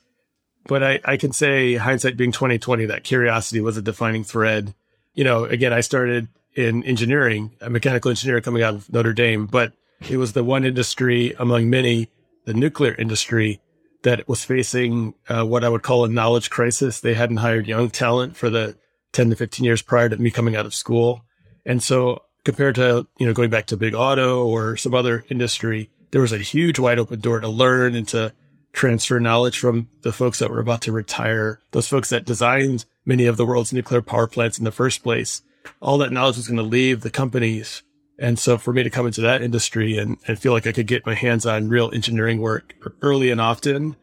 But 0.66 0.82
I, 0.82 1.00
I 1.04 1.16
can 1.16 1.32
say 1.32 1.74
hindsight 1.74 2.16
being 2.16 2.32
2020, 2.32 2.86
that 2.86 3.04
curiosity 3.04 3.60
was 3.60 3.76
a 3.76 3.82
defining 3.82 4.24
thread. 4.24 4.74
You 5.14 5.24
know, 5.24 5.44
again, 5.44 5.72
I 5.72 5.80
started 5.80 6.28
in 6.54 6.84
engineering, 6.84 7.52
a 7.60 7.70
mechanical 7.70 8.10
engineer 8.10 8.40
coming 8.40 8.62
out 8.62 8.74
of 8.74 8.92
Notre 8.92 9.12
Dame, 9.12 9.46
but 9.46 9.72
it 10.08 10.16
was 10.16 10.32
the 10.32 10.44
one 10.44 10.64
industry 10.64 11.34
among 11.38 11.70
many, 11.70 12.08
the 12.44 12.54
nuclear 12.54 12.94
industry, 12.94 13.60
that 14.02 14.28
was 14.28 14.44
facing 14.44 15.14
uh, 15.28 15.44
what 15.44 15.64
I 15.64 15.68
would 15.68 15.82
call 15.82 16.04
a 16.04 16.08
knowledge 16.08 16.50
crisis. 16.50 17.00
They 17.00 17.14
hadn't 17.14 17.38
hired 17.38 17.66
young 17.66 17.90
talent 17.90 18.36
for 18.36 18.50
the 18.50 18.76
10 19.12 19.30
to 19.30 19.36
15 19.36 19.64
years 19.64 19.82
prior 19.82 20.08
to 20.08 20.16
me 20.16 20.30
coming 20.30 20.56
out 20.56 20.66
of 20.66 20.74
school. 20.74 21.24
And 21.64 21.82
so 21.82 22.22
compared 22.44 22.74
to, 22.76 23.06
you 23.18 23.26
know, 23.26 23.32
going 23.32 23.50
back 23.50 23.66
to 23.66 23.76
big 23.76 23.94
auto 23.94 24.44
or 24.44 24.76
some 24.76 24.94
other 24.94 25.24
industry, 25.28 25.90
there 26.10 26.20
was 26.20 26.32
a 26.32 26.38
huge 26.38 26.78
wide 26.78 26.98
open 26.98 27.20
door 27.20 27.40
to 27.40 27.48
learn 27.48 27.94
and 27.94 28.08
to 28.08 28.32
transfer 28.72 29.20
knowledge 29.20 29.58
from 29.58 29.88
the 30.02 30.12
folks 30.12 30.38
that 30.38 30.50
were 30.50 30.60
about 30.60 30.80
to 30.82 30.92
retire, 30.92 31.60
those 31.72 31.88
folks 31.88 32.08
that 32.08 32.24
designed 32.24 32.84
many 33.04 33.26
of 33.26 33.36
the 33.36 33.46
world's 33.46 33.72
nuclear 33.72 34.02
power 34.02 34.26
plants 34.26 34.58
in 34.58 34.64
the 34.64 34.72
first 34.72 35.02
place. 35.02 35.42
All 35.80 35.98
that 35.98 36.12
knowledge 36.12 36.36
was 36.36 36.48
going 36.48 36.56
to 36.56 36.62
leave 36.62 37.02
the 37.02 37.10
companies. 37.10 37.82
And 38.18 38.38
so 38.38 38.58
for 38.58 38.72
me 38.72 38.82
to 38.82 38.90
come 38.90 39.06
into 39.06 39.20
that 39.22 39.42
industry 39.42 39.98
and, 39.98 40.16
and 40.26 40.38
feel 40.38 40.52
like 40.52 40.66
I 40.66 40.72
could 40.72 40.86
get 40.86 41.06
my 41.06 41.14
hands 41.14 41.44
on 41.46 41.68
real 41.68 41.90
engineering 41.92 42.40
work 42.40 42.74
early 43.02 43.30
and 43.30 43.40
often 43.40 43.96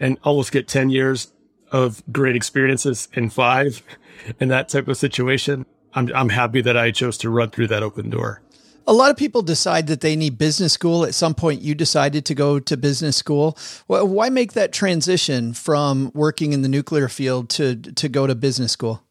and 0.00 0.18
almost 0.22 0.52
get 0.52 0.68
10 0.68 0.90
years 0.90 1.32
of 1.70 2.02
great 2.12 2.36
experiences 2.36 3.08
in 3.14 3.30
five 3.30 3.82
in 4.40 4.48
that 4.48 4.68
type 4.68 4.88
of 4.88 4.96
situation, 4.96 5.66
I'm, 5.92 6.10
I'm 6.14 6.28
happy 6.28 6.60
that 6.62 6.76
I 6.76 6.90
chose 6.90 7.18
to 7.18 7.30
run 7.30 7.50
through 7.50 7.68
that 7.68 7.82
open 7.82 8.10
door. 8.10 8.43
A 8.86 8.92
lot 8.92 9.10
of 9.10 9.16
people 9.16 9.42
decide 9.42 9.86
that 9.86 10.02
they 10.02 10.14
need 10.14 10.36
business 10.36 10.72
school. 10.72 11.04
At 11.04 11.14
some 11.14 11.34
point, 11.34 11.62
you 11.62 11.74
decided 11.74 12.24
to 12.26 12.34
go 12.34 12.60
to 12.60 12.76
business 12.76 13.16
school. 13.16 13.56
Why 13.86 14.28
make 14.28 14.52
that 14.52 14.72
transition 14.72 15.54
from 15.54 16.10
working 16.14 16.52
in 16.52 16.62
the 16.62 16.68
nuclear 16.68 17.08
field 17.08 17.48
to 17.50 17.76
to 17.76 18.08
go 18.08 18.26
to 18.26 18.34
business 18.34 18.72
school? 18.72 19.02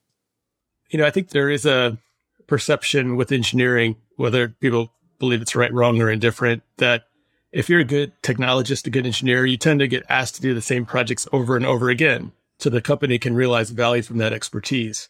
You 0.89 0.99
know, 0.99 1.05
I 1.05 1.11
think 1.11 1.29
there 1.29 1.49
is 1.49 1.65
a 1.65 1.97
perception 2.45 3.15
with 3.15 3.31
engineering, 3.31 3.95
whether 4.15 4.49
people 4.49 4.91
believe 5.17 5.41
it's 5.41 5.55
right, 5.55 5.73
wrong, 5.73 5.99
or 6.01 6.11
indifferent, 6.11 6.61
that 6.77 7.05
if 7.51 7.69
you're 7.69 7.79
a 7.79 7.85
good 7.85 8.11
technologist, 8.21 8.85
a 8.85 8.89
good 8.89 9.05
engineer, 9.05 9.45
you 9.45 9.57
tend 9.57 9.79
to 9.79 9.87
get 9.87 10.05
asked 10.09 10.35
to 10.35 10.41
do 10.41 10.53
the 10.53 10.61
same 10.61 10.85
projects 10.85 11.27
over 11.31 11.55
and 11.55 11.65
over 11.65 11.89
again, 11.89 12.31
so 12.59 12.69
the 12.69 12.81
company 12.81 13.17
can 13.17 13.33
realize 13.33 13.69
value 13.69 14.03
from 14.03 14.17
that 14.17 14.33
expertise. 14.33 15.09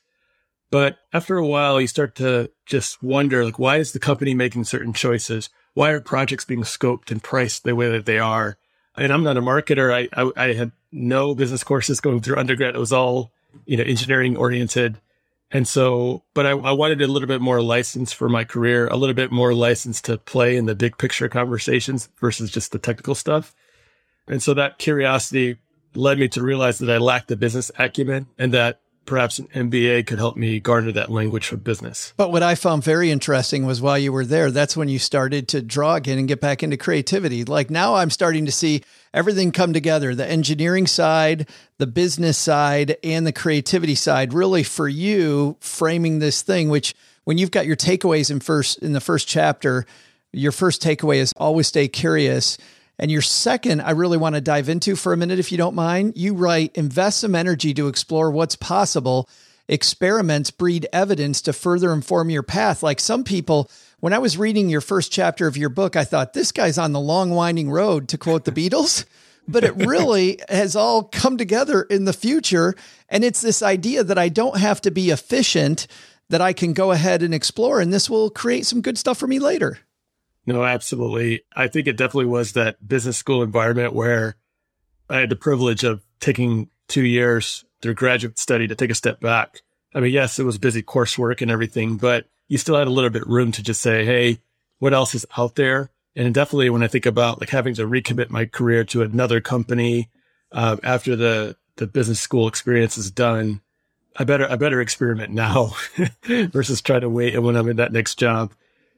But 0.74 0.97
after 1.13 1.38
a 1.38 1.45
while, 1.45 1.80
you 1.80 1.86
start 1.86 2.15
to 2.15 2.49
just 2.65 3.03
wonder, 3.03 3.45
like, 3.45 3.59
why 3.59 3.78
is 3.78 3.91
the 3.91 3.99
company 3.99 4.34
making 4.34 4.63
certain 4.63 4.91
choices? 4.91 5.51
Why 5.76 5.91
are 5.91 5.99
projects 5.99 6.45
being 6.45 6.63
scoped 6.63 7.11
and 7.11 7.21
priced 7.21 7.63
the 7.63 7.76
way 7.76 7.91
that 7.91 8.07
they 8.07 8.17
are? 8.17 8.57
And 8.97 9.13
I'm 9.13 9.21
not 9.21 9.38
a 9.38 9.41
marketer. 9.41 9.93
I, 9.93 10.09
I, 10.19 10.32
I 10.36 10.53
had 10.53 10.71
no 10.91 11.36
business 11.36 11.63
courses 11.63 12.01
going 12.01 12.21
through 12.21 12.38
undergrad. 12.38 12.74
It 12.74 12.80
was 12.80 12.91
all, 12.91 13.32
you 13.67 13.78
know, 13.78 13.84
engineering 13.84 14.36
oriented. 14.36 14.99
And 15.51 15.67
so, 15.67 16.24
but 16.34 16.47
I, 16.47 16.53
I 16.53 16.71
wanted 16.71 17.03
a 17.03 17.07
little 17.07 17.28
bit 17.28 17.39
more 17.39 17.61
license 17.61 18.11
for 18.11 18.28
my 18.28 18.43
career, 18.43 18.88
a 18.88 18.97
little 18.97 19.13
bit 19.13 19.32
more 19.32 19.53
license 19.53 20.01
to 20.01 20.17
play 20.17 20.57
in 20.57 20.65
the 20.65 20.74
big 20.74 20.97
picture 20.97 21.30
conversations 21.30 22.09
versus 22.19 22.49
just 22.49 22.71
the 22.71 22.80
technical 22.80 23.13
stuff. 23.13 23.53
And 24.28 24.41
so 24.41 24.55
that 24.55 24.80
curiosity 24.80 25.59
led 25.93 26.17
me 26.17 26.30
to 26.30 26.41
realize 26.41 26.80
that 26.80 26.89
I 26.89 26.97
lacked 26.97 27.28
the 27.28 27.36
business 27.36 27.69
acumen 27.78 28.26
and 28.39 28.51
that 28.55 28.80
perhaps 29.06 29.39
an 29.39 29.47
MBA 29.47 30.08
could 30.08 30.18
help 30.18 30.38
me 30.38 30.60
garner 30.60 30.91
that 30.91 31.12
language 31.12 31.47
for 31.47 31.58
business. 31.58 32.14
But 32.18 32.32
what 32.32 32.43
I 32.43 32.56
found 32.56 32.84
very 32.84 33.12
interesting 33.12 33.66
was 33.66 33.82
while 33.82 33.97
you 33.97 34.12
were 34.12 34.26
there, 34.26 34.51
that's 34.51 34.78
when 34.78 34.89
you 34.89 34.99
started 34.99 35.47
to 35.49 35.62
draw 35.62 35.95
again 35.95 36.18
and 36.18 36.28
get 36.28 36.41
back 36.41 36.64
into 36.64 36.78
creativity. 36.78 37.43
Like 37.43 37.70
now 37.70 37.95
I'm 37.95 38.10
starting 38.10 38.45
to 38.45 38.51
see 38.51 38.84
everything 39.14 39.51
come 39.51 39.74
together 39.74 40.16
the 40.16 40.30
engineering 40.30 40.88
side, 40.88 41.49
the 41.78 41.88
business 41.88 42.38
side, 42.38 42.97
and 43.04 43.28
the 43.28 43.34
creativity 43.34 43.95
side 43.95 44.34
really 44.34 44.64
for 44.64 44.88
you 44.88 45.58
framing 45.60 46.20
this 46.20 46.41
thing, 46.41 46.70
which 46.70 46.95
when 47.26 47.38
you've 47.38 47.51
got 47.51 47.66
your 47.66 47.76
takeaways 47.76 48.32
in 48.32 48.39
first 48.39 48.80
in 48.80 48.93
the 48.93 49.01
first 49.01 49.28
chapter, 49.28 49.86
your 50.32 50.51
first 50.51 50.82
takeaway 50.82 51.18
is 51.18 51.34
always 51.38 51.68
stay 51.68 51.88
curious 51.88 52.58
and 53.04 53.12
your 53.12 53.22
second, 53.22 53.82
I 53.82 53.91
really 53.91 54.18
want 54.18 54.36
to 54.36 54.39
dive 54.39 54.70
into 54.70 54.95
for 54.95 55.12
a 55.12 55.18
minute, 55.18 55.38
if 55.38 55.51
you 55.51 55.58
don't 55.58 55.76
mind. 55.76 56.14
You 56.16 56.36
write, 56.36 56.72
invest 56.74 57.20
some 57.20 57.36
energy 57.36 57.74
to 57.74 57.89
explore 57.89 58.32
what's 58.32 58.56
possible. 58.56 59.28
Experiments 59.68 60.51
breed 60.51 60.88
evidence 60.93 61.41
to 61.41 61.51
further 61.51 61.91
inform 61.91 62.30
your 62.30 62.43
path. 62.43 62.82
Like 62.82 63.01
some 63.01 63.26
people, 63.26 63.70
when 63.99 64.14
I 64.14 64.20
was 64.20 64.38
reading 64.38 64.70
your 64.70 64.80
first 64.80 65.12
chapter 65.12 65.47
of 65.47 65.58
your 65.58 65.68
book, 65.68 65.97
I 65.97 66.06
thought, 66.06 66.32
this 66.32 66.54
guy's 66.54 66.78
on 66.78 66.93
the 66.93 66.99
long, 67.01 67.32
winding 67.32 67.70
road, 67.70 68.08
to 68.08 68.18
quote 68.18 68.45
the 68.45 68.51
Beatles. 68.70 69.04
But 69.49 69.66
it 69.66 69.76
really 69.76 70.39
has 70.47 70.74
all 70.74 71.04
come 71.04 71.38
together 71.38 71.82
in 71.82 72.06
the 72.06 72.14
future. 72.14 72.74
And 73.10 73.26
it's 73.26 73.41
this 73.41 73.62
idea 73.62 74.06
that 74.06 74.18
I 74.18 74.30
don't 74.30 74.60
have 74.60 74.80
to 74.80 74.91
be 74.91 75.10
efficient, 75.10 75.88
that 76.30 76.39
I 76.39 76.54
can 76.54 76.72
go 76.72 76.91
ahead 76.91 77.22
and 77.22 77.34
explore, 77.34 77.82
and 77.82 77.91
this 77.91 78.10
will 78.10 78.30
create 78.30 78.66
some 78.66 78.80
good 78.80 78.97
stuff 78.97 79.18
for 79.18 79.28
me 79.28 79.39
later. 79.39 79.80
No, 80.45 80.63
absolutely. 80.63 81.43
I 81.55 81.67
think 81.67 81.87
it 81.87 81.97
definitely 81.97 82.25
was 82.25 82.53
that 82.53 82.85
business 82.85 83.17
school 83.17 83.43
environment 83.43 83.93
where 83.93 84.35
I 85.09 85.19
had 85.19 85.29
the 85.29 85.35
privilege 85.35 85.83
of 85.83 86.01
taking 86.19 86.69
two 86.87 87.05
years 87.05 87.63
through 87.81 87.93
graduate 87.93 88.37
study 88.37 88.67
to 88.67 88.75
take 88.75 88.89
a 88.89 88.95
step 88.95 89.19
back. 89.19 89.61
I 89.93 89.99
mean, 89.99 90.11
yes, 90.11 90.39
it 90.39 90.43
was 90.43 90.57
busy 90.57 90.81
coursework 90.81 91.41
and 91.41 91.51
everything, 91.51 91.97
but 91.97 92.25
you 92.47 92.57
still 92.57 92.75
had 92.75 92.87
a 92.87 92.91
little 92.91 93.09
bit 93.09 93.27
room 93.27 93.51
to 93.53 93.63
just 93.63 93.81
say, 93.81 94.05
Hey, 94.05 94.39
what 94.79 94.93
else 94.93 95.15
is 95.15 95.25
out 95.37 95.55
there? 95.55 95.91
And 96.15 96.33
definitely 96.33 96.69
when 96.69 96.83
I 96.83 96.87
think 96.87 97.05
about 97.05 97.39
like 97.39 97.49
having 97.49 97.73
to 97.75 97.87
recommit 97.87 98.29
my 98.29 98.45
career 98.45 98.83
to 98.85 99.01
another 99.01 99.41
company, 99.41 100.09
uh, 100.51 100.77
after 100.83 101.15
the, 101.15 101.55
the 101.77 101.87
business 101.87 102.19
school 102.19 102.47
experience 102.47 102.97
is 102.97 103.09
done, 103.09 103.61
I 104.15 104.23
better, 104.25 104.49
I 104.49 104.55
better 104.57 104.81
experiment 104.81 105.33
now 105.33 105.71
versus 106.25 106.81
try 106.81 106.99
to 106.99 107.09
wait 107.09 107.33
And 107.33 107.43
when 107.43 107.55
I'm 107.55 107.69
in 107.69 107.77
that 107.77 107.91
next 107.91 108.19
job. 108.19 108.53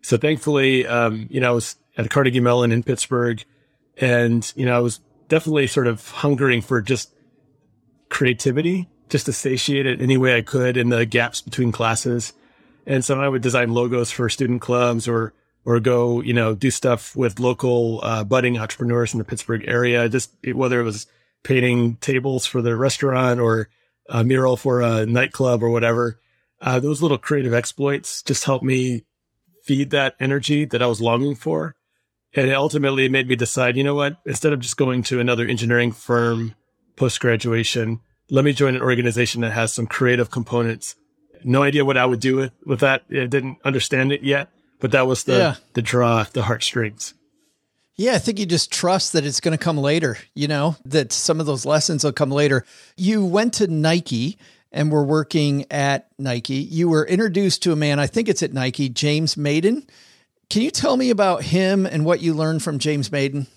So 0.06 0.18
thankfully, 0.18 0.86
um, 0.86 1.26
you 1.32 1.42
know, 1.42 1.50
I 1.50 1.54
was 1.54 1.78
at 1.98 2.12
Carnegie 2.12 2.40
Mellon 2.40 2.72
in 2.72 2.84
Pittsburgh 2.84 3.44
and, 3.98 4.54
you 4.56 4.64
know, 4.64 4.78
I 4.78 4.80
was 4.80 5.00
definitely 5.30 5.66
sort 5.66 5.88
of 5.88 6.08
hungering 6.12 6.62
for 6.62 6.80
just 6.80 7.12
creativity, 8.10 8.88
just 9.10 9.26
to 9.26 9.34
satiate 9.34 9.88
it 9.88 10.04
any 10.04 10.16
way 10.16 10.38
I 10.38 10.44
could 10.44 10.78
in 10.78 10.90
the 10.90 11.08
gaps 11.08 11.42
between 11.42 11.72
classes. 11.72 12.34
And 12.86 13.04
so 13.04 13.20
I 13.20 13.28
would 13.28 13.42
design 13.42 13.74
logos 13.74 14.12
for 14.12 14.30
student 14.30 14.62
clubs 14.62 15.08
or, 15.08 15.34
or 15.66 15.80
go, 15.80 16.22
you 16.22 16.34
know, 16.34 16.54
do 16.54 16.70
stuff 16.70 17.16
with 17.16 17.40
local, 17.40 18.00
uh, 18.04 18.24
budding 18.24 18.60
entrepreneurs 18.60 19.12
in 19.12 19.18
the 19.18 19.26
Pittsburgh 19.26 19.64
area, 19.68 20.08
just 20.08 20.30
whether 20.54 20.80
it 20.80 20.84
was 20.84 21.08
painting 21.42 21.96
tables 21.96 22.46
for 22.46 22.62
the 22.62 22.76
restaurant 22.76 23.40
or 23.40 23.70
a 24.08 24.24
mural 24.24 24.56
for 24.56 24.84
a 24.84 25.08
nightclub 25.08 25.64
or 25.64 25.72
whatever. 25.72 26.20
Uh, 26.62 26.80
those 26.80 27.02
little 27.02 27.18
creative 27.18 27.56
exploits 27.56 28.22
just 28.22 28.44
helped 28.44 28.64
me 28.64 29.04
feed 29.66 29.90
that 29.90 30.16
energy 30.20 30.64
that 30.66 30.82
I 30.82 30.88
was 30.88 31.02
longing 31.02 31.36
for. 31.36 31.76
And 32.34 32.48
it 32.48 32.54
ultimately 32.54 33.06
it 33.06 33.12
made 33.12 33.28
me 33.28 33.36
decide, 33.36 33.76
you 33.78 33.84
know 33.84 33.96
what? 33.96 34.18
Instead 34.26 34.54
of 34.54 34.60
just 34.60 34.78
going 34.78 35.04
to 35.04 35.20
another 35.20 35.46
engineering 35.46 35.92
firm 35.92 36.54
post 36.96 37.20
graduation, 37.20 38.00
let 38.30 38.46
me 38.46 38.54
join 38.54 38.76
an 38.76 38.82
organization 38.82 39.42
that 39.42 39.54
has 39.54 39.74
some 39.74 39.88
creative 39.88 40.30
components. 40.30 40.96
No 41.44 41.64
idea 41.64 41.86
what 41.86 41.98
I 41.98 42.06
would 42.06 42.20
do 42.20 42.36
with, 42.36 42.52
with 42.66 42.80
that. 42.82 43.04
I 43.10 43.26
didn't 43.26 43.58
understand 43.64 44.12
it 44.12 44.22
yet, 44.22 44.50
but 44.80 44.92
that 44.92 45.08
was 45.08 45.24
the, 45.24 45.38
yeah. 45.38 45.56
the 45.74 45.82
draw, 45.82 46.24
the 46.24 46.44
heartstrings. 46.44 47.14
Yeah, 47.98 48.14
I 48.14 48.20
think 48.20 48.40
you 48.40 48.46
just 48.46 48.72
trust 48.72 49.14
that 49.14 49.26
it's 49.26 49.40
going 49.40 49.58
to 49.58 49.64
come 49.64 49.78
later, 49.78 50.18
you 50.34 50.50
know, 50.50 50.76
that 50.84 51.14
some 51.14 51.40
of 51.40 51.46
those 51.46 51.66
lessons 51.66 52.04
will 52.04 52.12
come 52.12 52.32
later. 52.32 52.66
You 52.98 53.24
went 53.24 53.54
to 53.56 53.68
Nike 53.68 54.38
and 54.76 54.92
were 54.92 55.06
working 55.06 55.66
at 55.72 56.10
Nike. 56.20 56.56
You 56.56 56.90
were 56.90 57.08
introduced 57.08 57.64
to 57.64 57.72
a 57.72 57.76
man, 57.76 57.98
I 57.98 58.06
think 58.08 58.28
it's 58.30 58.44
at 58.44 58.54
Nike, 58.54 58.90
James 58.90 59.38
Mayden. 59.38 59.88
Can 60.50 60.62
you 60.62 60.70
tell 60.70 60.98
me 60.98 61.10
about 61.10 61.42
him 61.44 61.88
and 61.88 62.06
what 62.06 62.22
you 62.22 62.34
learned 62.36 62.62
from 62.62 62.78
James 62.78 63.12
Mayden? 63.12 63.48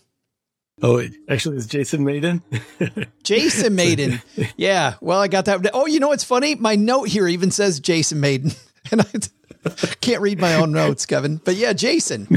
Oh, 0.80 1.02
actually, 1.28 1.56
it's 1.56 1.66
Jason 1.66 2.04
Mayden. 2.04 2.40
Jason 3.24 3.74
Mayden. 3.74 4.22
Yeah. 4.56 4.94
Well, 5.00 5.20
I 5.20 5.26
got 5.28 5.46
that. 5.46 5.68
Oh, 5.74 5.86
you 5.86 5.98
know 5.98 6.08
what's 6.08 6.24
funny? 6.24 6.54
My 6.54 6.76
note 6.76 7.08
here 7.08 7.26
even 7.26 7.50
says 7.50 7.80
Jason 7.80 8.20
Mayden, 8.20 8.52
and 8.92 9.00
I 9.00 9.70
can't 10.00 10.22
read 10.22 10.38
my 10.40 10.54
own 10.54 10.70
notes, 10.70 11.04
Kevin. 11.04 11.40
But 11.44 11.56
yeah, 11.56 11.72
Jason. 11.72 12.28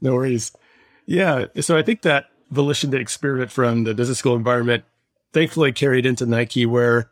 no 0.00 0.14
worries. 0.14 0.52
Yeah. 1.06 1.46
So 1.60 1.76
I 1.76 1.82
think 1.82 2.02
that 2.02 2.30
volition 2.50 2.90
to 2.90 2.98
experiment 2.98 3.52
from 3.52 3.84
the 3.84 3.94
business 3.94 4.18
school 4.18 4.34
environment 4.34 4.84
thankfully 5.32 5.72
carried 5.72 6.06
into 6.06 6.26
Nike, 6.26 6.66
where 6.66 7.10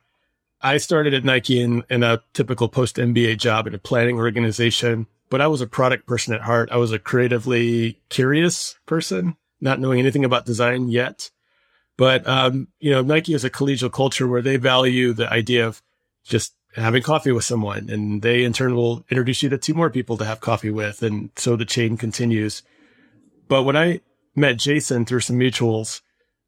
I 0.63 0.79
started 0.79 1.15
at 1.15 1.25
Nike 1.25 1.61
in, 1.61 1.83
in 1.91 2.03
a 2.03 2.23
typical 2.35 2.69
post 2.69 2.97
MBA 2.97 3.39
job 3.39 3.67
in 3.67 3.75
a 3.75 3.79
planning 3.79 4.17
organization, 4.17 5.07
but 5.29 5.41
I 5.41 5.49
was 5.49 5.61
a 5.61 5.67
product 5.67 6.07
person 6.07 6.35
at 6.35 6.43
heart. 6.43 6.71
I 6.71 6.77
was 6.77 6.93
a 6.93 6.99
creatively 6.99 8.01
curious 8.09 8.79
person, 8.87 9.37
not 9.61 9.81
knowing 9.81 9.99
anything 9.99 10.25
about 10.25 10.47
design 10.47 10.89
yet. 10.89 11.31
But, 11.97 12.27
um, 12.27 12.69
you 12.79 12.91
know, 12.91 13.03
Nike 13.03 13.35
is 13.35 13.45
a 13.45 13.51
collegial 13.51 13.93
culture 13.93 14.27
where 14.27 14.43
they 14.43 14.57
value 14.57 15.13
the 15.13 15.31
idea 15.31 15.67
of 15.67 15.83
just 16.25 16.55
having 16.75 17.03
coffee 17.03 17.33
with 17.33 17.45
someone 17.45 17.91
and 17.91 18.23
they 18.23 18.45
in 18.45 18.53
turn 18.53 18.75
will 18.75 19.05
introduce 19.11 19.43
you 19.43 19.49
to 19.51 19.59
two 19.59 19.75
more 19.75 19.91
people 19.91 20.17
to 20.17 20.25
have 20.25 20.41
coffee 20.41 20.71
with. 20.71 21.03
And 21.03 21.31
so 21.37 21.57
the 21.57 21.65
chain 21.65 21.97
continues. 21.97 22.63
But 23.49 23.65
when 23.65 23.77
I 23.77 24.01
met 24.35 24.57
Jason 24.57 25.05
through 25.05 25.21
some 25.21 25.39
mutuals, 25.39 26.01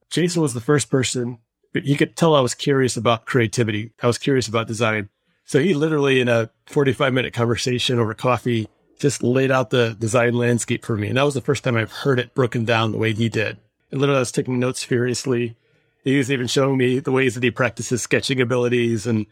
Jason 0.08 0.40
was 0.40 0.54
the 0.54 0.60
first 0.60 0.90
person, 0.90 1.38
you 1.74 1.96
could 1.96 2.16
tell 2.16 2.34
I 2.34 2.40
was 2.40 2.54
curious 2.54 2.96
about 2.96 3.26
creativity. 3.26 3.92
I 4.02 4.06
was 4.06 4.18
curious 4.18 4.46
about 4.46 4.68
design. 4.68 5.08
So 5.44 5.60
he 5.60 5.74
literally 5.74 6.20
in 6.20 6.28
a 6.28 6.50
45 6.66 7.12
minute 7.12 7.34
conversation 7.34 7.98
over 7.98 8.14
coffee 8.14 8.68
just 8.98 9.22
laid 9.22 9.50
out 9.50 9.70
the 9.70 9.96
design 9.98 10.34
landscape 10.34 10.84
for 10.84 10.96
me. 10.96 11.08
And 11.08 11.16
that 11.16 11.24
was 11.24 11.34
the 11.34 11.40
first 11.40 11.64
time 11.64 11.76
I've 11.76 11.92
heard 11.92 12.18
it 12.18 12.34
broken 12.34 12.64
down 12.64 12.92
the 12.92 12.98
way 12.98 13.12
he 13.12 13.28
did. 13.28 13.58
And 13.90 14.00
literally 14.00 14.18
I 14.18 14.20
was 14.20 14.32
taking 14.32 14.58
notes 14.58 14.84
furiously. 14.84 15.56
He 16.04 16.16
was 16.16 16.30
even 16.30 16.46
showing 16.46 16.78
me 16.78 17.00
the 17.00 17.12
ways 17.12 17.34
that 17.34 17.42
he 17.42 17.50
practices 17.50 18.02
sketching 18.02 18.40
abilities. 18.40 19.06
And 19.06 19.26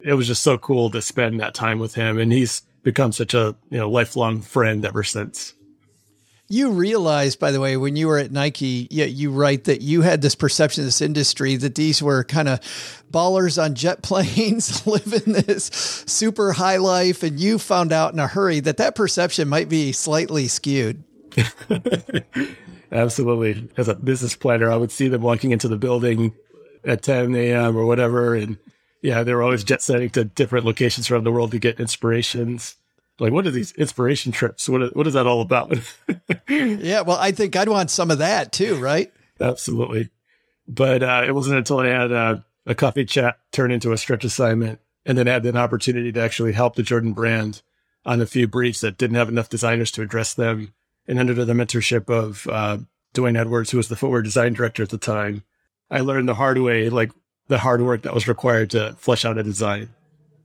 it 0.00 0.14
was 0.14 0.26
just 0.26 0.42
so 0.42 0.58
cool 0.58 0.90
to 0.90 1.02
spend 1.02 1.40
that 1.40 1.54
time 1.54 1.78
with 1.78 1.94
him. 1.94 2.18
And 2.18 2.32
he's 2.32 2.62
become 2.82 3.12
such 3.12 3.34
a, 3.34 3.56
you 3.68 3.78
know, 3.78 3.90
lifelong 3.90 4.40
friend 4.40 4.84
ever 4.84 5.02
since. 5.02 5.54
You 6.52 6.72
realized, 6.72 7.38
by 7.38 7.52
the 7.52 7.60
way, 7.60 7.76
when 7.76 7.94
you 7.94 8.08
were 8.08 8.18
at 8.18 8.32
Nike, 8.32 8.88
yeah, 8.90 9.04
you 9.04 9.30
write 9.30 9.64
that 9.64 9.82
you 9.82 10.02
had 10.02 10.20
this 10.20 10.34
perception 10.34 10.82
of 10.82 10.88
this 10.88 11.00
industry 11.00 11.54
that 11.54 11.76
these 11.76 12.02
were 12.02 12.24
kind 12.24 12.48
of 12.48 12.58
ballers 13.08 13.62
on 13.62 13.76
jet 13.76 14.02
planes 14.02 14.84
living 14.84 15.32
this 15.32 15.66
super 16.06 16.52
high 16.52 16.78
life, 16.78 17.22
and 17.22 17.38
you 17.38 17.56
found 17.56 17.92
out 17.92 18.14
in 18.14 18.18
a 18.18 18.26
hurry 18.26 18.58
that 18.58 18.78
that 18.78 18.96
perception 18.96 19.48
might 19.48 19.68
be 19.68 19.92
slightly 19.92 20.48
skewed. 20.48 21.04
Absolutely. 22.92 23.68
As 23.76 23.86
a 23.86 23.94
business 23.94 24.34
planner, 24.34 24.72
I 24.72 24.76
would 24.76 24.90
see 24.90 25.06
them 25.06 25.22
walking 25.22 25.52
into 25.52 25.68
the 25.68 25.78
building 25.78 26.34
at 26.84 27.02
10 27.02 27.32
a.m. 27.36 27.76
or 27.76 27.86
whatever, 27.86 28.34
and 28.34 28.58
yeah, 29.02 29.22
they 29.22 29.34
were 29.34 29.44
always 29.44 29.62
jet 29.62 29.82
setting 29.82 30.10
to 30.10 30.24
different 30.24 30.66
locations 30.66 31.12
around 31.12 31.22
the 31.22 31.30
world 31.30 31.52
to 31.52 31.60
get 31.60 31.78
inspirations 31.78 32.74
like 33.20 33.32
what 33.32 33.46
are 33.46 33.50
these 33.50 33.72
inspiration 33.72 34.32
trips? 34.32 34.68
What, 34.68 34.96
what 34.96 35.06
is 35.06 35.14
that 35.14 35.26
all 35.26 35.40
about? 35.40 35.72
Yeah 36.48 37.02
well 37.02 37.18
i 37.18 37.30
think 37.30 37.54
i'd 37.54 37.68
want 37.68 37.90
some 37.90 38.10
of 38.10 38.18
that 38.18 38.52
too 38.52 38.76
right? 38.76 39.12
Absolutely. 39.40 40.10
But 40.66 41.02
uh, 41.02 41.24
it 41.26 41.32
wasn't 41.32 41.58
until 41.58 41.78
i 41.78 41.86
had 41.86 42.12
uh, 42.12 42.36
a 42.66 42.74
coffee 42.74 43.04
chat 43.04 43.38
turn 43.52 43.70
into 43.70 43.92
a 43.92 43.98
stretch 43.98 44.24
assignment 44.24 44.80
and 45.06 45.16
then 45.16 45.26
had 45.26 45.46
an 45.46 45.56
opportunity 45.56 46.10
to 46.12 46.20
actually 46.20 46.52
help 46.52 46.74
the 46.74 46.82
jordan 46.82 47.12
brand 47.12 47.62
on 48.04 48.20
a 48.20 48.26
few 48.26 48.48
briefs 48.48 48.80
that 48.80 48.98
didn't 48.98 49.16
have 49.16 49.28
enough 49.28 49.48
designers 49.48 49.90
to 49.92 50.02
address 50.02 50.34
them. 50.34 50.72
And 51.06 51.18
under 51.18 51.34
the 51.34 51.52
mentorship 51.52 52.08
of 52.08 52.46
uh, 52.48 52.78
D'Wayne 53.12 53.36
Edwards 53.36 53.70
who 53.70 53.76
was 53.76 53.88
the 53.88 53.96
footwear 53.96 54.22
design 54.22 54.52
director 54.52 54.82
at 54.82 54.90
the 54.90 54.98
time 54.98 55.44
i 55.90 56.00
learned 56.00 56.28
the 56.28 56.34
hard 56.34 56.58
way 56.58 56.88
like 56.88 57.12
the 57.48 57.58
hard 57.58 57.82
work 57.82 58.02
that 58.02 58.14
was 58.14 58.28
required 58.28 58.70
to 58.70 58.94
flesh 58.98 59.24
out 59.24 59.38
a 59.38 59.42
design 59.42 59.90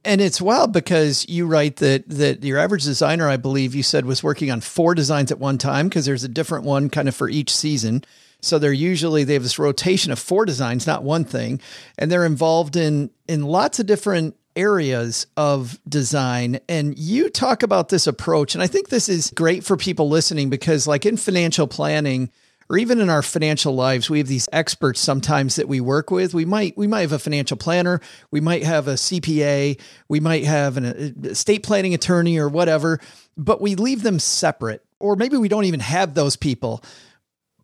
and 0.05 0.21
it's 0.21 0.39
wild 0.39 0.71
because 0.71 1.27
you 1.27 1.47
write 1.47 1.77
that 1.77 2.07
that 2.07 2.43
your 2.43 2.59
average 2.59 2.83
designer, 2.83 3.27
I 3.27 3.37
believe 3.37 3.75
you 3.75 3.83
said, 3.83 4.05
was 4.05 4.23
working 4.23 4.51
on 4.51 4.61
four 4.61 4.95
designs 4.95 5.31
at 5.31 5.39
one 5.39 5.57
time 5.57 5.89
because 5.89 6.05
there's 6.05 6.23
a 6.23 6.29
different 6.29 6.63
one 6.63 6.89
kind 6.89 7.09
of 7.09 7.15
for 7.15 7.27
each 7.27 7.53
season. 7.53 8.03
So 8.41 8.59
they're 8.59 8.71
usually 8.71 9.23
they 9.23 9.33
have 9.33 9.43
this 9.43 9.59
rotation 9.59 10.11
of 10.11 10.19
four 10.19 10.45
designs, 10.45 10.85
not 10.85 11.03
one 11.03 11.25
thing, 11.25 11.59
and 11.97 12.11
they're 12.11 12.25
involved 12.25 12.75
in 12.75 13.09
in 13.27 13.43
lots 13.43 13.79
of 13.79 13.87
different 13.87 14.35
areas 14.55 15.27
of 15.35 15.79
design. 15.89 16.59
And 16.69 16.97
you 16.97 17.29
talk 17.29 17.63
about 17.63 17.89
this 17.89 18.07
approach, 18.07 18.53
and 18.53 18.61
I 18.61 18.67
think 18.67 18.89
this 18.89 19.09
is 19.09 19.31
great 19.31 19.63
for 19.63 19.75
people 19.75 20.07
listening 20.07 20.49
because, 20.49 20.87
like 20.87 21.05
in 21.05 21.17
financial 21.17 21.67
planning 21.67 22.29
or 22.69 22.77
even 22.77 22.99
in 22.99 23.09
our 23.09 23.21
financial 23.21 23.75
lives, 23.75 24.09
we 24.09 24.17
have 24.17 24.27
these 24.27 24.49
experts 24.51 24.99
sometimes 24.99 25.55
that 25.55 25.67
we 25.67 25.79
work 25.79 26.09
with. 26.09 26.33
We 26.33 26.45
might 26.45 26.75
we 26.77 26.87
might 26.87 27.01
have 27.01 27.11
a 27.11 27.19
financial 27.19 27.57
planner, 27.57 28.01
we 28.31 28.41
might 28.41 28.63
have 28.63 28.87
a 28.87 28.93
CPA, 28.93 29.79
we 30.07 30.19
might 30.19 30.45
have 30.45 30.77
an 30.77 30.85
uh, 30.85 31.29
estate 31.29 31.63
planning 31.63 31.93
attorney 31.93 32.37
or 32.37 32.49
whatever, 32.49 32.99
but 33.37 33.61
we 33.61 33.75
leave 33.75 34.01
them 34.01 34.19
separate. 34.19 34.83
Or 34.99 35.15
maybe 35.15 35.37
we 35.37 35.49
don't 35.49 35.65
even 35.65 35.81
have 35.81 36.13
those 36.13 36.35
people. 36.35 36.83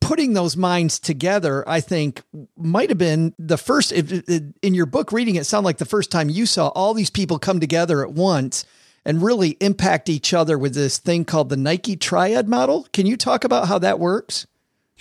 Putting 0.02 0.34
those 0.34 0.58
minds 0.58 1.00
together, 1.00 1.68
I 1.70 1.80
think, 1.80 2.22
might 2.58 2.90
have 2.90 2.98
been 2.98 3.34
the 3.40 3.58
first. 3.58 3.94
Uh, 3.94 4.22
uh, 4.28 4.40
in 4.62 4.74
your 4.74 4.86
book, 4.86 5.12
reading 5.12 5.36
it, 5.36 5.46
sounded 5.46 5.66
like 5.66 5.78
the 5.78 5.86
first 5.86 6.12
time 6.12 6.30
you 6.30 6.46
saw 6.46 6.68
all 6.70 6.94
these 6.94 7.10
people 7.10 7.40
come 7.40 7.60
together 7.60 8.04
at 8.04 8.12
once 8.12 8.66
and 9.06 9.24
really 9.24 9.58
impact 9.62 10.10
each 10.10 10.34
other 10.34 10.58
with 10.58 10.76
this 10.76 10.98
thing 10.98 11.26
called 11.26 11.50
the 11.50 11.58
Nike 11.58 11.96
Triad 11.96 12.48
model. 12.48 12.88
Can 12.94 13.06
you 13.06 13.18
talk 13.18 13.44
about 13.44 13.68
how 13.68 13.80
that 13.80 14.00
works? 14.00 14.46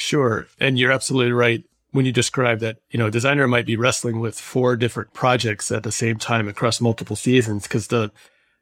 Sure. 0.00 0.46
And 0.58 0.78
you're 0.78 0.92
absolutely 0.92 1.32
right 1.32 1.62
when 1.90 2.06
you 2.06 2.12
describe 2.12 2.60
that, 2.60 2.78
you 2.90 2.98
know, 2.98 3.06
a 3.06 3.10
designer 3.10 3.46
might 3.46 3.66
be 3.66 3.76
wrestling 3.76 4.20
with 4.20 4.38
four 4.38 4.76
different 4.76 5.12
projects 5.12 5.70
at 5.70 5.82
the 5.82 5.92
same 5.92 6.16
time 6.16 6.48
across 6.48 6.80
multiple 6.80 7.16
seasons 7.16 7.64
because 7.64 7.88
the, 7.88 8.10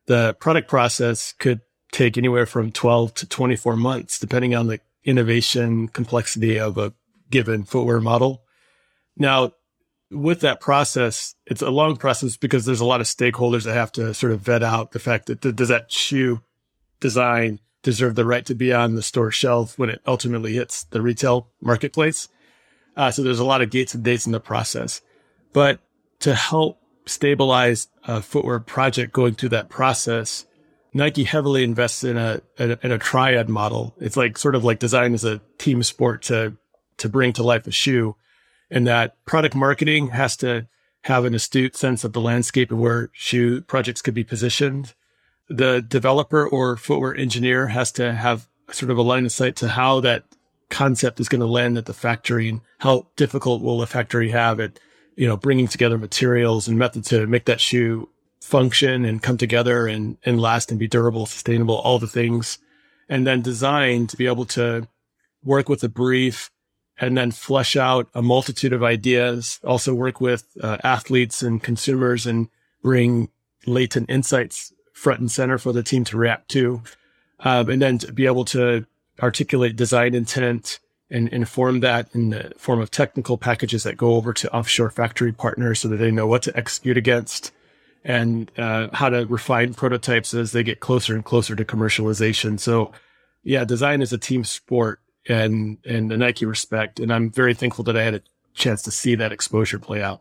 the 0.06 0.34
product 0.40 0.68
process 0.68 1.34
could 1.38 1.60
take 1.92 2.18
anywhere 2.18 2.46
from 2.46 2.72
12 2.72 3.14
to 3.14 3.26
24 3.26 3.76
months, 3.76 4.18
depending 4.18 4.54
on 4.54 4.66
the 4.66 4.80
innovation 5.04 5.88
complexity 5.88 6.58
of 6.58 6.76
a 6.76 6.92
given 7.30 7.64
footwear 7.64 8.00
model. 8.00 8.42
Now, 9.16 9.52
with 10.10 10.40
that 10.40 10.60
process, 10.60 11.34
it's 11.46 11.62
a 11.62 11.70
long 11.70 11.96
process 11.96 12.36
because 12.36 12.64
there's 12.64 12.80
a 12.80 12.86
lot 12.86 13.00
of 13.00 13.06
stakeholders 13.06 13.64
that 13.64 13.74
have 13.74 13.92
to 13.92 14.12
sort 14.12 14.32
of 14.32 14.40
vet 14.40 14.62
out 14.62 14.92
the 14.92 14.98
fact 14.98 15.26
that 15.26 15.40
does 15.40 15.68
that 15.68 15.92
shoe 15.92 16.40
design 17.00 17.60
deserve 17.88 18.16
the 18.16 18.26
right 18.26 18.44
to 18.44 18.54
be 18.54 18.70
on 18.70 18.96
the 18.96 19.02
store 19.02 19.30
shelf 19.30 19.78
when 19.78 19.88
it 19.88 20.02
ultimately 20.06 20.52
hits 20.52 20.84
the 20.84 21.00
retail 21.00 21.48
marketplace. 21.62 22.28
Uh, 22.94 23.10
so 23.10 23.22
there's 23.22 23.38
a 23.38 23.44
lot 23.46 23.62
of 23.62 23.70
gates 23.70 23.94
and 23.94 24.04
dates 24.04 24.26
in 24.26 24.32
the 24.32 24.40
process. 24.40 25.00
But 25.54 25.80
to 26.20 26.34
help 26.34 26.78
stabilize 27.06 27.88
a 28.04 28.20
footwear 28.20 28.60
project 28.60 29.14
going 29.14 29.36
through 29.36 29.48
that 29.50 29.70
process, 29.70 30.44
Nike 30.92 31.24
heavily 31.24 31.64
invests 31.64 32.04
in 32.04 32.18
a, 32.18 32.42
in 32.58 32.72
a, 32.72 32.78
in 32.82 32.92
a 32.92 32.98
triad 32.98 33.48
model. 33.48 33.94
It's 33.98 34.18
like 34.18 34.36
sort 34.36 34.54
of 34.54 34.64
like 34.64 34.78
design 34.78 35.14
as 35.14 35.24
a 35.24 35.40
team 35.56 35.82
sport 35.82 36.22
to 36.24 36.58
to 36.98 37.08
bring 37.08 37.32
to 37.32 37.44
life 37.44 37.66
a 37.68 37.70
shoe, 37.70 38.16
and 38.70 38.84
that 38.88 39.24
product 39.24 39.54
marketing 39.54 40.08
has 40.08 40.36
to 40.38 40.66
have 41.02 41.24
an 41.24 41.34
astute 41.34 41.76
sense 41.76 42.02
of 42.02 42.12
the 42.12 42.20
landscape 42.20 42.72
and 42.72 42.80
where 42.80 43.08
shoe 43.12 43.60
projects 43.60 44.02
could 44.02 44.14
be 44.14 44.24
positioned 44.24 44.94
the 45.48 45.80
developer 45.80 46.46
or 46.46 46.76
footwear 46.76 47.14
engineer 47.14 47.68
has 47.68 47.90
to 47.92 48.12
have 48.12 48.48
sort 48.70 48.90
of 48.90 48.98
a 48.98 49.02
line 49.02 49.24
of 49.24 49.32
sight 49.32 49.56
to 49.56 49.68
how 49.68 50.00
that 50.00 50.24
concept 50.68 51.20
is 51.20 51.28
going 51.28 51.40
to 51.40 51.46
land 51.46 51.78
at 51.78 51.86
the 51.86 51.94
factory 51.94 52.48
and 52.50 52.60
how 52.78 53.06
difficult 53.16 53.62
will 53.62 53.78
the 53.78 53.86
factory 53.86 54.30
have 54.30 54.60
it, 54.60 54.78
you 55.16 55.26
know, 55.26 55.36
bringing 55.36 55.66
together 55.66 55.96
materials 55.96 56.68
and 56.68 56.78
method 56.78 57.04
to 57.04 57.26
make 57.26 57.46
that 57.46 57.60
shoe 57.60 58.08
function 58.42 59.04
and 59.04 59.22
come 59.22 59.38
together 59.38 59.86
and, 59.86 60.18
and 60.24 60.40
last 60.40 60.70
and 60.70 60.78
be 60.78 60.86
durable, 60.86 61.26
sustainable, 61.26 61.76
all 61.76 61.98
the 61.98 62.06
things. 62.06 62.58
And 63.08 63.26
then 63.26 63.40
design 63.40 64.06
to 64.08 64.16
be 64.16 64.26
able 64.26 64.44
to 64.46 64.86
work 65.42 65.68
with 65.68 65.82
a 65.82 65.88
brief 65.88 66.50
and 67.00 67.16
then 67.16 67.30
flesh 67.30 67.76
out 67.76 68.08
a 68.12 68.20
multitude 68.20 68.72
of 68.72 68.82
ideas, 68.82 69.60
also 69.64 69.94
work 69.94 70.20
with 70.20 70.44
uh, 70.60 70.76
athletes 70.84 71.42
and 71.42 71.62
consumers 71.62 72.26
and 72.26 72.48
bring 72.82 73.30
latent 73.66 74.10
insights 74.10 74.72
front 74.98 75.20
and 75.20 75.30
center 75.30 75.58
for 75.58 75.72
the 75.72 75.82
team 75.82 76.04
to 76.04 76.16
react 76.16 76.48
to. 76.50 76.82
Um, 77.40 77.70
and 77.70 77.80
then 77.80 77.98
to 77.98 78.12
be 78.12 78.26
able 78.26 78.44
to 78.46 78.84
articulate 79.22 79.76
design 79.76 80.14
intent 80.14 80.80
and 81.08 81.28
inform 81.28 81.80
that 81.80 82.08
in 82.14 82.30
the 82.30 82.52
form 82.58 82.80
of 82.80 82.90
technical 82.90 83.38
packages 83.38 83.84
that 83.84 83.96
go 83.96 84.16
over 84.16 84.32
to 84.32 84.52
offshore 84.52 84.90
factory 84.90 85.32
partners 85.32 85.78
so 85.80 85.88
that 85.88 85.98
they 85.98 86.10
know 86.10 86.26
what 86.26 86.42
to 86.42 86.56
execute 86.56 86.96
against 86.96 87.52
and 88.04 88.50
uh, 88.58 88.88
how 88.92 89.08
to 89.08 89.24
refine 89.26 89.72
prototypes 89.72 90.34
as 90.34 90.52
they 90.52 90.62
get 90.62 90.80
closer 90.80 91.14
and 91.14 91.24
closer 91.24 91.54
to 91.54 91.64
commercialization. 91.64 92.58
So, 92.58 92.92
yeah, 93.42 93.64
design 93.64 94.02
is 94.02 94.12
a 94.12 94.18
team 94.18 94.44
sport 94.44 95.00
and 95.28 95.78
and 95.84 96.10
the 96.10 96.16
Nike 96.16 96.44
respect, 96.44 97.00
and 97.00 97.12
I'm 97.12 97.30
very 97.30 97.54
thankful 97.54 97.84
that 97.84 97.96
I 97.96 98.02
had 98.02 98.14
a 98.14 98.22
chance 98.54 98.82
to 98.82 98.90
see 98.90 99.14
that 99.14 99.32
exposure 99.32 99.78
play 99.78 100.02
out. 100.02 100.20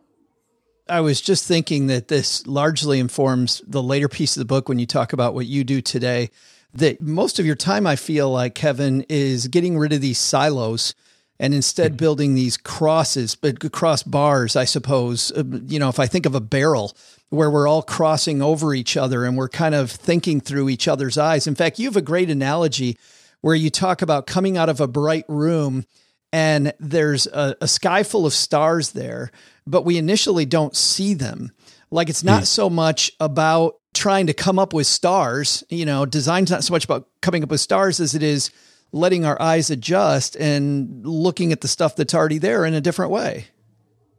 I 0.88 1.00
was 1.00 1.20
just 1.20 1.46
thinking 1.46 1.86
that 1.88 2.08
this 2.08 2.46
largely 2.46 2.98
informs 2.98 3.62
the 3.66 3.82
later 3.82 4.08
piece 4.08 4.36
of 4.36 4.40
the 4.40 4.46
book 4.46 4.68
when 4.68 4.78
you 4.78 4.86
talk 4.86 5.12
about 5.12 5.34
what 5.34 5.46
you 5.46 5.64
do 5.64 5.80
today. 5.80 6.30
That 6.74 7.00
most 7.00 7.38
of 7.38 7.46
your 7.46 7.56
time, 7.56 7.86
I 7.86 7.96
feel 7.96 8.30
like, 8.30 8.54
Kevin, 8.54 9.04
is 9.08 9.48
getting 9.48 9.78
rid 9.78 9.92
of 9.92 10.00
these 10.00 10.18
silos 10.18 10.94
and 11.40 11.54
instead 11.54 11.92
mm-hmm. 11.92 11.96
building 11.98 12.34
these 12.34 12.56
crosses, 12.56 13.34
but 13.34 13.72
cross 13.72 14.02
bars, 14.02 14.56
I 14.56 14.64
suppose. 14.64 15.32
Uh, 15.32 15.44
you 15.66 15.78
know, 15.78 15.88
if 15.88 15.98
I 15.98 16.06
think 16.06 16.26
of 16.26 16.34
a 16.34 16.40
barrel 16.40 16.96
where 17.30 17.50
we're 17.50 17.68
all 17.68 17.82
crossing 17.82 18.42
over 18.42 18.74
each 18.74 18.96
other 18.96 19.24
and 19.24 19.36
we're 19.36 19.48
kind 19.48 19.74
of 19.74 19.90
thinking 19.90 20.40
through 20.40 20.68
each 20.68 20.88
other's 20.88 21.18
eyes. 21.18 21.46
In 21.46 21.54
fact, 21.54 21.78
you 21.78 21.86
have 21.86 21.96
a 21.96 22.02
great 22.02 22.30
analogy 22.30 22.98
where 23.40 23.54
you 23.54 23.70
talk 23.70 24.02
about 24.02 24.26
coming 24.26 24.56
out 24.56 24.68
of 24.68 24.80
a 24.80 24.88
bright 24.88 25.24
room 25.28 25.84
and 26.32 26.72
there's 26.78 27.26
a, 27.26 27.56
a 27.60 27.68
sky 27.68 28.02
full 28.02 28.26
of 28.26 28.32
stars 28.32 28.92
there 28.92 29.30
but 29.68 29.84
we 29.84 29.98
initially 29.98 30.46
don't 30.46 30.74
see 30.74 31.14
them. 31.14 31.52
Like 31.90 32.08
it's 32.08 32.24
not 32.24 32.42
mm. 32.42 32.46
so 32.46 32.70
much 32.70 33.12
about 33.20 33.74
trying 33.94 34.26
to 34.26 34.34
come 34.34 34.58
up 34.58 34.72
with 34.72 34.86
stars, 34.86 35.62
you 35.68 35.84
know, 35.84 36.06
design's 36.06 36.50
not 36.50 36.64
so 36.64 36.72
much 36.72 36.84
about 36.84 37.08
coming 37.20 37.42
up 37.42 37.50
with 37.50 37.60
stars 37.60 38.00
as 38.00 38.14
it 38.14 38.22
is 38.22 38.50
letting 38.92 39.24
our 39.24 39.40
eyes 39.40 39.70
adjust 39.70 40.36
and 40.36 41.06
looking 41.06 41.52
at 41.52 41.60
the 41.60 41.68
stuff 41.68 41.96
that's 41.96 42.14
already 42.14 42.38
there 42.38 42.64
in 42.64 42.74
a 42.74 42.80
different 42.80 43.10
way. 43.10 43.46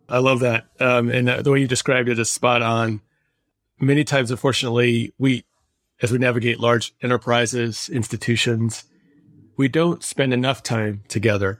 I 0.08 0.20
love 0.20 0.42
that. 0.42 0.68
Um, 0.80 1.10
and 1.10 1.28
the 1.28 1.52
way 1.52 1.60
you 1.60 1.68
described 1.68 2.10
it 2.10 2.20
is 2.20 2.30
spot 2.30 2.62
on. 2.62 3.02
Many 3.80 4.04
times, 4.04 4.30
unfortunately, 4.30 5.14
we, 5.18 5.46
as 6.02 6.12
we 6.12 6.18
navigate 6.18 6.60
large 6.60 6.94
enterprises, 7.02 7.90
institutions, 7.90 8.84
we 9.56 9.68
don't 9.68 10.04
spend 10.04 10.34
enough 10.34 10.62
time 10.62 11.04
together 11.08 11.60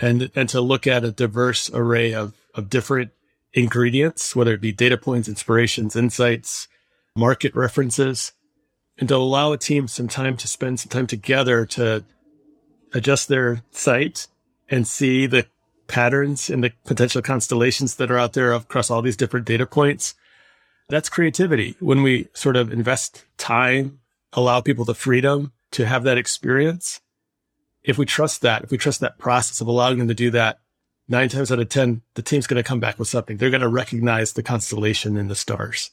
and, 0.00 0.30
and 0.34 0.48
to 0.48 0.60
look 0.60 0.86
at 0.86 1.04
a 1.04 1.12
diverse 1.12 1.70
array 1.72 2.14
of, 2.14 2.34
of 2.54 2.70
different 2.70 3.10
ingredients, 3.52 4.34
whether 4.34 4.54
it 4.54 4.60
be 4.60 4.72
data 4.72 4.96
points, 4.96 5.28
inspirations, 5.28 5.96
insights, 5.96 6.68
market 7.14 7.54
references, 7.54 8.32
and 8.98 9.08
to 9.08 9.16
allow 9.16 9.52
a 9.52 9.58
team 9.58 9.88
some 9.88 10.08
time 10.08 10.36
to 10.36 10.48
spend 10.48 10.80
some 10.80 10.90
time 10.90 11.06
together 11.06 11.66
to 11.66 12.04
adjust 12.92 13.28
their 13.28 13.62
sight 13.70 14.26
and 14.68 14.86
see 14.86 15.26
the 15.26 15.46
patterns 15.88 16.48
and 16.48 16.62
the 16.62 16.72
potential 16.84 17.22
constellations 17.22 17.96
that 17.96 18.10
are 18.10 18.18
out 18.18 18.34
there 18.34 18.52
across 18.52 18.90
all 18.90 19.02
these 19.02 19.16
different 19.16 19.46
data 19.46 19.66
points. 19.66 20.14
That's 20.88 21.08
creativity. 21.08 21.76
When 21.80 22.02
we 22.02 22.28
sort 22.32 22.56
of 22.56 22.72
invest 22.72 23.24
time, 23.36 24.00
allow 24.32 24.60
people 24.60 24.84
the 24.84 24.94
freedom 24.94 25.52
to 25.72 25.86
have 25.86 26.04
that 26.04 26.18
experience. 26.18 27.00
If 27.82 27.98
we 27.98 28.06
trust 28.06 28.42
that, 28.42 28.62
if 28.62 28.70
we 28.70 28.78
trust 28.78 29.00
that 29.00 29.18
process 29.18 29.60
of 29.60 29.66
allowing 29.66 29.98
them 29.98 30.08
to 30.08 30.14
do 30.14 30.30
that, 30.32 30.58
nine 31.08 31.28
times 31.28 31.50
out 31.50 31.58
of 31.58 31.68
10, 31.68 32.02
the 32.14 32.22
team's 32.22 32.46
going 32.46 32.62
to 32.62 32.66
come 32.66 32.80
back 32.80 32.98
with 32.98 33.08
something. 33.08 33.36
They're 33.36 33.50
going 33.50 33.60
to 33.62 33.68
recognize 33.68 34.32
the 34.32 34.42
constellation 34.42 35.16
and 35.16 35.30
the 35.30 35.34
stars. 35.34 35.90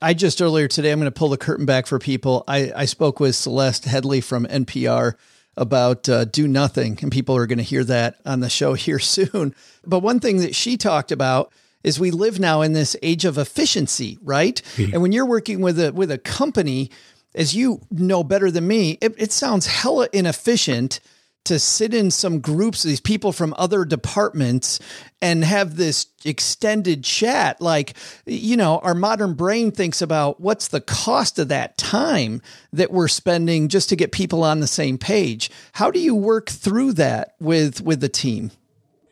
I 0.00 0.14
just 0.14 0.40
earlier 0.40 0.68
today, 0.68 0.92
I'm 0.92 1.00
going 1.00 1.10
to 1.10 1.18
pull 1.18 1.30
the 1.30 1.36
curtain 1.36 1.66
back 1.66 1.86
for 1.86 1.98
people. 1.98 2.44
I, 2.46 2.72
I 2.74 2.84
spoke 2.84 3.18
with 3.18 3.34
Celeste 3.34 3.84
Headlee 3.84 4.22
from 4.22 4.46
NPR 4.46 5.14
about 5.56 6.08
uh, 6.08 6.24
do 6.24 6.46
nothing, 6.46 6.98
and 7.02 7.10
people 7.10 7.36
are 7.36 7.46
going 7.46 7.58
to 7.58 7.64
hear 7.64 7.82
that 7.84 8.20
on 8.24 8.40
the 8.40 8.48
show 8.48 8.74
here 8.74 9.00
soon. 9.00 9.54
But 9.84 10.00
one 10.00 10.20
thing 10.20 10.38
that 10.38 10.54
she 10.54 10.76
talked 10.76 11.10
about 11.10 11.52
is 11.82 11.98
we 11.98 12.10
live 12.10 12.38
now 12.38 12.62
in 12.62 12.72
this 12.72 12.96
age 13.02 13.24
of 13.24 13.38
efficiency, 13.38 14.18
right? 14.22 14.60
Mm-hmm. 14.76 14.92
And 14.92 15.02
when 15.02 15.12
you're 15.12 15.26
working 15.26 15.60
with 15.60 15.80
a 15.80 15.92
with 15.92 16.10
a 16.10 16.18
company, 16.18 16.90
as 17.34 17.54
you 17.54 17.80
know 17.90 18.22
better 18.22 18.50
than 18.50 18.66
me, 18.66 18.98
it, 19.00 19.14
it 19.16 19.32
sounds 19.32 19.66
hella 19.66 20.08
inefficient 20.12 21.00
to 21.48 21.58
sit 21.58 21.92
in 21.92 22.10
some 22.10 22.40
groups, 22.40 22.82
these 22.82 23.00
people 23.00 23.32
from 23.32 23.54
other 23.58 23.84
departments, 23.84 24.78
and 25.20 25.44
have 25.44 25.76
this 25.76 26.06
extended 26.24 27.02
chat. 27.02 27.60
Like, 27.60 27.94
you 28.26 28.56
know, 28.56 28.78
our 28.78 28.94
modern 28.94 29.34
brain 29.34 29.70
thinks 29.72 30.00
about 30.00 30.40
what's 30.40 30.68
the 30.68 30.80
cost 30.80 31.38
of 31.38 31.48
that 31.48 31.76
time 31.76 32.40
that 32.72 32.92
we're 32.92 33.08
spending 33.08 33.68
just 33.68 33.88
to 33.88 33.96
get 33.96 34.12
people 34.12 34.44
on 34.44 34.60
the 34.60 34.66
same 34.66 34.98
page. 34.98 35.50
How 35.72 35.90
do 35.90 35.98
you 35.98 36.14
work 36.14 36.48
through 36.48 36.92
that 36.94 37.34
with 37.40 37.80
with 37.80 38.00
the 38.00 38.08
team? 38.08 38.52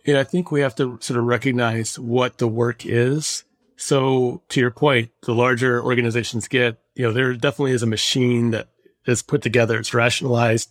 Yeah, 0.05 0.20
I 0.20 0.24
think 0.24 0.53
we 0.53 0.61
have 0.61 0.76
to 0.76 0.99
sort 1.01 1.18
of 1.18 1.24
recognize 1.24 1.99
what 1.99 2.39
the 2.39 2.47
work 2.47 2.87
is. 2.87 3.43
So, 3.76 4.43
to 4.51 4.61
your 4.61 4.70
point, 4.70 5.11
the 5.22 5.34
larger 5.34 5.82
organizations 5.82 6.49
get, 6.49 6.78
you 6.95 7.05
know, 7.05 7.12
there 7.12 7.34
definitely 7.34 7.72
is 7.72 7.82
a 7.82 7.87
machine 7.87 8.53
that 8.53 8.68
is 9.07 9.22
put 9.22 9.43
together. 9.43 9.78
It's 9.78 9.93
rationalized 9.93 10.70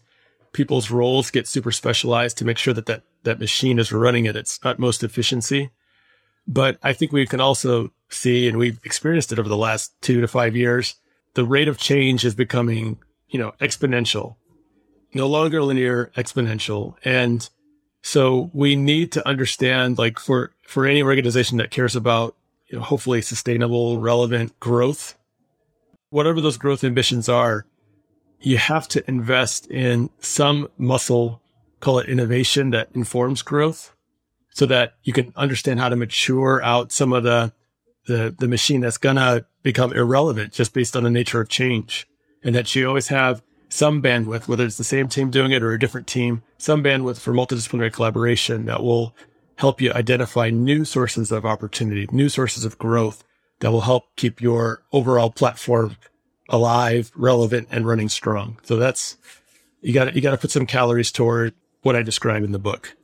people's 0.56 0.90
roles 0.90 1.32
get 1.32 1.48
super 1.48 1.72
specialized 1.72 2.38
to 2.38 2.46
make 2.46 2.58
sure 2.58 2.74
that 2.74 2.86
that, 2.86 3.04
that 3.24 3.42
machine 3.42 3.78
is 3.78 3.92
running 3.92 4.26
at 4.26 4.38
its 4.38 4.58
utmost 4.64 5.04
efficiency. 5.04 5.70
But 6.48 6.78
I 6.82 6.94
think 6.94 7.12
we 7.12 7.28
can 7.28 7.42
also 7.42 7.92
see, 8.08 8.48
and 8.48 8.58
we've 8.58 8.80
experienced 8.86 9.34
it 9.34 9.40
over 9.40 9.50
the 9.50 9.58
last 9.58 9.94
two 10.02 10.22
to 10.22 10.28
five 10.30 10.56
years, 10.56 10.96
the 11.34 11.44
rate 11.44 11.68
of 11.68 11.78
change 11.78 12.24
is 12.24 12.36
becoming, 12.36 13.00
you 13.28 13.38
know, 13.38 13.52
exponential, 13.60 14.38
no 15.14 15.28
longer 15.28 15.62
linear, 15.62 16.10
exponential. 16.16 16.96
And 17.04 17.50
so 18.02 18.50
we 18.54 18.78
need 18.78 19.12
to 19.12 19.28
understand, 19.28 19.98
like 19.98 20.20
for, 20.20 20.54
for 20.62 20.86
any 20.86 21.04
organization 21.04 21.58
that 21.58 21.70
cares 21.70 21.98
about, 21.98 22.38
you 22.68 22.78
know, 22.78 22.84
hopefully 22.84 23.22
sustainable, 23.22 24.00
relevant 24.00 24.58
growth, 24.62 25.18
whatever 26.12 26.40
those 26.40 26.58
growth 26.58 26.86
ambitions 26.86 27.28
are, 27.28 27.66
you 28.40 28.58
have 28.58 28.88
to 28.90 29.08
invest 29.10 29.68
in 29.68 30.10
some 30.20 30.70
muscle, 30.78 31.42
call 31.80 32.00
it 32.00 32.10
innovation 32.10 32.72
that 32.72 32.90
informs 32.94 33.42
growth 33.42 33.96
so 34.52 34.66
that 34.66 34.94
you 35.04 35.14
can 35.14 35.34
understand 35.36 35.80
how 35.80 35.90
to 35.90 35.96
mature 35.96 36.64
out 36.64 36.92
some 36.92 37.12
of 37.12 37.24
the, 37.24 37.54
the, 38.08 38.34
the 38.38 38.48
machine 38.48 38.82
that's 38.82 38.98
going 38.98 39.18
to 39.18 39.46
become 39.64 39.92
irrelevant 39.94 40.54
just 40.54 40.74
based 40.74 40.96
on 40.96 41.04
the 41.04 41.10
nature 41.10 41.42
of 41.42 41.50
change. 41.50 42.08
And 42.44 42.56
that 42.56 42.74
you 42.76 42.88
always 42.88 43.08
have 43.08 43.42
some 43.70 44.02
bandwidth, 44.02 44.48
whether 44.48 44.64
it's 44.64 44.78
the 44.78 44.84
same 44.84 45.10
team 45.10 45.32
doing 45.32 45.52
it 45.52 45.64
or 45.64 45.74
a 45.74 45.80
different 45.80 46.08
team, 46.08 46.44
some 46.58 46.84
bandwidth 46.84 47.20
for 47.20 47.34
multidisciplinary 47.34 47.92
collaboration 47.92 48.66
that 48.66 48.84
will 48.84 49.16
help 49.58 49.82
you 49.82 49.92
identify 49.92 50.50
new 50.50 50.86
sources 50.86 51.32
of 51.32 51.46
opportunity, 51.46 52.08
new 52.12 52.30
sources 52.30 52.64
of 52.66 52.78
growth 52.78 53.24
that 53.60 53.72
will 53.72 53.82
help 53.82 54.16
keep 54.16 54.42
your 54.42 54.84
overall 54.92 55.30
platform 55.30 55.98
alive, 56.50 57.12
relevant, 57.16 57.68
and 57.72 57.88
running 57.88 58.10
strong. 58.10 58.60
So 58.64 58.78
that's 58.78 59.18
you 59.82 59.94
got 59.94 60.16
you 60.16 60.22
got 60.22 60.32
to 60.32 60.38
put 60.38 60.52
some 60.52 60.66
calories 60.66 61.12
toward 61.12 61.54
what 61.82 61.96
I 61.96 62.02
describe 62.02 62.44
in 62.44 62.52
the 62.52 62.60
book. 62.60 62.96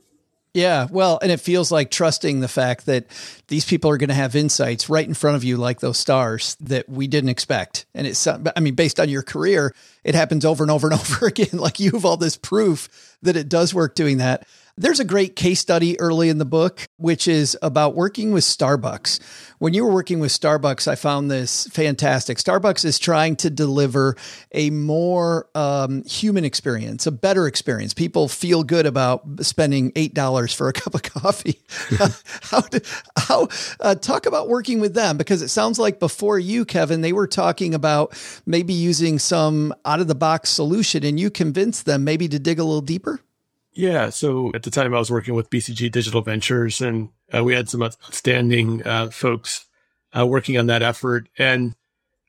Yeah, 0.54 0.86
well, 0.90 1.18
and 1.22 1.32
it 1.32 1.40
feels 1.40 1.72
like 1.72 1.90
trusting 1.90 2.40
the 2.40 2.48
fact 2.48 2.84
that 2.84 3.06
these 3.48 3.64
people 3.64 3.90
are 3.90 3.96
going 3.96 4.08
to 4.08 4.14
have 4.14 4.36
insights 4.36 4.90
right 4.90 5.06
in 5.06 5.14
front 5.14 5.36
of 5.36 5.44
you, 5.44 5.56
like 5.56 5.80
those 5.80 5.96
stars 5.96 6.56
that 6.60 6.86
we 6.90 7.06
didn't 7.06 7.30
expect. 7.30 7.86
And 7.94 8.06
it's, 8.06 8.26
I 8.26 8.60
mean, 8.60 8.74
based 8.74 9.00
on 9.00 9.08
your 9.08 9.22
career, 9.22 9.74
it 10.04 10.14
happens 10.14 10.44
over 10.44 10.62
and 10.62 10.70
over 10.70 10.88
and 10.90 10.94
over 11.00 11.26
again. 11.26 11.58
Like 11.58 11.80
you 11.80 11.92
have 11.92 12.04
all 12.04 12.18
this 12.18 12.36
proof 12.36 13.16
that 13.22 13.34
it 13.34 13.48
does 13.48 13.72
work 13.72 13.94
doing 13.94 14.18
that. 14.18 14.46
There's 14.78 15.00
a 15.00 15.04
great 15.04 15.36
case 15.36 15.60
study 15.60 16.00
early 16.00 16.30
in 16.30 16.38
the 16.38 16.46
book, 16.46 16.86
which 16.96 17.28
is 17.28 17.58
about 17.60 17.94
working 17.94 18.32
with 18.32 18.42
Starbucks. 18.42 19.20
When 19.58 19.74
you 19.74 19.84
were 19.84 19.92
working 19.92 20.18
with 20.18 20.32
Starbucks, 20.32 20.88
I 20.88 20.94
found 20.94 21.30
this 21.30 21.66
fantastic. 21.66 22.38
Starbucks 22.38 22.82
is 22.86 22.98
trying 22.98 23.36
to 23.36 23.50
deliver 23.50 24.16
a 24.52 24.70
more 24.70 25.46
um, 25.54 26.02
human 26.04 26.46
experience, 26.46 27.06
a 27.06 27.12
better 27.12 27.46
experience. 27.46 27.92
People 27.92 28.28
feel 28.28 28.64
good 28.64 28.86
about 28.86 29.22
spending 29.42 29.92
eight 29.94 30.14
dollars 30.14 30.54
for 30.54 30.68
a 30.68 30.72
cup 30.72 30.94
of 30.94 31.02
coffee. 31.02 31.60
how? 32.40 32.62
how? 33.18 33.48
Uh, 33.78 33.94
talk 33.94 34.24
about 34.24 34.48
working 34.48 34.80
with 34.80 34.94
them 34.94 35.18
because 35.18 35.42
it 35.42 35.48
sounds 35.48 35.78
like 35.78 36.00
before 36.00 36.38
you, 36.38 36.64
Kevin, 36.64 37.02
they 37.02 37.12
were 37.12 37.26
talking 37.26 37.74
about 37.74 38.18
maybe 38.46 38.72
using 38.72 39.18
some 39.18 39.74
out 39.84 40.00
of 40.00 40.08
the 40.08 40.14
box 40.14 40.48
solution, 40.48 41.04
and 41.04 41.20
you 41.20 41.30
convinced 41.30 41.84
them 41.84 42.04
maybe 42.04 42.26
to 42.26 42.38
dig 42.38 42.58
a 42.58 42.64
little 42.64 42.80
deeper. 42.80 43.20
Yeah. 43.74 44.10
So 44.10 44.52
at 44.54 44.62
the 44.62 44.70
time 44.70 44.94
I 44.94 44.98
was 44.98 45.10
working 45.10 45.34
with 45.34 45.50
BCG 45.50 45.90
Digital 45.90 46.20
Ventures 46.20 46.80
and 46.80 47.08
uh, 47.34 47.42
we 47.42 47.54
had 47.54 47.68
some 47.68 47.82
outstanding 47.82 48.86
uh, 48.86 49.10
folks 49.10 49.66
uh, 50.16 50.26
working 50.26 50.58
on 50.58 50.66
that 50.66 50.82
effort. 50.82 51.28
And 51.38 51.74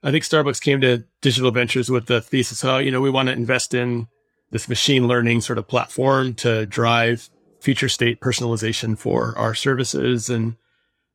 I 0.03 0.11
think 0.11 0.23
Starbucks 0.23 0.61
came 0.61 0.81
to 0.81 1.03
Digital 1.21 1.51
Ventures 1.51 1.89
with 1.89 2.05
the 2.05 2.21
thesis, 2.21 2.63
oh, 2.63 2.77
you 2.77 2.91
know, 2.91 3.01
we 3.01 3.09
want 3.09 3.27
to 3.27 3.33
invest 3.33 3.73
in 3.73 4.07
this 4.51 4.69
machine 4.69 5.07
learning 5.07 5.41
sort 5.41 5.57
of 5.57 5.67
platform 5.67 6.33
to 6.35 6.65
drive 6.65 7.29
future 7.59 7.89
state 7.89 8.21
personalization 8.21 8.97
for 8.97 9.37
our 9.37 9.55
services. 9.55 10.29
And, 10.29 10.55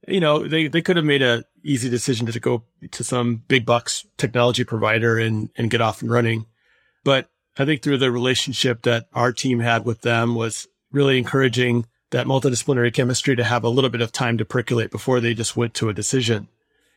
you 0.07 0.21
know, 0.21 0.47
they, 0.47 0.69
they 0.69 0.83
could 0.83 0.97
have 0.97 1.05
made 1.05 1.23
a 1.23 1.45
easy 1.63 1.89
decision 1.89 2.27
to 2.27 2.41
go 2.41 2.65
to 2.91 3.05
some 3.05 3.43
big 3.49 3.65
bucks 3.65 4.07
technology 4.17 4.65
provider 4.65 5.19
and, 5.19 5.51
and 5.57 5.71
get 5.71 5.81
off 5.81 6.03
and 6.03 6.11
running. 6.11 6.47
But 7.05 7.31
I 7.59 7.65
think 7.65 7.83
through 7.83 7.99
the 7.99 8.13
relationship 8.13 8.83
that 8.83 9.09
our 9.13 9.33
team 9.33 9.61
had 9.61 9.85
with 9.85 10.03
them 10.03 10.35
was 10.35 10.69
really 10.93 11.19
encouraging 11.19 11.87
that 12.11 12.27
multidisciplinary 12.27 12.93
chemistry 12.95 13.37
to 13.37 13.45
have 13.45 13.65
a 13.65 13.69
little 13.69 13.91
bit 13.91 14.01
of 14.01 14.13
time 14.13 14.39
to 14.39 14.45
percolate 14.45 14.91
before 14.91 15.21
they 15.21 15.35
just 15.35 15.57
went 15.57 15.75
to 15.75 15.89
a 15.89 15.95
decision. 15.95 16.49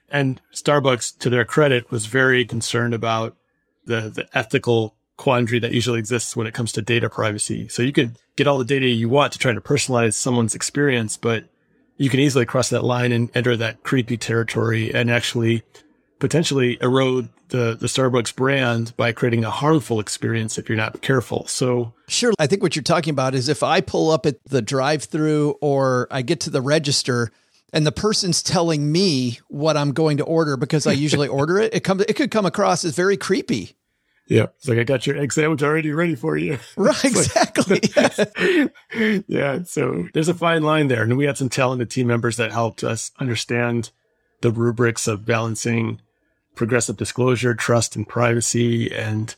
And 0.10 0.42
Starbucks, 0.54 1.18
to 1.20 1.30
their 1.30 1.46
credit, 1.46 1.90
was 1.90 2.06
very 2.06 2.46
concerned 2.46 2.94
about 2.94 3.36
the, 3.86 4.10
the 4.10 4.28
ethical 4.34 4.96
quandary 5.18 5.60
that 5.60 5.74
usually 5.74 6.00
exists 6.00 6.36
when 6.36 6.48
it 6.48 6.54
comes 6.54 6.72
to 6.74 6.82
data 6.82 7.10
privacy. 7.10 7.68
So 7.68 7.82
you 7.82 7.92
can 7.92 8.16
get 8.36 8.48
all 8.48 8.58
the 8.58 8.66
data 8.66 8.88
you 8.88 9.10
want 9.10 9.34
to 9.34 9.40
try 9.40 9.54
to 9.54 9.62
personalize 9.62 10.14
someone's 10.14 10.56
experience, 10.56 11.18
but 11.18 11.46
you 11.98 12.10
can 12.10 12.20
easily 12.20 12.46
cross 12.46 12.70
that 12.70 12.84
line 12.84 13.12
and 13.12 13.30
enter 13.36 13.56
that 13.58 13.84
creepy 13.84 14.18
territory 14.18 14.94
and 14.94 15.12
actually 15.12 15.64
potentially 16.22 16.78
erode 16.82 17.28
the, 17.50 17.76
the 17.78 17.88
Starbucks 17.88 18.34
brand 18.34 18.96
by 18.96 19.12
creating 19.12 19.44
a 19.44 19.50
harmful 19.50 20.00
experience 20.00 20.58
if 20.58 20.70
you're 20.70 20.78
not 20.78 21.02
careful. 21.02 21.46
So, 21.48 21.94
sure. 22.08 22.32
I 22.40 22.48
think 22.48 22.62
what 22.62 22.76
you're 22.76 22.84
talking 22.84 23.12
about 23.12 23.36
is 23.36 23.50
if 23.50 23.64
I 23.64 23.82
pull 23.82 24.12
up 24.12 24.26
at 24.26 24.42
the 24.46 24.62
drive 24.62 25.04
through 25.04 25.56
or 25.60 26.08
I 26.10 26.22
get 26.22 26.40
to 26.42 26.50
the 26.50 26.62
register 26.62 27.32
and 27.74 27.86
the 27.86 27.92
person's 27.92 28.42
telling 28.42 28.90
me 28.90 29.40
what 29.50 29.76
I'm 29.76 29.92
going 29.92 30.18
to 30.18 30.24
order 30.24 30.56
because 30.56 30.88
I 30.88 30.94
usually 30.94 31.28
order 31.40 31.58
it, 31.58 31.74
it 31.74 31.84
comes, 31.84 32.04
it 32.04 32.16
could 32.16 32.32
come 32.32 32.46
across 32.46 32.86
as 32.86 32.96
very 32.96 33.18
creepy. 33.18 33.76
Yeah. 34.28 34.48
It's 34.60 34.68
like, 34.70 34.78
I 34.78 34.84
got 34.84 35.06
your 35.06 35.18
egg 35.18 35.34
sandwich 35.34 35.64
already 35.64 35.92
ready 35.92 36.16
for 36.16 36.38
you. 36.38 36.58
Right. 36.78 37.04
Exactly. 37.04 37.82
yeah. 39.28 39.64
So 39.64 40.08
there's 40.14 40.30
a 40.30 40.34
fine 40.34 40.64
line 40.64 40.88
there. 40.88 41.04
And 41.04 41.18
we 41.18 41.26
had 41.26 41.38
some 41.38 41.50
talented 41.50 41.90
team 41.90 42.08
members 42.08 42.38
that 42.38 42.52
helped 42.52 42.84
us 42.84 43.12
understand 43.20 43.90
the 44.42 44.52
rubrics 44.52 45.08
of 45.08 45.26
balancing 45.26 46.00
progressive 46.56 46.98
disclosure, 46.98 47.54
trust 47.54 47.96
and 47.96 48.08
privacy. 48.08 48.94
And 48.94 49.36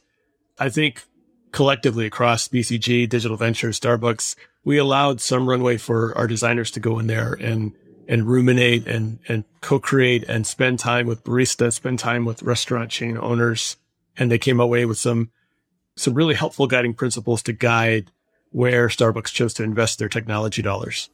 I 0.59 0.70
think 0.70 1.03
collectively 1.51 2.05
across 2.05 2.47
BCG, 2.47 3.07
Digital 3.07 3.38
Ventures, 3.38 3.80
Starbucks, 3.80 4.36
we 4.64 4.78
allowed 4.78 5.22
some 5.22 5.47
runway 5.47 5.78
for 5.78 6.18
our 6.18 6.28
designers 6.28 6.72
to 6.72 6.80
go 6.80 6.99
in 6.99 7.07
there 7.07 7.34
and 7.34 7.74
and 8.07 8.28
ruminate 8.28 8.88
and, 8.88 9.20
and 9.28 9.43
co-create 9.61 10.24
and 10.28 10.45
spend 10.45 10.80
time 10.80 11.07
with 11.07 11.24
baristas, 11.24 11.74
spend 11.74 11.99
time 11.99 12.26
with 12.26 12.43
restaurant 12.43 12.89
chain 12.89 13.18
owners. 13.18 13.78
And 14.18 14.30
they 14.30 14.38
came 14.38 14.59
away 14.59 14.86
with 14.86 14.97
some, 14.97 15.32
some 15.95 16.14
really 16.14 16.36
helpful 16.36 16.68
guiding 16.68 16.93
principles 16.93 17.41
to 17.43 17.53
guide 17.53 18.11
where 18.51 18.88
Starbucks 18.88 19.34
chose 19.34 19.53
to 19.55 19.64
invest 19.64 19.99
their 19.99 20.09
technology 20.09 20.61
dollars. 20.61 21.09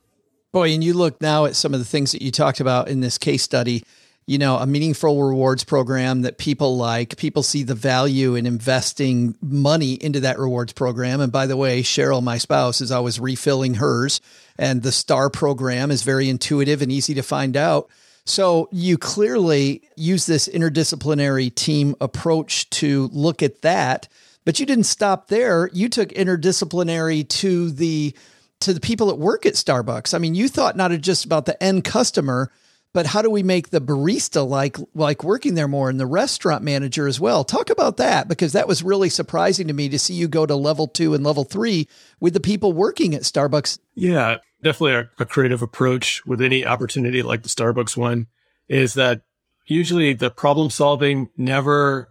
Boy, 0.52 0.74
and 0.74 0.84
you 0.84 0.94
look 0.94 1.22
now 1.22 1.46
at 1.46 1.56
some 1.56 1.74
of 1.74 1.80
the 1.80 1.86
things 1.86 2.12
that 2.12 2.22
you 2.22 2.32
talked 2.32 2.60
about 2.60 2.90
in 2.90 3.02
this 3.02 3.18
case 3.18 3.44
study, 3.44 3.84
you 4.30 4.38
know, 4.38 4.58
a 4.58 4.68
meaningful 4.68 5.24
rewards 5.24 5.64
program 5.64 6.22
that 6.22 6.38
people 6.38 6.78
like. 6.78 7.18
People 7.18 7.42
see 7.42 7.64
the 7.64 7.74
value 7.74 8.36
in 8.36 8.46
investing 8.46 9.34
money 9.42 9.94
into 9.94 10.20
that 10.20 10.38
rewards 10.38 10.72
program. 10.72 11.20
And 11.20 11.32
by 11.32 11.48
the 11.48 11.58
way, 11.58 11.82
Cheryl, 11.82 12.22
my 12.22 12.38
spouse, 12.38 12.80
is 12.80 12.92
always 12.92 13.20
refilling 13.20 13.74
hers. 13.74 14.22
And 14.56 14.84
the 14.84 14.92
STAR 14.92 15.32
program 15.32 15.90
is 15.90 16.04
very 16.04 16.30
intuitive 16.30 16.84
and 16.84 16.92
easy 16.92 17.16
to 17.16 17.24
find 17.24 17.58
out. 17.58 17.90
So 18.24 18.70
you 18.72 19.00
clearly 19.00 19.82
use 19.96 20.28
this 20.28 20.48
interdisciplinary 20.48 21.56
team 21.56 21.96
approach 22.00 22.70
to 22.70 23.10
look 23.12 23.42
at 23.42 23.64
that. 23.64 24.08
But 24.46 24.60
you 24.60 24.68
didn't 24.68 24.84
stop 24.84 25.30
there. 25.30 25.72
You 25.74 25.90
took 25.90 26.10
interdisciplinary 26.10 27.28
to 27.30 27.72
the 27.72 28.16
to 28.60 28.74
the 28.76 28.80
people 28.80 29.08
that 29.08 29.16
work 29.16 29.48
at 29.48 29.56
Starbucks. 29.56 30.14
I 30.14 30.20
mean, 30.20 30.36
you 30.36 30.50
thought 30.50 30.78
not 30.78 30.92
just 31.02 31.26
about 31.26 31.48
the 31.48 31.64
end 31.64 31.84
customer, 31.84 32.52
but 32.94 33.06
how 33.06 33.22
do 33.22 33.30
we 33.30 33.44
make 33.44 33.70
the 33.70 33.82
barista 33.82 34.48
like 34.48 34.78
like 34.96 35.24
working 35.24 35.56
there 35.56 35.68
more 35.68 35.90
and 35.90 36.00
the 36.00 36.06
restaurant 36.06 36.64
manager 36.64 37.08
as 37.08 37.20
well? 37.20 37.44
Talk 37.44 37.70
about 37.70 37.98
that 37.98 38.28
because 38.28 38.54
that 38.54 38.68
was 38.68 38.84
really 38.84 39.10
surprising 39.10 39.68
to 39.68 39.74
me 39.74 39.90
to 39.90 40.00
see 40.00 40.14
you 40.14 40.28
go 40.28 40.46
to 40.46 40.56
level 40.56 40.88
two 40.88 41.14
and 41.14 41.24
level 41.24 41.44
three 41.44 41.88
with 42.20 42.34
the 42.34 42.40
people 42.40 42.74
working 42.74 43.14
at 43.14 43.22
starbucks. 43.22 43.80
Yeah 43.96 44.38
definitely 44.64 44.94
a, 44.94 45.10
a 45.20 45.26
creative 45.26 45.62
approach 45.62 46.26
with 46.26 46.42
any 46.42 46.66
opportunity 46.66 47.22
like 47.22 47.44
the 47.44 47.50
starbucks 47.50 47.96
one 47.96 48.28
is 48.68 48.94
that 48.96 49.22
usually 49.66 50.14
the 50.14 50.30
problem 50.30 50.70
solving 50.70 51.30
never 51.38 52.10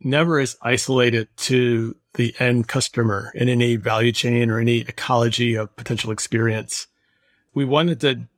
never 0.00 0.38
is 0.38 0.56
isolated 0.62 1.28
to 1.36 1.96
the 2.14 2.34
end 2.38 2.68
customer 2.68 3.32
in 3.34 3.48
any 3.48 3.76
value 3.76 4.12
chain 4.12 4.50
or 4.50 4.58
any 4.58 4.78
ecology 4.78 5.56
of 5.56 5.74
potential 5.76 6.12
experience. 6.12 6.86
We 7.52 7.64
wanted 7.64 8.00
to 8.00 8.28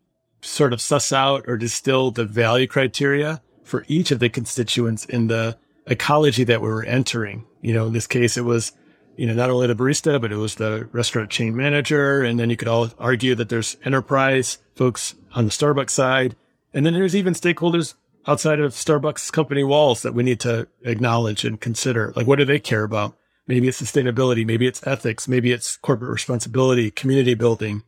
sort 0.42 0.72
of 0.72 0.80
suss 0.80 1.12
out 1.12 1.44
or 1.46 1.56
distill 1.56 2.10
the 2.10 2.24
value 2.24 2.66
criteria 2.66 3.42
for 3.62 3.84
each 3.88 4.10
of 4.10 4.18
the 4.18 4.28
constituents 4.28 5.04
in 5.04 5.28
the 5.28 5.56
ecology 5.86 6.44
that 6.44 6.60
we 6.60 6.68
were 6.68 6.84
entering. 6.84 7.46
You 7.62 7.74
know, 7.74 7.86
in 7.86 7.92
this 7.92 8.06
case, 8.06 8.36
it 8.36 8.44
was, 8.44 8.72
you 9.16 9.26
know, 9.26 9.34
not 9.34 9.50
only 9.50 9.66
the 9.66 9.76
barista, 9.76 10.20
but 10.20 10.32
it 10.32 10.36
was 10.36 10.56
the 10.56 10.88
restaurant 10.92 11.30
chain 11.30 11.56
manager. 11.56 12.22
And 12.22 12.38
then 12.38 12.50
you 12.50 12.56
could 12.56 12.68
all 12.68 12.90
argue 12.98 13.34
that 13.34 13.48
there's 13.48 13.76
enterprise 13.84 14.58
folks 14.74 15.14
on 15.34 15.44
the 15.44 15.50
Starbucks 15.50 15.90
side. 15.90 16.36
And 16.72 16.84
then 16.86 16.94
there's 16.94 17.16
even 17.16 17.34
stakeholders 17.34 17.94
outside 18.26 18.60
of 18.60 18.72
Starbucks 18.72 19.32
company 19.32 19.64
walls 19.64 20.02
that 20.02 20.14
we 20.14 20.22
need 20.22 20.40
to 20.40 20.68
acknowledge 20.82 21.44
and 21.44 21.60
consider. 21.60 22.12
Like, 22.16 22.26
what 22.26 22.38
do 22.38 22.44
they 22.44 22.58
care 22.58 22.84
about? 22.84 23.16
Maybe 23.46 23.68
it's 23.68 23.82
sustainability. 23.82 24.46
Maybe 24.46 24.66
it's 24.66 24.86
ethics. 24.86 25.26
Maybe 25.26 25.52
it's 25.52 25.76
corporate 25.76 26.12
responsibility, 26.12 26.90
community 26.90 27.34
building 27.34 27.82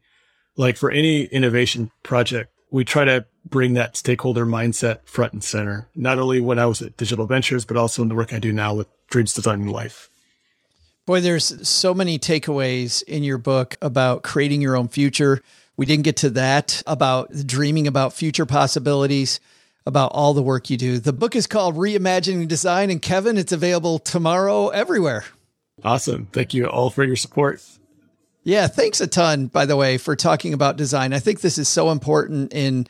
like 0.57 0.77
for 0.77 0.91
any 0.91 1.25
innovation 1.25 1.91
project, 2.03 2.51
we 2.71 2.85
try 2.85 3.05
to 3.05 3.27
bring 3.45 3.75
that 3.75 3.97
stakeholder 3.97 4.47
mindset 4.47 5.01
front 5.05 5.33
and 5.33 5.45
center, 5.45 5.89
not 5.95 6.19
only 6.19 6.41
when 6.41 6.59
I 6.59 6.67
was 6.67 6.81
at 6.81 6.97
Digital 6.97 7.27
Ventures, 7.27 7.65
but 7.65 7.77
also 7.77 8.03
in 8.03 8.09
the 8.09 8.15
work 8.15 8.33
I 8.33 8.39
do 8.39 8.53
now 8.53 8.75
with 8.75 8.89
Dreams 9.09 9.35
Design 9.35 9.67
Life. 9.67 10.09
Boy, 11.05 11.21
there's 11.21 11.69
so 11.69 11.93
many 11.93 12.19
takeaways 12.19 13.03
in 13.03 13.25
your 13.25 13.39
book 13.39 13.77
about 13.83 14.23
creating 14.23 14.63
your 14.63 14.77
own 14.77 14.89
future. 14.89 15.43
We 15.77 15.85
didn't 15.85 16.05
get 16.05 16.17
to 16.19 16.31
that 16.31 16.83
about 16.87 17.33
dreaming 17.47 17.89
about 17.89 18.13
future 18.13 18.47
possibilities, 18.47 19.41
about 19.85 20.13
all 20.15 20.33
the 20.33 20.43
work 20.43 20.71
you 20.71 20.77
do. 20.77 20.99
The 20.99 21.13
book 21.13 21.35
is 21.35 21.49
called 21.49 21.75
Reimagining 21.75 22.47
Design. 22.47 22.89
And 22.89 23.03
Kevin, 23.03 23.37
it's 23.37 23.53
available 23.53 23.99
tomorrow 23.99 24.69
everywhere. 24.69 25.25
Awesome. 25.85 26.29
Thank 26.33 26.55
you 26.55 26.67
all 26.69 26.91
for 26.91 27.03
your 27.03 27.17
support. 27.17 27.61
Yeah, 28.45 28.67
thanks 28.67 29.01
a 29.01 29.07
ton, 29.07 29.47
by 29.47 29.67
the 29.67 29.77
way, 29.77 29.99
for 29.99 30.17
talking 30.17 30.53
about 30.53 30.77
design. 30.77 31.13
I 31.13 31.21
think 31.21 31.41
this 31.41 31.59
is 31.59 31.69
so 31.69 31.91
important 31.91 32.53
in 32.53 32.87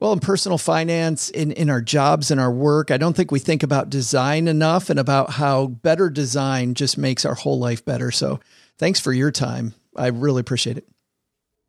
well, 0.00 0.12
in 0.12 0.20
personal 0.20 0.58
finance, 0.58 1.28
in, 1.30 1.50
in 1.52 1.68
our 1.68 1.80
jobs 1.80 2.30
and 2.30 2.40
our 2.40 2.52
work. 2.52 2.92
I 2.92 2.98
don't 2.98 3.16
think 3.16 3.32
we 3.32 3.40
think 3.40 3.64
about 3.64 3.90
design 3.90 4.46
enough 4.46 4.90
and 4.90 4.98
about 4.98 5.30
how 5.30 5.66
better 5.66 6.08
design 6.08 6.74
just 6.74 6.96
makes 6.96 7.24
our 7.24 7.34
whole 7.34 7.58
life 7.58 7.84
better. 7.84 8.12
So 8.12 8.38
thanks 8.76 9.00
for 9.00 9.12
your 9.12 9.32
time. 9.32 9.74
I 9.96 10.08
really 10.08 10.40
appreciate 10.40 10.78
it. 10.78 10.86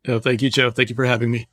Oh, 0.06 0.20
thank 0.20 0.42
you, 0.42 0.50
Joe. 0.50 0.70
Thank 0.70 0.90
you 0.90 0.94
for 0.94 1.04
having 1.04 1.30
me. 1.30 1.48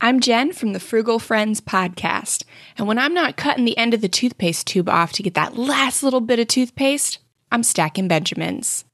I'm 0.00 0.18
Jen 0.18 0.52
from 0.52 0.72
the 0.72 0.80
Frugal 0.80 1.20
Friends 1.20 1.60
podcast. 1.60 2.42
And 2.76 2.88
when 2.88 2.98
I'm 2.98 3.14
not 3.14 3.36
cutting 3.36 3.64
the 3.64 3.78
end 3.78 3.94
of 3.94 4.00
the 4.00 4.08
toothpaste 4.08 4.66
tube 4.66 4.88
off 4.88 5.12
to 5.12 5.22
get 5.22 5.34
that 5.34 5.56
last 5.56 6.02
little 6.02 6.20
bit 6.20 6.40
of 6.40 6.48
toothpaste, 6.48 7.20
I'm 7.52 7.62
stacking 7.62 8.08
Benjamins. 8.08 8.84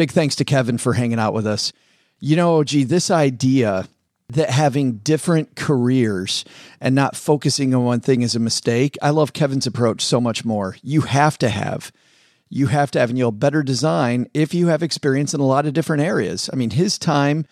Big 0.00 0.12
thanks 0.12 0.36
to 0.36 0.46
Kevin 0.46 0.78
for 0.78 0.94
hanging 0.94 1.18
out 1.18 1.34
with 1.34 1.46
us. 1.46 1.74
You 2.20 2.34
know, 2.34 2.64
gee, 2.64 2.84
this 2.84 3.10
idea 3.10 3.86
that 4.30 4.48
having 4.48 4.92
different 4.92 5.56
careers 5.56 6.42
and 6.80 6.94
not 6.94 7.16
focusing 7.16 7.74
on 7.74 7.84
one 7.84 8.00
thing 8.00 8.22
is 8.22 8.34
a 8.34 8.38
mistake. 8.38 8.96
I 9.02 9.10
love 9.10 9.34
Kevin's 9.34 9.66
approach 9.66 10.00
so 10.00 10.18
much 10.18 10.42
more. 10.42 10.74
You 10.82 11.02
have 11.02 11.36
to 11.40 11.50
have, 11.50 11.92
you 12.48 12.68
have 12.68 12.90
to 12.92 12.98
have, 12.98 13.10
and 13.10 13.18
you'll 13.18 13.30
better 13.30 13.62
design 13.62 14.26
if 14.32 14.54
you 14.54 14.68
have 14.68 14.82
experience 14.82 15.34
in 15.34 15.40
a 15.40 15.46
lot 15.46 15.66
of 15.66 15.74
different 15.74 16.02
areas. 16.02 16.48
I 16.50 16.56
mean, 16.56 16.70
his 16.70 16.98
time, 16.98 17.44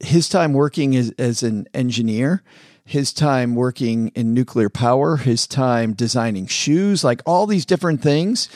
his 0.00 0.28
time 0.28 0.54
working 0.54 0.96
as, 0.96 1.12
as 1.20 1.44
an 1.44 1.68
engineer, 1.72 2.42
his 2.84 3.12
time 3.12 3.54
working 3.54 4.08
in 4.16 4.34
nuclear 4.34 4.68
power, 4.68 5.18
his 5.18 5.46
time 5.46 5.92
designing 5.92 6.48
shoes, 6.48 7.04
like 7.04 7.22
all 7.26 7.46
these 7.46 7.64
different 7.64 8.02
things 8.02 8.48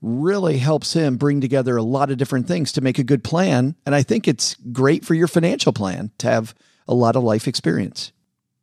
really 0.00 0.58
helps 0.58 0.92
him 0.92 1.16
bring 1.16 1.40
together 1.40 1.76
a 1.76 1.82
lot 1.82 2.10
of 2.10 2.18
different 2.18 2.46
things 2.46 2.72
to 2.72 2.80
make 2.80 2.98
a 2.98 3.04
good 3.04 3.24
plan. 3.24 3.74
And 3.84 3.94
I 3.94 4.02
think 4.02 4.28
it's 4.28 4.54
great 4.72 5.04
for 5.04 5.14
your 5.14 5.28
financial 5.28 5.72
plan 5.72 6.10
to 6.18 6.28
have 6.28 6.54
a 6.86 6.94
lot 6.94 7.16
of 7.16 7.22
life 7.22 7.48
experience. 7.48 8.12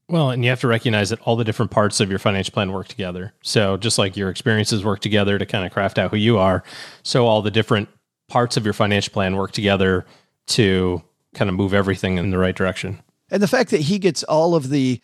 Well, 0.07 0.29
and 0.29 0.43
you 0.43 0.51
have 0.51 0.61
to 0.61 0.67
recognize 0.67 1.09
that 1.09 1.19
all 1.21 1.35
the 1.35 1.43
different 1.43 1.71
parts 1.71 1.99
of 1.99 2.09
your 2.09 2.19
financial 2.19 2.53
plan 2.53 2.71
work 2.71 2.87
together. 2.87 3.33
So, 3.41 3.75
just 3.75 3.97
like 3.97 4.15
your 4.15 4.29
experiences 4.29 4.85
work 4.85 4.99
together 4.99 5.39
to 5.39 5.45
kind 5.47 5.65
of 5.65 5.71
craft 5.71 5.97
out 5.97 6.11
who 6.11 6.17
you 6.17 6.37
are, 6.37 6.63
so 7.01 7.25
all 7.25 7.41
the 7.41 7.49
different 7.49 7.89
parts 8.27 8.55
of 8.55 8.65
your 8.65 8.73
financial 8.73 9.11
plan 9.11 9.35
work 9.35 9.51
together 9.51 10.05
to 10.47 11.01
kind 11.33 11.49
of 11.49 11.55
move 11.55 11.73
everything 11.73 12.17
in 12.17 12.29
the 12.29 12.37
right 12.37 12.55
direction. 12.55 13.01
And 13.31 13.41
the 13.41 13.47
fact 13.47 13.71
that 13.71 13.81
he 13.81 13.97
gets 13.97 14.23
all 14.23 14.53
of 14.53 14.69
the 14.69 15.01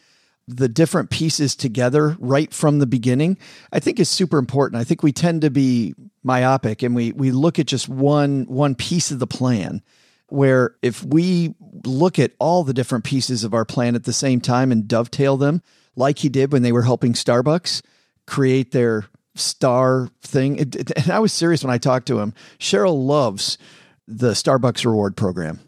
the 0.47 0.67
different 0.67 1.09
pieces 1.09 1.55
together 1.55 2.15
right 2.19 2.53
from 2.53 2.79
the 2.79 2.87
beginning, 2.87 3.37
I 3.71 3.79
think 3.79 3.99
is 3.99 4.09
super 4.09 4.37
important. 4.37 4.81
I 4.81 4.83
think 4.83 5.03
we 5.03 5.11
tend 5.11 5.41
to 5.41 5.49
be 5.49 5.95
myopic 6.23 6.83
and 6.83 6.93
we 6.95 7.11
we 7.13 7.31
look 7.31 7.57
at 7.57 7.65
just 7.65 7.89
one 7.89 8.45
one 8.45 8.75
piece 8.75 9.11
of 9.11 9.19
the 9.19 9.27
plan 9.27 9.81
where 10.27 10.75
if 10.81 11.03
we 11.03 11.53
look 11.83 12.17
at 12.19 12.31
all 12.39 12.63
the 12.63 12.73
different 12.73 13.03
pieces 13.03 13.43
of 13.43 13.53
our 13.53 13.65
plan 13.65 13.95
at 13.95 14.03
the 14.03 14.13
same 14.13 14.39
time 14.39 14.71
and 14.71 14.87
dovetail 14.87 15.35
them 15.35 15.61
like 15.95 16.19
he 16.19 16.29
did 16.29 16.51
when 16.51 16.61
they 16.61 16.71
were 16.71 16.83
helping 16.83 17.13
Starbucks 17.13 17.81
create 18.27 18.71
their 18.71 19.05
star 19.35 20.09
thing. 20.21 20.57
It, 20.57 20.75
it, 20.75 20.91
and 20.95 21.11
I 21.11 21.19
was 21.19 21.33
serious 21.33 21.63
when 21.63 21.73
I 21.73 21.77
talked 21.77 22.07
to 22.07 22.19
him. 22.19 22.33
Cheryl 22.59 23.05
loves 23.05 23.57
the 24.07 24.31
Starbucks 24.31 24.85
reward 24.85 25.17
program. 25.17 25.59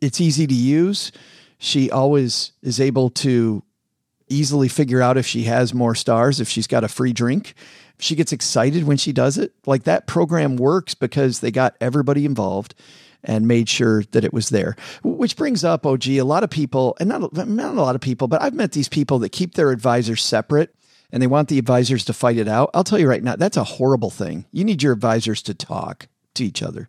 It's 0.00 0.20
easy 0.20 0.46
to 0.46 0.54
use. 0.54 1.12
She 1.58 1.90
always 1.90 2.52
is 2.62 2.80
able 2.80 3.10
to 3.10 3.62
easily 4.30 4.68
figure 4.68 5.02
out 5.02 5.18
if 5.18 5.26
she 5.26 5.44
has 5.44 5.74
more 5.74 5.94
stars 5.94 6.40
if 6.40 6.48
she's 6.48 6.66
got 6.66 6.84
a 6.84 6.88
free 6.88 7.12
drink 7.12 7.54
she 8.02 8.16
gets 8.16 8.32
excited 8.32 8.84
when 8.84 8.96
she 8.96 9.12
does 9.12 9.38
it. 9.38 9.52
Like 9.66 9.84
that 9.84 10.06
program 10.06 10.56
works 10.56 10.94
because 10.94 11.40
they 11.40 11.50
got 11.50 11.76
everybody 11.80 12.24
involved 12.24 12.74
and 13.22 13.46
made 13.46 13.68
sure 13.68 14.04
that 14.12 14.24
it 14.24 14.32
was 14.32 14.48
there. 14.48 14.76
Which 15.02 15.36
brings 15.36 15.62
up, 15.62 15.84
OG, 15.84 16.08
a 16.08 16.22
lot 16.22 16.42
of 16.42 16.50
people, 16.50 16.96
and 16.98 17.08
not, 17.08 17.32
not 17.34 17.74
a 17.74 17.80
lot 17.80 17.94
of 17.94 18.00
people, 18.00 18.28
but 18.28 18.40
I've 18.40 18.54
met 18.54 18.72
these 18.72 18.88
people 18.88 19.18
that 19.20 19.30
keep 19.30 19.54
their 19.54 19.70
advisors 19.70 20.22
separate 20.22 20.74
and 21.12 21.22
they 21.22 21.26
want 21.26 21.48
the 21.48 21.58
advisors 21.58 22.04
to 22.06 22.12
fight 22.12 22.38
it 22.38 22.48
out. 22.48 22.70
I'll 22.72 22.84
tell 22.84 22.98
you 22.98 23.08
right 23.08 23.22
now, 23.22 23.36
that's 23.36 23.56
a 23.56 23.64
horrible 23.64 24.10
thing. 24.10 24.46
You 24.52 24.64
need 24.64 24.82
your 24.82 24.92
advisors 24.92 25.42
to 25.42 25.54
talk 25.54 26.08
to 26.34 26.44
each 26.44 26.62
other. 26.62 26.88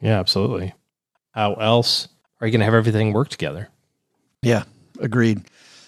Yeah, 0.00 0.20
absolutely. 0.20 0.74
How 1.32 1.54
else 1.54 2.08
are 2.40 2.46
you 2.46 2.52
going 2.52 2.60
to 2.60 2.66
have 2.66 2.74
everything 2.74 3.12
work 3.12 3.28
together? 3.28 3.68
Yeah, 4.42 4.64
agreed. 5.00 5.42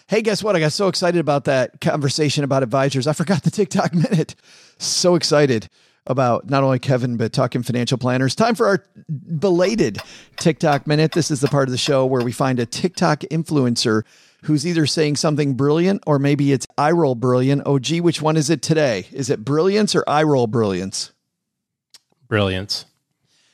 Hey, 0.08 0.22
guess 0.22 0.42
what? 0.42 0.56
I 0.56 0.60
got 0.60 0.72
so 0.72 0.88
excited 0.88 1.20
about 1.20 1.44
that 1.44 1.82
conversation 1.82 2.42
about 2.42 2.62
advisors. 2.62 3.06
I 3.06 3.12
forgot 3.12 3.42
the 3.42 3.50
TikTok 3.50 3.92
minute. 4.10 4.34
So 4.78 5.16
excited 5.16 5.68
about 6.06 6.48
not 6.48 6.64
only 6.64 6.78
Kevin, 6.78 7.18
but 7.18 7.34
talking 7.34 7.62
financial 7.62 7.98
planners. 7.98 8.34
Time 8.34 8.54
for 8.54 8.66
our 8.66 8.82
belated 9.38 9.98
TikTok 10.38 10.86
minute. 10.86 11.12
This 11.12 11.30
is 11.30 11.42
the 11.42 11.48
part 11.48 11.68
of 11.68 11.72
the 11.72 11.78
show 11.78 12.06
where 12.06 12.24
we 12.24 12.32
find 12.32 12.58
a 12.58 12.64
TikTok 12.64 13.20
influencer 13.30 14.02
who's 14.44 14.66
either 14.66 14.86
saying 14.86 15.16
something 15.16 15.52
brilliant 15.52 16.02
or 16.06 16.18
maybe 16.18 16.52
it's 16.52 16.66
eye 16.78 16.92
roll 16.92 17.14
brilliant. 17.14 17.60
Oh, 17.66 17.78
gee, 17.78 18.00
which 18.00 18.22
one 18.22 18.38
is 18.38 18.48
it 18.48 18.62
today? 18.62 19.08
Is 19.12 19.28
it 19.28 19.44
brilliance 19.44 19.94
or 19.94 20.04
eye 20.08 20.22
roll 20.22 20.46
brilliance? 20.46 21.12
Brilliance. 22.28 22.86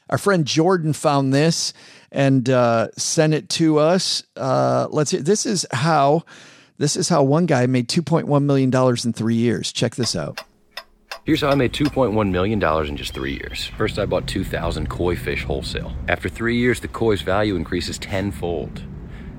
Our 0.08 0.18
friend 0.18 0.46
Jordan 0.46 0.92
found 0.92 1.34
this 1.34 1.72
and 2.14 2.48
uh, 2.48 2.88
send 2.96 3.34
it 3.34 3.50
to 3.50 3.78
us. 3.78 4.22
Uh, 4.36 4.86
let's 4.90 5.10
see. 5.10 5.18
This 5.18 5.44
is 5.44 5.66
how. 5.72 6.24
This 6.76 6.96
is 6.96 7.08
how 7.08 7.22
one 7.22 7.46
guy 7.46 7.66
made 7.66 7.88
two 7.88 8.02
point 8.02 8.26
one 8.26 8.46
million 8.46 8.70
dollars 8.70 9.04
in 9.04 9.12
three 9.12 9.36
years. 9.36 9.70
Check 9.72 9.94
this 9.94 10.16
out. 10.16 10.40
Here's 11.24 11.40
how 11.40 11.48
I 11.48 11.54
made 11.54 11.72
$2.1 11.72 12.30
million 12.30 12.62
in 12.62 12.96
just 12.98 13.14
three 13.14 13.32
years. 13.32 13.70
First, 13.78 13.98
I 13.98 14.04
bought 14.04 14.26
2,000 14.26 14.90
koi 14.90 15.16
fish 15.16 15.42
wholesale. 15.42 15.90
After 16.06 16.28
three 16.28 16.58
years, 16.58 16.80
the 16.80 16.88
koi's 16.88 17.22
value 17.22 17.56
increases 17.56 17.96
tenfold. 17.98 18.82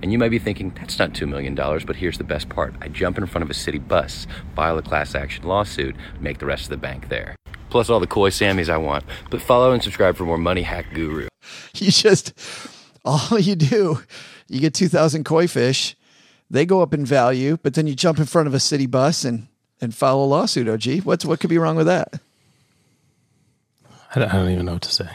And 0.01 0.11
you 0.11 0.17
might 0.17 0.29
be 0.29 0.39
thinking, 0.39 0.71
that's 0.71 0.97
not 0.97 1.13
$2 1.13 1.27
million, 1.27 1.53
but 1.53 1.95
here's 1.95 2.17
the 2.17 2.23
best 2.23 2.49
part. 2.49 2.73
I 2.81 2.87
jump 2.87 3.19
in 3.19 3.27
front 3.27 3.43
of 3.43 3.51
a 3.51 3.53
city 3.53 3.77
bus, 3.77 4.25
file 4.55 4.79
a 4.79 4.81
class 4.81 5.13
action 5.13 5.43
lawsuit, 5.47 5.95
make 6.19 6.39
the 6.39 6.47
rest 6.47 6.63
of 6.63 6.69
the 6.69 6.77
bank 6.77 7.09
there. 7.09 7.35
Plus 7.69 7.91
all 7.91 7.99
the 7.99 8.07
koi 8.07 8.31
Sammys 8.31 8.69
I 8.69 8.77
want. 8.77 9.03
But 9.29 9.41
follow 9.41 9.71
and 9.71 9.83
subscribe 9.83 10.15
for 10.15 10.25
more 10.25 10.39
Money 10.39 10.63
Hack 10.63 10.87
Guru. 10.91 11.27
You 11.75 11.91
just, 11.91 12.33
all 13.03 13.39
you 13.39 13.55
do, 13.55 13.99
you 14.47 14.59
get 14.59 14.73
2,000 14.73 15.25
koi 15.25 15.47
fish, 15.47 15.95
they 16.49 16.65
go 16.65 16.81
up 16.81 16.93
in 16.93 17.05
value, 17.05 17.57
but 17.61 17.73
then 17.73 17.87
you 17.87 17.95
jump 17.95 18.19
in 18.19 18.25
front 18.25 18.47
of 18.47 18.53
a 18.53 18.59
city 18.59 18.85
bus 18.85 19.25
and 19.25 19.47
and 19.81 19.93
file 19.93 20.19
a 20.19 20.25
lawsuit. 20.25 20.67
OG, 20.67 21.03
what's 21.03 21.25
what 21.25 21.39
could 21.39 21.49
be 21.49 21.57
wrong 21.57 21.75
with 21.75 21.87
that? 21.87 22.19
I 24.15 24.19
don't, 24.19 24.29
I 24.29 24.33
don't 24.33 24.49
even 24.49 24.65
know 24.65 24.73
what 24.73 24.81
to 24.83 24.91
say. 24.91 25.09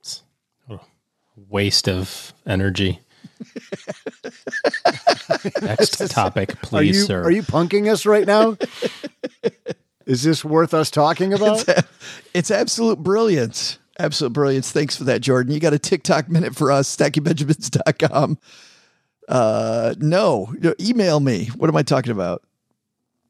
It's 0.00 0.22
a 0.70 0.78
waste 1.48 1.88
of 1.88 2.32
energy. 2.46 3.00
Next 5.60 6.10
topic, 6.10 6.56
please, 6.62 6.78
are 6.78 6.82
you, 6.82 6.94
sir. 6.94 7.22
Are 7.22 7.30
you 7.30 7.42
punking 7.42 7.92
us 7.92 8.06
right 8.06 8.26
now? 8.26 8.56
Is 10.06 10.22
this 10.22 10.44
worth 10.44 10.72
us 10.72 10.90
talking 10.90 11.34
about? 11.34 11.68
It's, 11.68 11.82
it's 12.32 12.50
absolute 12.50 12.98
brilliance. 12.98 13.78
Absolute 13.98 14.32
brilliance. 14.32 14.72
Thanks 14.72 14.96
for 14.96 15.04
that, 15.04 15.20
Jordan. 15.20 15.52
You 15.52 15.60
got 15.60 15.72
a 15.72 15.78
TikTok 15.78 16.28
minute 16.28 16.54
for 16.54 16.70
us, 16.70 16.94
stackingbenjamins.com. 16.94 18.38
Uh, 19.28 19.94
no, 19.98 20.54
email 20.80 21.20
me. 21.20 21.46
What 21.56 21.68
am 21.68 21.76
I 21.76 21.82
talking 21.82 22.12
about? 22.12 22.42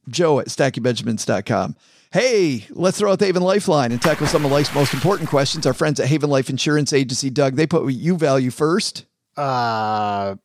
Joe 0.08 0.40
at 0.40 0.48
stackingbenjamins.com. 0.48 1.76
Hey, 2.12 2.66
let's 2.70 2.98
throw 2.98 3.12
out 3.12 3.18
the 3.18 3.26
Haven 3.26 3.42
Lifeline 3.42 3.92
and 3.92 4.00
tackle 4.00 4.26
some 4.26 4.44
of 4.44 4.50
life's 4.50 4.74
most 4.74 4.94
important 4.94 5.28
questions. 5.28 5.66
Our 5.66 5.74
friends 5.74 6.00
at 6.00 6.06
Haven 6.06 6.30
Life 6.30 6.48
Insurance 6.48 6.92
Agency, 6.92 7.30
Doug, 7.30 7.56
they 7.56 7.66
put 7.66 7.84
what 7.84 7.94
you 7.94 8.16
value 8.16 8.50
first. 8.50 9.04
Uh, 9.36 10.36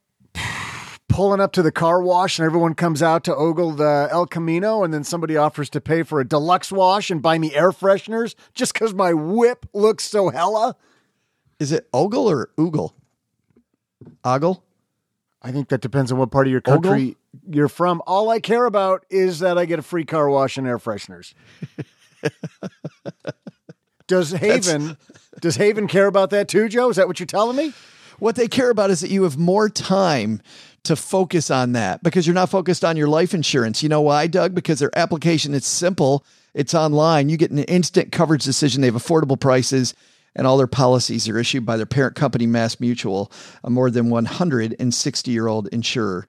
pulling 1.11 1.39
up 1.41 1.51
to 1.53 1.61
the 1.61 1.71
car 1.71 2.01
wash 2.01 2.39
and 2.39 2.45
everyone 2.45 2.73
comes 2.73 3.03
out 3.03 3.23
to 3.25 3.35
ogle 3.35 3.71
the 3.71 4.07
El 4.11 4.25
Camino, 4.25 4.83
and 4.83 4.93
then 4.93 5.03
somebody 5.03 5.37
offers 5.37 5.69
to 5.71 5.81
pay 5.81 6.03
for 6.03 6.19
a 6.19 6.27
deluxe 6.27 6.71
wash 6.71 7.11
and 7.11 7.21
buy 7.21 7.37
me 7.37 7.53
air 7.53 7.71
fresheners 7.71 8.35
just 8.53 8.73
because 8.73 8.93
my 8.93 9.13
whip 9.13 9.65
looks 9.73 10.03
so 10.03 10.29
hella. 10.29 10.75
Is 11.59 11.71
it 11.71 11.87
ogle 11.93 12.29
or 12.29 12.49
oogle? 12.57 12.93
Ogle? 14.23 14.63
I 15.41 15.51
think 15.51 15.69
that 15.69 15.81
depends 15.81 16.11
on 16.11 16.17
what 16.17 16.31
part 16.31 16.47
of 16.47 16.51
your 16.51 16.61
country 16.61 16.89
Ogle? 16.91 17.55
you're 17.55 17.67
from. 17.67 18.01
All 18.05 18.29
I 18.29 18.39
care 18.39 18.65
about 18.65 19.05
is 19.09 19.39
that 19.39 19.57
I 19.57 19.65
get 19.65 19.79
a 19.79 19.83
free 19.83 20.05
car 20.05 20.29
wash 20.29 20.57
and 20.57 20.67
air 20.67 20.77
fresheners. 20.77 21.33
does 24.07 24.31
Haven 24.31 24.97
does 25.39 25.55
Haven 25.55 25.87
care 25.87 26.07
about 26.07 26.29
that 26.29 26.47
too, 26.47 26.69
Joe? 26.69 26.89
Is 26.89 26.97
that 26.97 27.07
what 27.07 27.19
you're 27.19 27.27
telling 27.27 27.57
me? 27.57 27.73
What 28.19 28.35
they 28.35 28.47
care 28.47 28.69
about 28.69 28.91
is 28.91 29.01
that 29.01 29.09
you 29.09 29.23
have 29.23 29.37
more 29.39 29.67
time 29.67 30.41
to 30.83 30.95
focus 30.95 31.51
on 31.51 31.73
that 31.73 32.01
because 32.03 32.25
you're 32.25 32.33
not 32.33 32.49
focused 32.49 32.83
on 32.83 32.97
your 32.97 33.07
life 33.07 33.33
insurance. 33.33 33.83
You 33.83 33.89
know 33.89 34.01
why, 34.01 34.27
Doug? 34.27 34.55
Because 34.55 34.79
their 34.79 34.97
application 34.97 35.53
is 35.53 35.65
simple. 35.65 36.25
It's 36.53 36.73
online. 36.73 37.29
You 37.29 37.37
get 37.37 37.51
an 37.51 37.59
instant 37.59 38.11
coverage 38.11 38.43
decision. 38.43 38.81
They 38.81 38.87
have 38.87 38.95
affordable 38.95 39.39
prices 39.39 39.93
and 40.35 40.47
all 40.47 40.57
their 40.57 40.67
policies 40.67 41.27
are 41.27 41.37
issued 41.37 41.65
by 41.65 41.77
their 41.77 41.85
parent 41.85 42.15
company, 42.15 42.47
Mass 42.47 42.79
Mutual, 42.79 43.31
a 43.63 43.69
more 43.69 43.89
than 43.89 44.09
160 44.09 45.31
year 45.31 45.47
old 45.47 45.67
insurer. 45.69 46.27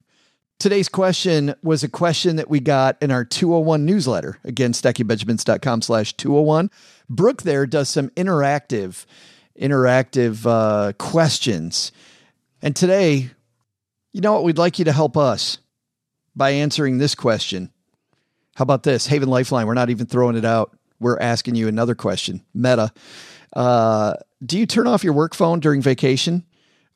Today's 0.59 0.89
question 0.89 1.55
was 1.63 1.83
a 1.83 1.89
question 1.89 2.37
that 2.37 2.49
we 2.49 2.61
got 2.61 2.97
in 3.03 3.11
our 3.11 3.25
201 3.25 3.85
newsletter. 3.85 4.39
Again, 4.45 4.73
stackingbenjamins.com 4.73 5.83
slash 5.83 6.13
201. 6.15 6.71
Brooke 7.09 7.43
there 7.43 7.67
does 7.67 7.89
some 7.89 8.11
interactive, 8.11 9.05
interactive 9.61 10.47
uh, 10.47 10.93
questions. 10.99 11.91
And 12.61 12.77
today, 12.77 13.31
you 14.13 14.21
know 14.21 14.33
what? 14.35 14.45
We'd 14.45 14.59
like 14.59 14.79
you 14.79 14.85
to 14.87 14.93
help 14.93 15.17
us 15.17 15.59
by 16.35 16.51
answering 16.51 16.99
this 16.99 17.15
question. 17.15 17.71
How 18.55 18.63
about 18.63 18.83
this? 18.83 19.07
Haven 19.07 19.29
Lifeline, 19.29 19.67
we're 19.67 19.75
not 19.75 19.91
even 19.91 20.07
throwing 20.07 20.37
it 20.37 20.45
out. 20.45 20.77
We're 21.01 21.19
asking 21.19 21.55
you 21.55 21.69
another 21.69 21.95
question. 21.95 22.45
Meta. 22.55 22.93
Uh, 23.53 24.15
do 24.45 24.59
you 24.59 24.67
turn 24.67 24.87
off 24.87 25.05
your 25.05 25.13
work 25.13 25.35
phone 25.35 25.61
during 25.61 25.83
vacation 25.83 26.45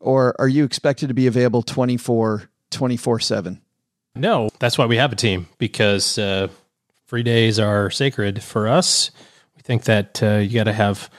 or 0.01 0.35
are 0.39 0.49
you 0.49 0.65
expected 0.65 1.09
to 1.09 1.15
be 1.15 1.27
available 1.27 1.63
24 1.63 2.51
24 2.71 3.21
7? 3.21 3.61
No, 4.15 4.49
that's 4.59 4.79
why 4.79 4.87
we 4.87 4.97
have 4.97 5.13
a 5.13 5.17
team 5.17 5.47
because 5.59 6.19
uh, 6.19 6.49
free 7.07 7.23
days 7.23 7.59
are 7.59 7.91
sacred 7.91 8.43
for 8.43 8.69
us. 8.69 9.11
We 9.57 9.63
think 9.63 9.85
that 9.85 10.23
uh, 10.23 10.37
you 10.37 10.55
got 10.55 10.65
to 10.65 10.73
have 10.73 11.11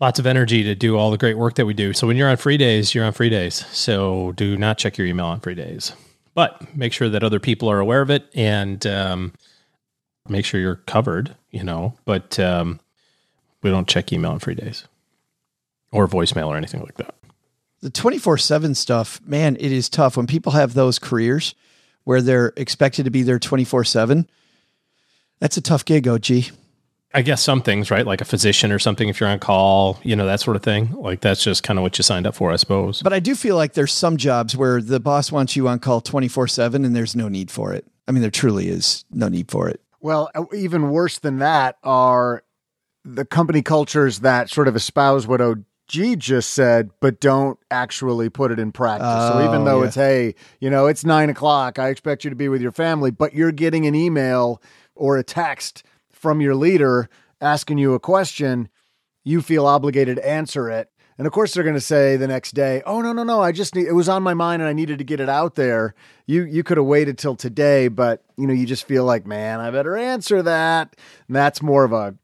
lots 0.00 0.18
of 0.18 0.26
energy 0.26 0.62
to 0.62 0.74
do 0.74 0.96
all 0.96 1.10
the 1.10 1.18
great 1.18 1.36
work 1.36 1.54
that 1.56 1.66
we 1.66 1.74
do. 1.74 1.92
So 1.92 2.06
when 2.06 2.16
you're 2.16 2.28
on 2.28 2.38
free 2.38 2.56
days, 2.56 2.94
you're 2.94 3.04
on 3.04 3.12
free 3.12 3.28
days. 3.28 3.66
So 3.66 4.32
do 4.32 4.56
not 4.56 4.78
check 4.78 4.96
your 4.96 5.06
email 5.06 5.26
on 5.26 5.40
free 5.40 5.54
days, 5.54 5.92
but 6.34 6.74
make 6.74 6.92
sure 6.92 7.08
that 7.08 7.22
other 7.22 7.38
people 7.38 7.70
are 7.70 7.78
aware 7.78 8.00
of 8.00 8.10
it 8.10 8.28
and 8.34 8.84
um, 8.86 9.32
make 10.28 10.44
sure 10.44 10.60
you're 10.60 10.76
covered, 10.76 11.36
you 11.50 11.62
know, 11.62 11.94
but 12.04 12.38
um, 12.40 12.80
we 13.62 13.70
don't 13.70 13.88
check 13.88 14.12
email 14.12 14.32
on 14.32 14.38
free 14.38 14.54
days 14.54 14.88
or 15.92 16.08
voicemail 16.08 16.48
or 16.48 16.56
anything 16.56 16.80
like 16.80 16.96
that. 16.96 17.14
The 17.82 17.90
24 17.90 18.38
7 18.38 18.74
stuff, 18.74 19.20
man, 19.24 19.56
it 19.56 19.72
is 19.72 19.88
tough 19.88 20.16
when 20.16 20.26
people 20.26 20.52
have 20.52 20.74
those 20.74 20.98
careers 20.98 21.54
where 22.04 22.22
they're 22.22 22.52
expected 22.56 23.04
to 23.04 23.10
be 23.10 23.22
there 23.22 23.38
24 23.38 23.84
7. 23.84 24.28
That's 25.38 25.56
a 25.56 25.62
tough 25.62 25.84
gig, 25.84 26.06
OG. 26.06 26.26
I 27.12 27.22
guess 27.22 27.42
some 27.42 27.60
things, 27.62 27.90
right? 27.90 28.06
Like 28.06 28.20
a 28.20 28.24
physician 28.24 28.70
or 28.70 28.78
something, 28.78 29.08
if 29.08 29.18
you're 29.18 29.28
on 29.28 29.40
call, 29.40 29.98
you 30.04 30.14
know, 30.14 30.26
that 30.26 30.40
sort 30.40 30.56
of 30.56 30.62
thing. 30.62 30.92
Like 30.92 31.20
that's 31.20 31.42
just 31.42 31.62
kind 31.64 31.78
of 31.78 31.82
what 31.82 31.98
you 31.98 32.02
signed 32.04 32.26
up 32.26 32.34
for, 32.36 32.52
I 32.52 32.56
suppose. 32.56 33.02
But 33.02 33.12
I 33.12 33.18
do 33.18 33.34
feel 33.34 33.56
like 33.56 33.72
there's 33.72 33.92
some 33.92 34.16
jobs 34.16 34.56
where 34.56 34.80
the 34.80 35.00
boss 35.00 35.32
wants 35.32 35.56
you 35.56 35.66
on 35.66 35.80
call 35.80 36.00
24 36.00 36.46
7 36.46 36.84
and 36.84 36.94
there's 36.94 37.16
no 37.16 37.28
need 37.28 37.50
for 37.50 37.72
it. 37.72 37.84
I 38.06 38.12
mean, 38.12 38.22
there 38.22 38.30
truly 38.30 38.68
is 38.68 39.04
no 39.10 39.28
need 39.28 39.50
for 39.50 39.68
it. 39.68 39.80
Well, 40.00 40.30
uh, 40.34 40.44
even 40.54 40.90
worse 40.90 41.18
than 41.18 41.38
that 41.38 41.78
are 41.82 42.44
the 43.04 43.24
company 43.24 43.62
cultures 43.62 44.20
that 44.20 44.48
sort 44.50 44.68
of 44.68 44.76
espouse 44.76 45.26
what 45.26 45.40
OG 45.40 45.58
just 46.18 46.50
said, 46.50 46.90
but 47.00 47.20
don't 47.20 47.58
actually 47.70 48.28
put 48.30 48.52
it 48.52 48.58
in 48.60 48.70
practice. 48.72 49.08
so 49.08 49.40
even 49.44 49.62
Oh, 49.62 49.64
though 49.64 49.80
yeah. 49.80 49.86
it's, 49.86 49.96
hey, 49.96 50.34
you 50.60 50.70
know, 50.70 50.86
it's 50.86 51.04
nine 51.04 51.28
o'clock, 51.28 51.78
I 51.78 51.88
expect 51.88 52.22
you 52.24 52.30
to 52.30 52.36
be 52.36 52.48
with 52.48 52.62
your 52.62 52.72
family, 52.72 53.10
but 53.10 53.34
you're 53.34 53.52
getting 53.52 53.86
an 53.86 53.94
email 53.96 54.62
or 54.94 55.18
a 55.18 55.22
text 55.24 55.82
from 56.20 56.40
your 56.40 56.54
leader 56.54 57.08
asking 57.40 57.78
you 57.78 57.94
a 57.94 58.00
question, 58.00 58.68
you 59.24 59.40
feel 59.40 59.66
obligated 59.66 60.16
to 60.16 60.28
answer 60.28 60.70
it. 60.70 60.90
And 61.16 61.26
of 61.26 61.32
course, 61.32 61.52
they're 61.52 61.64
going 61.64 61.74
to 61.74 61.80
say 61.80 62.16
the 62.16 62.28
next 62.28 62.52
day, 62.52 62.82
"Oh 62.86 63.02
no, 63.02 63.12
no, 63.12 63.24
no! 63.24 63.42
I 63.42 63.52
just 63.52 63.74
need, 63.74 63.86
it 63.86 63.92
was 63.92 64.08
on 64.08 64.22
my 64.22 64.32
mind, 64.32 64.62
and 64.62 64.68
I 64.68 64.72
needed 64.72 64.98
to 64.98 65.04
get 65.04 65.20
it 65.20 65.28
out 65.28 65.54
there. 65.54 65.94
You 66.26 66.44
you 66.44 66.62
could 66.62 66.78
have 66.78 66.86
waited 66.86 67.18
till 67.18 67.36
today, 67.36 67.88
but 67.88 68.24
you 68.38 68.46
know, 68.46 68.54
you 68.54 68.64
just 68.64 68.86
feel 68.86 69.04
like, 69.04 69.26
man, 69.26 69.60
I 69.60 69.70
better 69.70 69.96
answer 69.96 70.42
that." 70.42 70.96
And 71.28 71.36
that's 71.36 71.60
more 71.60 71.84
of 71.84 71.92
a 71.92 72.14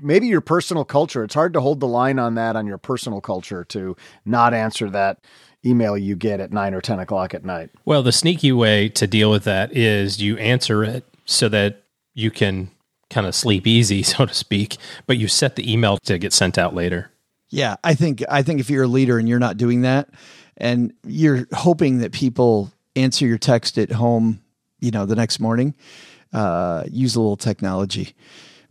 maybe 0.00 0.26
your 0.26 0.40
personal 0.40 0.84
culture. 0.84 1.22
It's 1.22 1.34
hard 1.34 1.52
to 1.52 1.60
hold 1.60 1.78
the 1.78 1.86
line 1.86 2.18
on 2.18 2.34
that 2.34 2.56
on 2.56 2.66
your 2.66 2.78
personal 2.78 3.20
culture 3.20 3.62
to 3.64 3.96
not 4.24 4.54
answer 4.54 4.90
that 4.90 5.18
email 5.64 5.96
you 5.96 6.16
get 6.16 6.40
at 6.40 6.52
nine 6.52 6.74
or 6.74 6.80
ten 6.80 6.98
o'clock 6.98 7.32
at 7.32 7.44
night. 7.44 7.70
Well, 7.84 8.02
the 8.02 8.12
sneaky 8.12 8.50
way 8.50 8.88
to 8.88 9.06
deal 9.06 9.30
with 9.30 9.44
that 9.44 9.76
is 9.76 10.20
you 10.20 10.36
answer 10.38 10.82
it 10.82 11.04
so 11.26 11.48
that 11.50 11.84
you 12.12 12.32
can 12.32 12.70
kind 13.10 13.26
of 13.26 13.34
sleep 13.34 13.66
easy, 13.66 14.02
so 14.02 14.26
to 14.26 14.34
speak, 14.34 14.76
but 15.06 15.16
you 15.16 15.28
set 15.28 15.56
the 15.56 15.70
email 15.70 15.98
to 15.98 16.18
get 16.18 16.32
sent 16.32 16.58
out 16.58 16.74
later. 16.74 17.10
Yeah, 17.48 17.76
I 17.84 17.94
think 17.94 18.24
I 18.28 18.42
think 18.42 18.60
if 18.60 18.70
you're 18.70 18.84
a 18.84 18.88
leader 18.88 19.18
and 19.18 19.28
you're 19.28 19.38
not 19.38 19.56
doing 19.56 19.82
that, 19.82 20.08
and 20.56 20.92
you're 21.04 21.46
hoping 21.52 21.98
that 21.98 22.12
people 22.12 22.72
answer 22.96 23.26
your 23.26 23.38
text 23.38 23.78
at 23.78 23.92
home, 23.92 24.42
you 24.80 24.90
know, 24.90 25.06
the 25.06 25.14
next 25.14 25.38
morning, 25.38 25.74
uh, 26.32 26.84
use 26.90 27.14
a 27.14 27.20
little 27.20 27.36
technology 27.36 28.14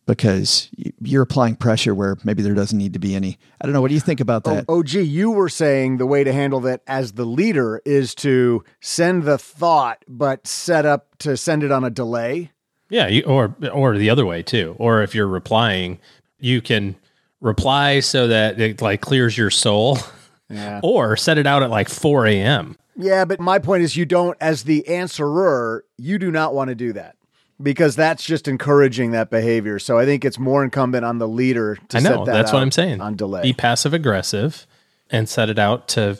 because 0.05 0.69
you're 1.01 1.23
applying 1.23 1.55
pressure 1.55 1.95
where 1.95 2.17
maybe 2.23 2.43
there 2.43 2.53
doesn't 2.53 2.77
need 2.77 2.93
to 2.93 2.99
be 2.99 3.15
any. 3.15 3.39
I 3.59 3.65
don't 3.65 3.73
know. 3.73 3.81
What 3.81 3.87
do 3.87 3.95
you 3.95 3.99
think 3.99 4.19
about 4.19 4.43
that? 4.43 4.65
Oh, 4.67 4.83
gee, 4.83 5.01
you 5.01 5.31
were 5.31 5.49
saying 5.49 5.97
the 5.97 6.05
way 6.05 6.23
to 6.23 6.31
handle 6.31 6.59
that 6.61 6.81
as 6.85 7.13
the 7.13 7.25
leader 7.25 7.81
is 7.85 8.13
to 8.15 8.63
send 8.81 9.23
the 9.23 9.37
thought, 9.37 10.03
but 10.07 10.45
set 10.45 10.85
up 10.85 11.17
to 11.19 11.35
send 11.37 11.63
it 11.63 11.71
on 11.71 11.83
a 11.83 11.89
delay. 11.89 12.51
Yeah, 12.89 13.07
you, 13.07 13.23
or 13.23 13.55
or 13.73 13.97
the 13.97 14.09
other 14.09 14.25
way 14.25 14.43
too. 14.43 14.75
Or 14.79 15.01
if 15.01 15.15
you're 15.15 15.27
replying, 15.27 15.99
you 16.39 16.61
can 16.61 16.95
reply 17.41 17.99
so 17.99 18.27
that 18.27 18.59
it 18.59 18.81
like 18.81 19.01
clears 19.01 19.37
your 19.37 19.49
soul, 19.49 19.97
Yeah. 20.49 20.79
or 20.83 21.17
set 21.17 21.37
it 21.37 21.47
out 21.47 21.63
at 21.63 21.69
like 21.69 21.89
4 21.89 22.27
a.m. 22.27 22.77
Yeah, 22.97 23.25
but 23.25 23.39
my 23.39 23.59
point 23.59 23.83
is, 23.83 23.97
you 23.97 24.05
don't, 24.05 24.37
as 24.39 24.63
the 24.63 24.87
answerer, 24.87 25.83
you 25.97 26.17
do 26.17 26.31
not 26.31 26.53
want 26.53 26.69
to 26.69 26.75
do 26.75 26.93
that 26.93 27.15
because 27.61 27.95
that's 27.95 28.23
just 28.23 28.47
encouraging 28.47 29.11
that 29.11 29.29
behavior. 29.29 29.79
So 29.79 29.97
I 29.99 30.05
think 30.05 30.23
it's 30.23 30.39
more 30.39 30.63
incumbent 30.63 31.03
on 31.03 31.17
the 31.17 31.27
leader 31.27 31.77
to 31.89 31.97
I 31.97 31.99
know 31.99 32.23
that 32.25 32.31
that's 32.31 32.53
what 32.53 32.61
I'm 32.61 32.71
saying. 32.71 33.01
on 33.01 33.15
delay. 33.15 33.41
Be 33.41 33.53
passive 33.53 33.93
aggressive 33.93 34.65
and 35.09 35.27
set 35.27 35.49
it 35.49 35.59
out 35.59 35.87
to 35.89 36.17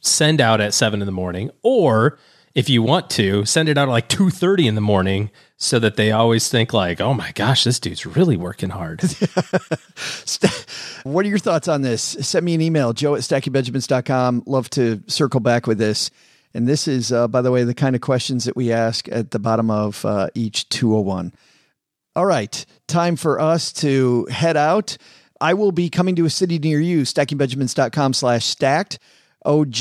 send 0.00 0.40
out 0.40 0.60
at 0.60 0.72
seven 0.72 1.02
in 1.02 1.06
the 1.06 1.12
morning, 1.12 1.50
or 1.62 2.18
if 2.54 2.68
you 2.68 2.82
want 2.82 3.10
to, 3.10 3.44
send 3.44 3.68
it 3.68 3.78
out 3.78 3.88
at 3.88 3.92
like 3.92 4.08
two 4.08 4.30
thirty 4.30 4.66
in 4.66 4.74
the 4.74 4.80
morning 4.80 5.30
so 5.56 5.78
that 5.78 5.96
they 5.96 6.10
always 6.10 6.48
think 6.48 6.72
like, 6.72 7.00
"Oh 7.00 7.14
my 7.14 7.32
gosh, 7.32 7.64
this 7.64 7.78
dude's 7.78 8.06
really 8.06 8.36
working 8.36 8.70
hard." 8.70 9.02
what 11.04 11.24
are 11.24 11.28
your 11.28 11.38
thoughts 11.38 11.68
on 11.68 11.82
this? 11.82 12.02
Send 12.02 12.44
me 12.44 12.54
an 12.54 12.60
email, 12.60 12.92
joe 12.92 13.14
at 13.14 13.20
stackingbenjamins.com. 13.20 14.44
Love 14.46 14.68
to 14.70 15.02
circle 15.06 15.40
back 15.40 15.66
with 15.66 15.78
this. 15.78 16.10
And 16.52 16.66
this 16.66 16.88
is, 16.88 17.12
uh, 17.12 17.28
by 17.28 17.42
the 17.42 17.52
way, 17.52 17.62
the 17.62 17.74
kind 17.74 17.94
of 17.94 18.02
questions 18.02 18.44
that 18.44 18.56
we 18.56 18.72
ask 18.72 19.08
at 19.08 19.30
the 19.30 19.38
bottom 19.38 19.70
of 19.70 20.04
uh, 20.04 20.28
each 20.34 20.68
201. 20.68 21.32
All 22.16 22.26
right, 22.26 22.66
time 22.88 23.14
for 23.14 23.38
us 23.38 23.72
to 23.74 24.26
head 24.26 24.56
out. 24.56 24.96
I 25.40 25.54
will 25.54 25.72
be 25.72 25.88
coming 25.88 26.16
to 26.16 26.24
a 26.24 26.30
city 26.30 26.58
near 26.58 26.80
you, 26.80 27.02
stackingbenjamins.com 27.02 28.14
slash 28.14 28.44
stacked. 28.44 28.98
OG, 29.44 29.76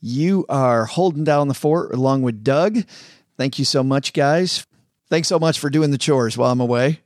you 0.00 0.46
are 0.48 0.86
holding 0.86 1.24
down 1.24 1.48
the 1.48 1.54
fort 1.54 1.92
along 1.92 2.22
with 2.22 2.44
Doug. 2.44 2.84
Thank 3.36 3.58
you 3.58 3.64
so 3.64 3.82
much, 3.82 4.12
guys. 4.12 4.66
Thanks 5.08 5.28
so 5.28 5.38
much 5.38 5.58
for 5.58 5.70
doing 5.70 5.90
the 5.90 5.98
chores 5.98 6.36
while 6.36 6.52
I'm 6.52 6.60
away. 6.60 7.00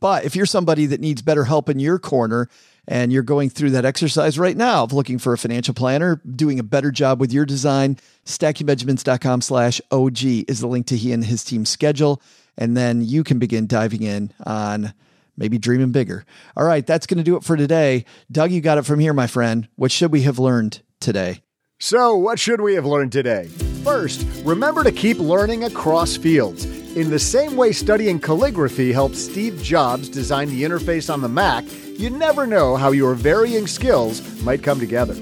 But 0.00 0.24
if 0.24 0.36
you're 0.36 0.46
somebody 0.46 0.86
that 0.86 1.00
needs 1.00 1.22
better 1.22 1.44
help 1.44 1.68
in 1.68 1.78
your 1.78 1.98
corner 1.98 2.48
and 2.88 3.12
you're 3.12 3.22
going 3.22 3.50
through 3.50 3.70
that 3.70 3.84
exercise 3.84 4.38
right 4.38 4.56
now 4.56 4.84
of 4.84 4.92
looking 4.92 5.18
for 5.18 5.32
a 5.32 5.38
financial 5.38 5.74
planner, 5.74 6.20
doing 6.24 6.58
a 6.58 6.62
better 6.62 6.90
job 6.90 7.20
with 7.20 7.32
your 7.32 7.44
design, 7.44 7.98
stackingbenjamins.com 8.24 9.40
slash 9.40 9.80
OG 9.90 10.22
is 10.48 10.60
the 10.60 10.66
link 10.66 10.86
to 10.86 10.96
he 10.96 11.12
and 11.12 11.24
his 11.24 11.44
team's 11.44 11.68
schedule. 11.68 12.22
And 12.56 12.76
then 12.76 13.02
you 13.02 13.24
can 13.24 13.38
begin 13.38 13.66
diving 13.66 14.02
in 14.02 14.32
on 14.46 14.94
maybe 15.36 15.58
dreaming 15.58 15.92
bigger. 15.92 16.24
All 16.56 16.64
right, 16.64 16.86
that's 16.86 17.06
going 17.06 17.18
to 17.18 17.24
do 17.24 17.36
it 17.36 17.44
for 17.44 17.56
today. 17.56 18.04
Doug, 18.30 18.50
you 18.50 18.60
got 18.60 18.78
it 18.78 18.86
from 18.86 19.00
here, 19.00 19.12
my 19.12 19.26
friend. 19.26 19.68
What 19.76 19.92
should 19.92 20.12
we 20.12 20.22
have 20.22 20.38
learned 20.38 20.80
today? 21.00 21.42
So, 21.78 22.16
what 22.16 22.38
should 22.38 22.60
we 22.60 22.74
have 22.74 22.86
learned 22.86 23.12
today? 23.12 23.48
First, 23.84 24.26
remember 24.44 24.82
to 24.82 24.90
keep 24.90 25.18
learning 25.18 25.64
across 25.64 26.16
fields. 26.16 26.64
In 26.96 27.10
the 27.10 27.18
same 27.18 27.56
way 27.56 27.72
studying 27.72 28.18
calligraphy 28.18 28.92
helped 28.92 29.16
Steve 29.16 29.62
Jobs 29.62 30.08
design 30.08 30.48
the 30.48 30.62
interface 30.62 31.12
on 31.12 31.20
the 31.20 31.28
Mac, 31.28 31.64
you 31.98 32.10
never 32.10 32.46
know 32.46 32.76
how 32.76 32.92
your 32.92 33.14
varying 33.14 33.66
skills 33.66 34.42
might 34.42 34.62
come 34.62 34.80
together. 34.80 35.14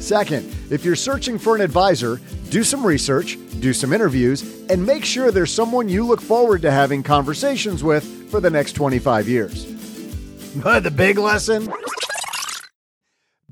Second, 0.00 0.54
if 0.70 0.84
you're 0.84 0.96
searching 0.96 1.38
for 1.38 1.56
an 1.56 1.62
advisor, 1.62 2.20
do 2.50 2.62
some 2.62 2.86
research, 2.86 3.38
do 3.60 3.72
some 3.72 3.92
interviews, 3.92 4.42
and 4.70 4.84
make 4.86 5.04
sure 5.04 5.30
there's 5.30 5.52
someone 5.52 5.88
you 5.88 6.04
look 6.04 6.20
forward 6.20 6.62
to 6.62 6.70
having 6.70 7.02
conversations 7.02 7.82
with 7.82 8.30
for 8.30 8.40
the 8.40 8.50
next 8.50 8.74
25 8.74 9.28
years. 9.28 9.64
But 10.56 10.80
the 10.84 10.90
big 10.90 11.18
lesson? 11.18 11.72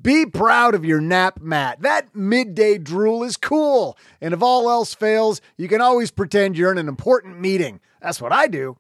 Be 0.07 0.25
proud 0.25 0.77
of 0.77 0.85
your 0.85 1.01
nap 1.01 1.41
mat. 1.41 1.81
That 1.81 2.15
midday 2.15 2.79
drool 2.79 3.25
is 3.25 3.37
cool. 3.37 3.99
And 4.21 4.33
if 4.33 4.41
all 4.41 4.71
else 4.71 4.95
fails, 4.95 5.41
you 5.57 5.67
can 5.67 5.81
always 5.81 6.13
pretend 6.13 6.57
you're 6.57 6.71
in 6.71 6.79
an 6.79 6.87
important 6.87 7.41
meeting. 7.41 7.81
That's 8.01 8.21
what 8.21 8.31
I 8.33 8.47
do. 8.47 8.77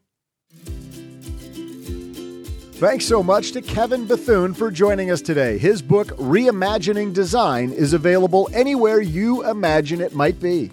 Thanks 2.74 3.06
so 3.06 3.24
much 3.24 3.50
to 3.52 3.60
Kevin 3.60 4.06
Bethune 4.06 4.54
for 4.54 4.70
joining 4.70 5.10
us 5.10 5.20
today. 5.20 5.58
His 5.58 5.82
book, 5.82 6.10
Reimagining 6.10 7.12
Design, 7.12 7.72
is 7.72 7.92
available 7.92 8.48
anywhere 8.52 9.00
you 9.00 9.42
imagine 9.50 10.00
it 10.00 10.14
might 10.14 10.38
be. 10.38 10.70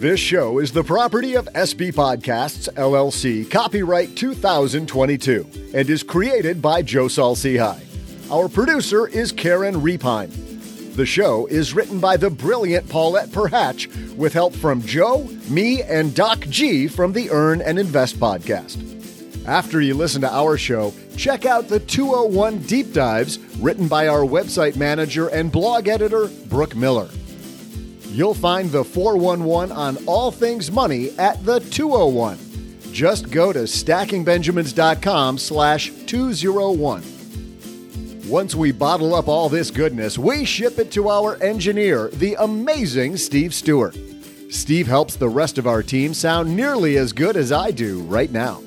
This 0.00 0.18
show 0.18 0.58
is 0.58 0.72
the 0.72 0.82
property 0.82 1.36
of 1.36 1.46
SB 1.54 1.92
Podcasts, 1.92 2.68
LLC, 2.74 3.48
copyright 3.48 4.16
2022, 4.16 5.46
and 5.72 5.88
is 5.88 6.02
created 6.02 6.60
by 6.60 6.82
Joe 6.82 7.06
Saul-Sehy. 7.06 7.93
Our 8.30 8.48
producer 8.48 9.06
is 9.06 9.32
Karen 9.32 9.82
Repine. 9.82 10.30
The 10.96 11.04
show 11.04 11.46
is 11.46 11.74
written 11.74 12.00
by 12.00 12.16
the 12.16 12.30
brilliant 12.30 12.88
Paulette 12.88 13.28
Perhach 13.28 14.16
with 14.16 14.32
help 14.32 14.54
from 14.54 14.80
Joe, 14.80 15.28
me, 15.50 15.82
and 15.82 16.14
Doc 16.14 16.40
G 16.48 16.88
from 16.88 17.12
the 17.12 17.30
Earn 17.30 17.60
and 17.60 17.78
Invest 17.78 18.18
podcast. 18.18 18.80
After 19.46 19.82
you 19.82 19.92
listen 19.92 20.22
to 20.22 20.32
our 20.32 20.56
show, 20.56 20.94
check 21.18 21.44
out 21.44 21.68
the 21.68 21.80
201 21.80 22.60
Deep 22.60 22.94
Dives 22.94 23.38
written 23.58 23.88
by 23.88 24.08
our 24.08 24.22
website 24.22 24.76
manager 24.76 25.28
and 25.28 25.52
blog 25.52 25.86
editor, 25.86 26.28
Brooke 26.46 26.74
Miller. 26.74 27.10
You'll 28.06 28.32
find 28.32 28.70
the 28.70 28.84
411 28.84 29.70
on 29.76 29.98
all 30.06 30.30
things 30.30 30.70
money 30.70 31.10
at 31.18 31.44
the 31.44 31.60
201. 31.60 32.38
Just 32.90 33.30
go 33.30 33.52
to 33.52 33.60
stackingbenjamins.com 33.60 35.36
slash 35.36 35.92
201. 36.06 37.02
Once 38.28 38.54
we 38.54 38.72
bottle 38.72 39.14
up 39.14 39.28
all 39.28 39.50
this 39.50 39.70
goodness, 39.70 40.16
we 40.16 40.46
ship 40.46 40.78
it 40.78 40.90
to 40.90 41.10
our 41.10 41.36
engineer, 41.42 42.08
the 42.14 42.34
amazing 42.40 43.18
Steve 43.18 43.52
Stewart. 43.52 43.94
Steve 44.48 44.86
helps 44.86 45.14
the 45.14 45.28
rest 45.28 45.58
of 45.58 45.66
our 45.66 45.82
team 45.82 46.14
sound 46.14 46.56
nearly 46.56 46.96
as 46.96 47.12
good 47.12 47.36
as 47.36 47.52
I 47.52 47.70
do 47.70 48.00
right 48.04 48.32
now. 48.32 48.62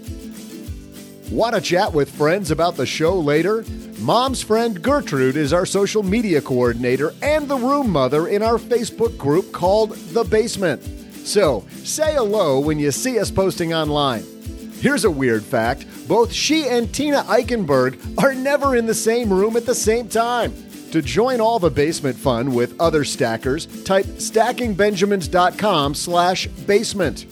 Want 1.32 1.56
to 1.56 1.62
chat 1.62 1.92
with 1.92 2.16
friends 2.16 2.52
about 2.52 2.76
the 2.76 2.86
show 2.86 3.18
later? 3.20 3.66
Mom's 3.98 4.44
friend 4.44 4.80
Gertrude 4.80 5.36
is 5.36 5.54
our 5.54 5.66
social 5.66 6.04
media 6.04 6.40
coordinator 6.40 7.16
and 7.24 7.48
the 7.48 7.58
room 7.58 7.90
mother 7.90 8.28
in 8.28 8.44
our 8.44 8.60
Facebook 8.60 9.18
group 9.18 9.52
called 9.52 9.96
The 10.14 10.24
Basement. 10.24 10.84
So 11.26 11.66
say 11.84 12.14
hello 12.14 12.60
when 12.60 12.78
you 12.78 12.92
see 12.92 13.18
us 13.18 13.32
posting 13.32 13.74
online. 13.74 14.37
Here's 14.80 15.06
a 15.06 15.12
weird 15.12 15.44
fact 15.44 15.86
both 16.08 16.32
she 16.32 16.68
and 16.68 16.94
Tina 16.94 17.24
Eichenberg 17.24 18.24
are 18.24 18.34
never 18.34 18.76
in 18.76 18.86
the 18.86 18.94
same 18.94 19.32
room 19.32 19.58
at 19.58 19.66
the 19.66 19.76
same 19.76 20.08
time. 20.08 20.54
To 20.92 21.02
join 21.02 21.42
all 21.42 21.60
the 21.60 21.70
basement 21.70 22.16
fun 22.16 22.54
with 22.54 22.80
other 22.80 23.04
stackers, 23.04 23.66
type 23.84 24.06
stackingbenjamins.com 24.06 25.96
slash 25.96 26.48
basement. 26.48 27.26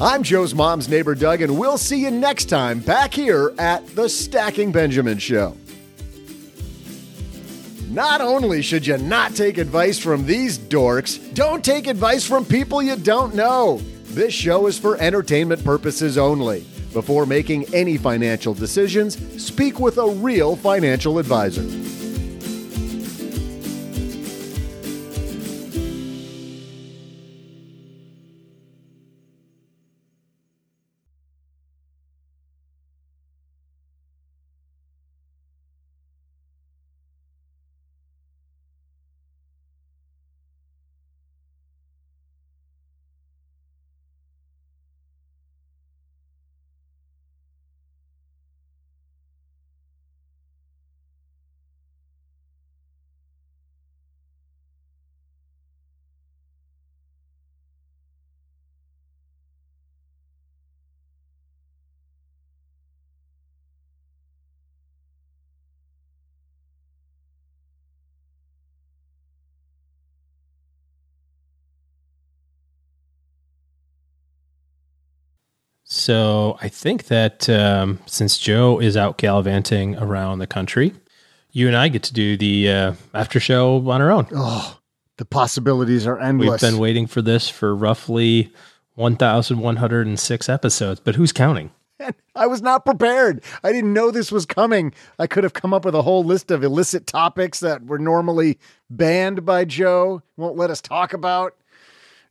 I'm 0.00 0.24
Joe's 0.24 0.52
mom's 0.52 0.88
neighbor 0.88 1.14
Doug, 1.14 1.42
and 1.42 1.56
we'll 1.56 1.78
see 1.78 2.00
you 2.02 2.10
next 2.10 2.46
time 2.46 2.80
back 2.80 3.14
here 3.14 3.54
at 3.56 3.86
the 3.94 4.08
Stacking 4.08 4.72
Benjamin 4.72 5.18
Show. 5.18 5.56
Not 7.88 8.20
only 8.20 8.62
should 8.62 8.86
you 8.86 8.98
not 8.98 9.36
take 9.36 9.58
advice 9.58 9.98
from 9.98 10.26
these 10.26 10.58
dorks, 10.58 11.32
don't 11.34 11.64
take 11.64 11.86
advice 11.86 12.26
from 12.26 12.44
people 12.44 12.82
you 12.82 12.96
don't 12.96 13.34
know. 13.34 13.80
This 14.12 14.34
show 14.34 14.66
is 14.66 14.78
for 14.78 14.98
entertainment 14.98 15.64
purposes 15.64 16.18
only. 16.18 16.66
Before 16.92 17.24
making 17.24 17.74
any 17.74 17.96
financial 17.96 18.52
decisions, 18.52 19.16
speak 19.42 19.80
with 19.80 19.96
a 19.96 20.06
real 20.06 20.54
financial 20.54 21.18
advisor. 21.18 21.62
So 76.02 76.58
I 76.60 76.68
think 76.68 77.04
that 77.04 77.48
um, 77.48 78.00
since 78.06 78.36
Joe 78.36 78.80
is 78.80 78.96
out 78.96 79.18
gallivanting 79.18 79.96
around 79.98 80.40
the 80.40 80.48
country, 80.48 80.94
you 81.52 81.68
and 81.68 81.76
I 81.76 81.86
get 81.86 82.02
to 82.04 82.12
do 82.12 82.36
the 82.36 82.68
uh, 82.68 82.94
after 83.14 83.38
show 83.38 83.88
on 83.88 84.02
our 84.02 84.10
own. 84.10 84.26
Oh, 84.34 84.80
the 85.18 85.24
possibilities 85.24 86.04
are 86.04 86.18
endless. 86.18 86.60
We've 86.60 86.72
been 86.72 86.80
waiting 86.80 87.06
for 87.06 87.22
this 87.22 87.48
for 87.48 87.76
roughly 87.76 88.52
1,106 88.96 90.48
episodes, 90.48 90.98
but 90.98 91.14
who's 91.14 91.30
counting? 91.30 91.70
I 92.34 92.48
was 92.48 92.62
not 92.62 92.84
prepared. 92.84 93.44
I 93.62 93.70
didn't 93.70 93.92
know 93.92 94.10
this 94.10 94.32
was 94.32 94.44
coming. 94.44 94.92
I 95.20 95.28
could 95.28 95.44
have 95.44 95.52
come 95.52 95.72
up 95.72 95.84
with 95.84 95.94
a 95.94 96.02
whole 96.02 96.24
list 96.24 96.50
of 96.50 96.64
illicit 96.64 97.06
topics 97.06 97.60
that 97.60 97.84
were 97.84 98.00
normally 98.00 98.58
banned 98.90 99.44
by 99.44 99.66
Joe, 99.66 100.20
won't 100.36 100.56
let 100.56 100.70
us 100.70 100.80
talk 100.80 101.12
about. 101.12 101.54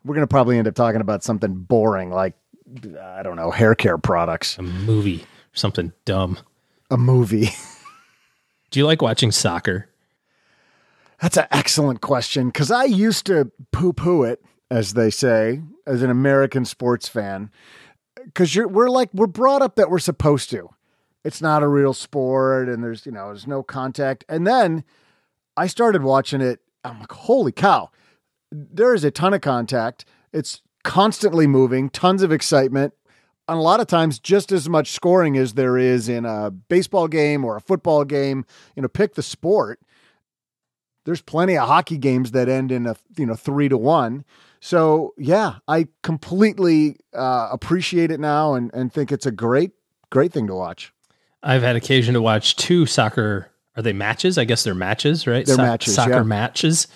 We're 0.04 0.16
going 0.16 0.28
to 0.28 0.32
probably 0.32 0.58
end 0.58 0.68
up 0.68 0.76
talking 0.76 1.00
about 1.00 1.24
something 1.24 1.54
boring 1.54 2.10
like, 2.10 2.36
I 3.02 3.24
don't 3.24 3.36
know, 3.36 3.52
hair 3.52 3.76
care 3.76 3.98
products. 3.98 4.58
A 4.58 4.62
movie, 4.62 5.26
something 5.54 5.94
dumb. 6.06 6.40
A 6.90 6.98
movie. 6.98 7.50
Do 8.72 8.80
you 8.80 8.86
like 8.86 9.02
watching 9.02 9.32
soccer? 9.32 9.90
That's 11.22 11.38
an 11.38 11.48
excellent 11.52 12.02
question 12.02 12.48
because 12.48 12.72
I 12.72 12.86
used 12.86 13.26
to 13.28 13.52
poo 13.72 13.94
poo 13.94 14.24
it, 14.24 14.44
as 14.72 14.94
they 14.94 15.10
say, 15.10 15.62
as 15.86 16.02
an 16.02 16.10
American 16.10 16.66
sports 16.66 17.08
fan. 17.08 17.52
Because 18.16 18.56
we're 18.56 18.90
like, 18.90 19.10
we're 19.14 19.28
brought 19.28 19.62
up 19.62 19.76
that 19.76 19.90
we're 19.90 20.00
supposed 20.00 20.50
to. 20.52 20.70
It's 21.24 21.42
not 21.42 21.64
a 21.64 21.68
real 21.68 21.94
sport 21.94 22.70
and 22.70 22.84
there's, 22.84 23.06
you 23.06 23.12
know, 23.12 23.28
there's 23.28 23.46
no 23.46 23.62
contact. 23.62 24.24
And 24.28 24.48
then 24.48 24.84
I 25.56 25.68
started 25.68 26.02
watching 26.02 26.42
it. 26.42 26.60
I'm 26.84 27.00
like, 27.00 27.12
holy 27.12 27.52
cow, 27.52 27.92
there 28.52 28.94
is 28.96 29.04
a 29.04 29.12
ton 29.12 29.34
of 29.34 29.42
contact. 29.42 30.06
It's 30.34 30.62
constantly 30.84 31.48
moving, 31.48 31.90
tons 31.90 32.24
of 32.24 32.32
excitement. 32.32 32.94
And 33.48 33.58
a 33.58 33.62
lot 33.62 33.80
of 33.80 33.88
times, 33.88 34.20
just 34.20 34.52
as 34.52 34.70
much 34.70 34.92
scoring 34.92 35.38
as 35.38 35.56
there 35.56 35.78
is 35.78 36.08
in 36.08 36.26
a 36.26 36.52
baseball 36.52 37.08
game 37.08 37.44
or 37.44 37.58
a 37.58 37.62
football 37.62 38.06
game. 38.06 38.46
You 38.76 38.84
know, 38.84 38.88
pick 38.88 39.16
the 39.16 39.24
sport 39.24 39.80
there's 41.06 41.22
plenty 41.22 41.58
of 41.58 41.68
hockey 41.68 41.98
games 41.98 42.32
that 42.32 42.48
end 42.50 42.72
in 42.72 42.86
a 42.86 42.96
you 43.18 43.26
know 43.26 43.36
three 43.36 43.70
to 43.70 43.78
one. 43.78 44.24
So 44.60 45.14
yeah, 45.18 45.56
I 45.68 45.88
completely 46.04 46.98
uh, 47.14 47.50
appreciate 47.52 48.12
it 48.12 48.20
now 48.20 48.54
and 48.54 48.72
and 48.74 48.92
think 48.94 49.12
it's 49.12 49.26
a 49.26 49.32
great 49.32 49.72
great 50.10 50.32
thing 50.32 50.48
to 50.48 50.56
watch. 50.56 50.94
I've 51.44 51.64
had 51.64 51.76
occasion 51.76 52.14
to 52.14 52.22
watch 52.22 52.56
two 52.56 52.86
soccer. 52.86 53.48
Are 53.76 53.82
they 53.82 53.94
matches? 53.94 54.38
I 54.38 54.44
guess 54.44 54.64
they're 54.64 54.76
matches, 54.76 55.26
right? 55.26 55.46
They're 55.46 55.56
so- 55.56 55.62
matches. 55.62 55.96
Soccer 55.96 56.12
yeah. 56.12 56.24
matches 56.24 56.88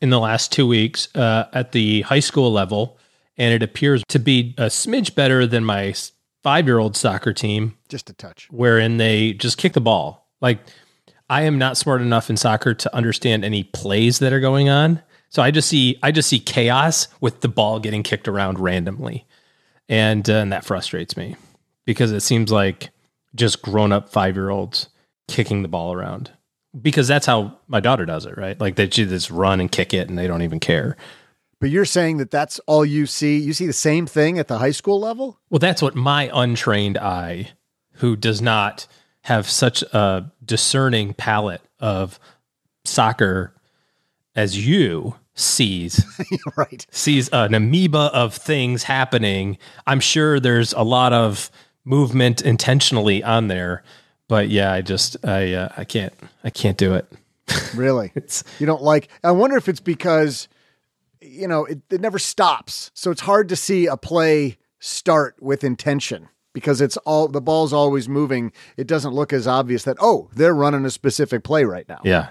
in 0.00 0.10
the 0.10 0.20
last 0.20 0.52
two 0.52 0.66
weeks 0.66 1.08
uh, 1.14 1.46
at 1.52 1.72
the 1.72 2.02
high 2.02 2.20
school 2.20 2.52
level, 2.52 2.98
and 3.36 3.52
it 3.52 3.62
appears 3.62 4.02
to 4.08 4.18
be 4.18 4.54
a 4.58 4.66
smidge 4.66 5.14
better 5.14 5.46
than 5.46 5.64
my 5.64 5.94
five 6.42 6.66
year 6.66 6.78
old 6.78 6.96
soccer 6.96 7.32
team. 7.32 7.76
Just 7.88 8.10
a 8.10 8.12
touch. 8.12 8.48
Wherein 8.50 8.96
they 8.96 9.32
just 9.32 9.58
kick 9.58 9.72
the 9.72 9.80
ball 9.80 10.24
like 10.44 10.58
I 11.30 11.42
am 11.42 11.58
not 11.58 11.78
smart 11.78 12.02
enough 12.02 12.28
in 12.28 12.36
soccer 12.36 12.74
to 12.74 12.94
understand 12.94 13.44
any 13.44 13.64
plays 13.64 14.18
that 14.18 14.32
are 14.32 14.40
going 14.40 14.68
on. 14.68 15.02
So 15.30 15.42
I 15.42 15.50
just 15.50 15.68
see 15.68 15.98
I 16.02 16.12
just 16.12 16.28
see 16.28 16.38
chaos 16.38 17.08
with 17.20 17.40
the 17.40 17.48
ball 17.48 17.80
getting 17.80 18.02
kicked 18.02 18.28
around 18.28 18.60
randomly, 18.60 19.26
and 19.88 20.28
uh, 20.28 20.34
and 20.34 20.52
that 20.52 20.64
frustrates 20.64 21.16
me 21.16 21.36
because 21.86 22.12
it 22.12 22.20
seems 22.20 22.52
like 22.52 22.90
just 23.34 23.62
grown 23.62 23.90
up 23.90 24.10
five 24.10 24.36
year 24.36 24.50
olds 24.50 24.88
kicking 25.26 25.62
the 25.62 25.68
ball 25.68 25.92
around 25.92 26.30
because 26.80 27.08
that's 27.08 27.26
how 27.26 27.58
my 27.66 27.80
daughter 27.80 28.04
does 28.04 28.26
it, 28.26 28.36
right? 28.36 28.60
Like 28.60 28.76
they 28.76 28.86
just 28.86 29.30
run 29.30 29.60
and 29.60 29.72
kick 29.72 29.94
it 29.94 30.08
and 30.08 30.18
they 30.18 30.26
don't 30.26 30.42
even 30.42 30.60
care. 30.60 30.96
But 31.64 31.70
you're 31.70 31.86
saying 31.86 32.18
that 32.18 32.30
that's 32.30 32.58
all 32.66 32.84
you 32.84 33.06
see. 33.06 33.38
You 33.38 33.54
see 33.54 33.66
the 33.66 33.72
same 33.72 34.04
thing 34.04 34.38
at 34.38 34.48
the 34.48 34.58
high 34.58 34.70
school 34.70 35.00
level. 35.00 35.40
Well, 35.48 35.60
that's 35.60 35.80
what 35.80 35.94
my 35.94 36.28
untrained 36.30 36.98
eye, 36.98 37.52
who 37.92 38.16
does 38.16 38.42
not 38.42 38.86
have 39.22 39.48
such 39.48 39.80
a 39.80 40.30
discerning 40.44 41.14
palate 41.14 41.62
of 41.80 42.20
soccer 42.84 43.54
as 44.36 44.66
you 44.66 45.14
sees. 45.32 46.04
Right. 46.54 46.86
Sees 46.90 47.30
an 47.30 47.54
amoeba 47.54 48.10
of 48.12 48.34
things 48.34 48.82
happening. 48.82 49.56
I'm 49.86 50.00
sure 50.00 50.38
there's 50.38 50.74
a 50.74 50.82
lot 50.82 51.14
of 51.14 51.50
movement 51.86 52.42
intentionally 52.42 53.24
on 53.24 53.48
there 53.48 53.82
but 54.28 54.50
yeah 54.50 54.70
i 54.70 54.82
just 54.82 55.16
i 55.24 55.54
uh, 55.54 55.68
i 55.78 55.84
can't 55.84 56.12
i 56.44 56.50
can't 56.50 56.76
do 56.76 56.92
it. 56.94 57.10
Really? 57.74 58.12
It's 58.14 58.44
you 58.58 58.66
don't 58.66 58.82
like 58.82 59.08
i 59.22 59.30
wonder 59.30 59.56
if 59.56 59.68
it's 59.68 59.80
because 59.80 60.48
you 61.34 61.48
know 61.48 61.64
it, 61.64 61.80
it 61.90 62.00
never 62.00 62.18
stops 62.18 62.90
so 62.94 63.10
it's 63.10 63.22
hard 63.22 63.48
to 63.48 63.56
see 63.56 63.86
a 63.86 63.96
play 63.96 64.56
start 64.78 65.36
with 65.40 65.64
intention 65.64 66.28
because 66.54 66.80
it's 66.80 66.96
all 66.98 67.28
the 67.28 67.40
ball's 67.42 67.72
always 67.72 68.08
moving. 68.08 68.52
It 68.78 68.86
doesn't 68.86 69.12
look 69.12 69.32
as 69.32 69.46
obvious 69.46 69.82
that 69.84 69.98
oh 70.00 70.30
they're 70.34 70.54
running 70.54 70.86
a 70.86 70.90
specific 70.90 71.44
play 71.44 71.64
right 71.64 71.86
now. 71.88 72.00
Yeah, 72.04 72.30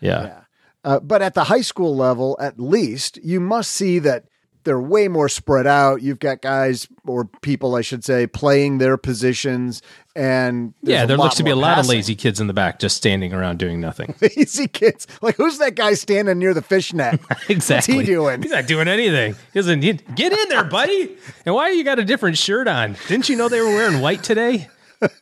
yeah. 0.00 0.22
yeah. 0.22 0.40
Uh, 0.84 1.00
but 1.00 1.20
at 1.20 1.34
the 1.34 1.44
high 1.44 1.62
school 1.62 1.96
level, 1.96 2.38
at 2.40 2.60
least, 2.60 3.18
you 3.24 3.40
must 3.40 3.72
see 3.72 3.98
that 3.98 4.26
they're 4.66 4.80
way 4.80 5.08
more 5.08 5.28
spread 5.28 5.66
out. 5.66 6.02
You've 6.02 6.18
got 6.18 6.42
guys 6.42 6.88
or 7.06 7.24
people, 7.40 7.76
I 7.76 7.80
should 7.80 8.04
say, 8.04 8.26
playing 8.26 8.78
their 8.78 8.96
positions, 8.98 9.80
and 10.14 10.74
yeah, 10.82 11.06
there 11.06 11.16
looks 11.16 11.36
to 11.36 11.44
be 11.44 11.50
a 11.50 11.56
lot 11.56 11.76
passing. 11.76 11.90
of 11.92 11.96
lazy 11.96 12.14
kids 12.14 12.40
in 12.40 12.48
the 12.48 12.52
back 12.52 12.78
just 12.78 12.96
standing 12.96 13.32
around 13.32 13.58
doing 13.58 13.80
nothing. 13.80 14.14
lazy 14.20 14.66
kids, 14.66 15.06
like 15.22 15.36
who's 15.36 15.58
that 15.58 15.76
guy 15.76 15.94
standing 15.94 16.38
near 16.38 16.52
the 16.52 16.62
fishnet? 16.62 17.20
exactly. 17.48 17.94
What's 17.96 18.08
he 18.08 18.14
doing? 18.14 18.42
He's 18.42 18.50
not 18.50 18.66
doing 18.66 18.88
anything. 18.88 19.34
He 19.52 19.58
doesn't 19.58 19.80
need, 19.80 20.02
get 20.14 20.32
in 20.32 20.48
there, 20.48 20.64
buddy. 20.64 21.16
And 21.46 21.54
why 21.54 21.70
you 21.70 21.84
got 21.84 21.98
a 21.98 22.04
different 22.04 22.36
shirt 22.36 22.66
on? 22.66 22.96
Didn't 23.08 23.28
you 23.28 23.36
know 23.36 23.48
they 23.48 23.60
were 23.60 23.68
wearing 23.68 24.00
white 24.00 24.22
today? 24.22 24.68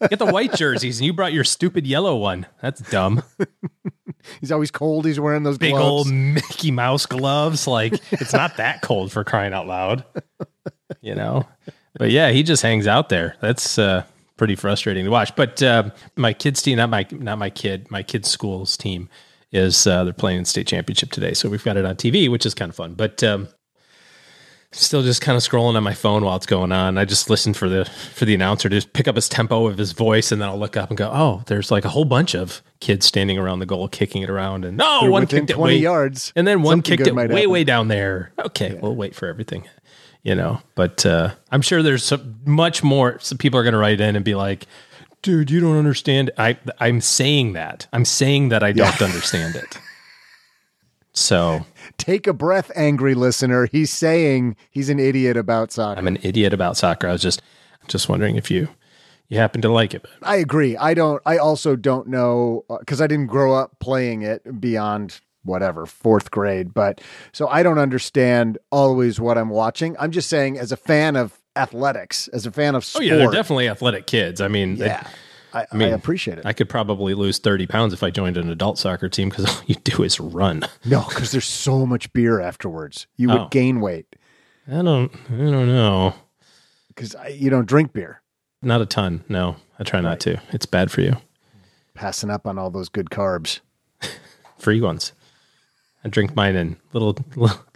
Get 0.09 0.19
the 0.19 0.27
white 0.27 0.55
jerseys, 0.55 0.99
and 0.99 1.07
you 1.07 1.13
brought 1.13 1.33
your 1.33 1.45
stupid 1.45 1.87
yellow 1.87 2.17
one. 2.17 2.47
That's 2.61 2.81
dumb. 2.91 3.23
He's 4.41 4.53
always 4.53 4.71
cold. 4.71 5.05
He's 5.05 5.21
wearing 5.21 5.43
those 5.43 5.59
big 5.59 5.73
gloves. 5.73 6.09
old 6.09 6.13
Mickey 6.13 6.71
Mouse 6.71 7.07
gloves. 7.07 7.67
Like 7.67 8.01
it's 8.13 8.33
not 8.33 8.57
that 8.57 8.83
cold 8.83 9.13
for 9.13 9.25
crying 9.25 9.53
out 9.53 9.67
loud, 9.67 10.05
you 11.01 11.15
know. 11.15 11.47
But 11.99 12.11
yeah, 12.11 12.31
he 12.31 12.43
just 12.43 12.63
hangs 12.63 12.87
out 12.87 13.09
there. 13.09 13.37
That's 13.41 13.79
uh, 13.79 14.05
pretty 14.37 14.57
frustrating 14.57 15.05
to 15.05 15.11
watch. 15.11 15.37
But 15.37 15.63
uh, 15.63 15.91
my 16.17 16.33
kids' 16.33 16.63
team, 16.63 16.79
not 16.79 16.91
my 16.91 17.07
not 17.11 17.39
my 17.39 17.51
kid, 17.51 17.91
my 17.91 18.03
kid's 18.03 18.29
school's 18.29 18.77
team 18.77 19.09
is 19.53 19.87
uh, 19.87 20.05
they're 20.05 20.13
playing 20.13 20.39
in 20.39 20.45
state 20.45 20.67
championship 20.67 21.11
today, 21.11 21.33
so 21.35 21.49
we've 21.49 21.65
got 21.65 21.77
it 21.77 21.85
on 21.85 21.97
TV, 21.97 22.29
which 22.31 22.45
is 22.45 22.55
kind 22.55 22.71
of 22.71 22.77
fun. 22.77 22.95
But 22.95 23.23
um, 23.23 23.49
still 24.75 25.03
just 25.03 25.21
kind 25.21 25.37
of 25.37 25.43
scrolling 25.43 25.77
on 25.77 25.83
my 25.83 25.95
phone 25.95 26.25
while 26.25 26.37
it's 26.37 26.47
going 26.47 26.73
on. 26.73 26.99
I 26.99 27.05
just 27.05 27.31
listen 27.31 27.55
for 27.55 27.69
the 27.69 27.85
for 28.15 28.25
the 28.25 28.35
announcer 28.35 28.69
to 28.69 28.75
just 28.77 28.93
pick 28.93 29.09
up 29.09 29.15
his 29.17 29.29
tempo 29.29 29.67
of 29.67 29.79
his 29.79 29.93
voice, 29.93 30.33
and 30.33 30.41
then 30.43 30.49
I'll 30.49 30.59
look 30.59 30.77
up 30.77 30.91
and 30.91 30.99
go, 30.99 31.11
"Oh, 31.13 31.43
there's 31.47 31.71
like 31.71 31.85
a 31.85 31.89
whole 31.89 32.05
bunch 32.05 32.35
of 32.35 32.63
kids 32.81 33.07
standing 33.07 33.39
around 33.39 33.61
the 33.61 33.67
goal, 33.67 33.89
kicking 33.89 34.23
it 34.23 34.31
around." 34.31 34.65
And 34.65 34.77
no, 34.77 35.01
They're 35.03 35.11
one 35.11 35.27
kicked 35.27 35.51
it 35.51 35.55
20 35.55 35.75
way, 35.75 35.79
yards. 35.79 36.33
and 36.37 36.47
then 36.47 36.63
one 36.63 36.83
kicked 36.83 37.07
it 37.07 37.15
way 37.15 37.23
happen. 37.29 37.51
way 37.51 37.65
down 37.65 37.89
there. 37.89 38.33
Okay, 38.39 38.79
we'll 38.81 38.97
wait 38.97 39.15
for 39.15 39.29
everything, 39.29 39.65
you 40.23 40.35
know. 40.35 40.61
But 40.75 41.07
uh, 41.07 41.35
I'm 41.51 41.63
sure 41.63 41.83
there's 41.83 42.05
some, 42.05 42.41
much 42.45 42.83
more. 42.83 43.19
Some 43.21 43.39
people 43.39 43.59
are 43.61 43.63
going 43.63 43.73
to 43.73 43.79
write 43.79 44.01
in 44.01 44.17
and 44.17 44.25
be 44.25 44.35
like. 44.35 44.67
Dude, 45.23 45.51
you 45.51 45.59
don't 45.59 45.79
understand. 45.79 46.31
I 46.37 46.59
I'm 46.79 47.01
saying 47.01 47.55
that. 47.55 47.87
I'm 47.95 48.05
saying 48.05 48.51
that 48.51 48.63
I 48.63 48.73
don't 48.73 49.01
understand 49.01 49.57
it. 49.57 49.79
So 51.15 51.65
Take 51.99 52.27
a 52.27 52.33
breath, 52.33 52.71
angry 52.75 53.15
listener. 53.15 53.67
He's 53.67 53.91
saying 53.93 54.57
he's 54.71 54.89
an 54.91 54.99
idiot 54.99 55.37
about 55.37 55.73
soccer. 55.73 55.99
I'm 55.99 56.07
an 56.09 56.19
idiot 56.23 56.53
about 56.53 56.77
soccer. 56.77 57.09
I 57.09 57.13
was 57.13 57.23
just 57.23 57.41
just 57.89 58.09
wondering 58.09 58.37
if 58.37 58.51
you 58.51 58.69
you 59.29 59.39
happen 59.39 59.63
to 59.63 59.69
like 59.71 59.95
it. 59.95 60.05
I 60.23 60.37
agree. 60.37 60.77
I 60.77 60.95
don't. 60.95 61.23
I 61.25 61.39
also 61.39 61.77
don't 61.77 62.09
know 62.09 62.65
uh, 62.69 62.79
because 62.79 63.01
I 63.01 63.07
didn't 63.07 63.27
grow 63.29 63.55
up 63.55 63.79
playing 63.81 64.23
it 64.23 64.61
beyond 64.61 65.21
whatever 65.45 65.87
fourth 65.87 66.31
grade. 66.31 66.75
But 66.75 67.01
so 67.33 67.49
I 67.49 67.63
don't 67.63 67.79
understand 67.79 68.59
always 68.71 69.21
what 69.21 69.39
I'm 69.39 69.51
watching. 69.51 69.97
I'm 69.99 70.11
just 70.11 70.29
saying, 70.29 70.59
as 70.59 70.73
a 70.73 70.77
fan 70.77 71.17
of 71.17 71.39
athletics, 71.57 72.29
as 72.29 72.45
a 72.47 72.51
fan 72.51 72.75
of 72.75 72.89
Oh 72.95 73.01
yeah, 73.01 73.17
they're 73.17 73.31
definitely 73.31 73.69
athletic 73.69 74.07
kids. 74.07 74.41
I 74.41 74.49
mean, 74.49 74.77
they- 74.77 74.87
yeah. 74.87 75.07
I, 75.55 75.67
I, 75.71 75.77
mean, 75.77 75.93
appreciate 75.93 76.39
it. 76.39 76.47
I 76.47 76.53
could 76.53 76.69
probably 76.69 77.15
lose 77.15 77.39
30 77.39 77.67
pounds 77.67 77.93
if 77.93 78.03
I 78.03 78.11
joined 78.11 78.37
an 78.37 78.51
adult 78.51 78.77
soccer 78.79 79.09
team 79.09 79.29
because 79.29 79.47
all 79.49 79.63
you 79.67 79.77
do 79.77 80.03
is 80.03 80.19
run. 80.21 80.63
no, 80.85 81.05
because 81.09 81.31
there's 81.31 81.45
so 81.47 81.87
much 81.87 82.13
beer 82.13 82.41
afterwards. 82.41 83.07
You 83.17 83.29
would 83.29 83.41
Oh. 83.41 83.49
gain 83.51 83.81
weight 83.81 84.17
I 84.67 84.83
don't 84.83 85.13
I 85.31 85.37
don't 85.37 85.69
know. 85.69 86.15
because 86.89 87.15
you 87.33 87.51
don't 87.51 87.67
drink 87.67 87.93
beer. 87.93 88.21
Not 88.63 88.81
a 88.81 88.87
ton. 88.87 89.23
No, 89.29 89.57
I 89.79 89.85
try 89.85 90.01
not 90.01 90.21
to. 90.21 90.41
It's 90.53 90.67
bad 90.67 90.91
for 90.91 91.03
you. 91.03 91.17
Passing 91.95 92.31
up 92.31 92.47
on 92.47 92.59
all 92.59 92.71
those 92.71 92.89
good 92.89 93.11
carbs. 93.11 93.61
Free 94.59 94.81
ones. 94.81 95.13
I 96.03 96.09
drink 96.09 96.35
mine 96.35 96.57
in 96.57 96.77
little 96.93 97.17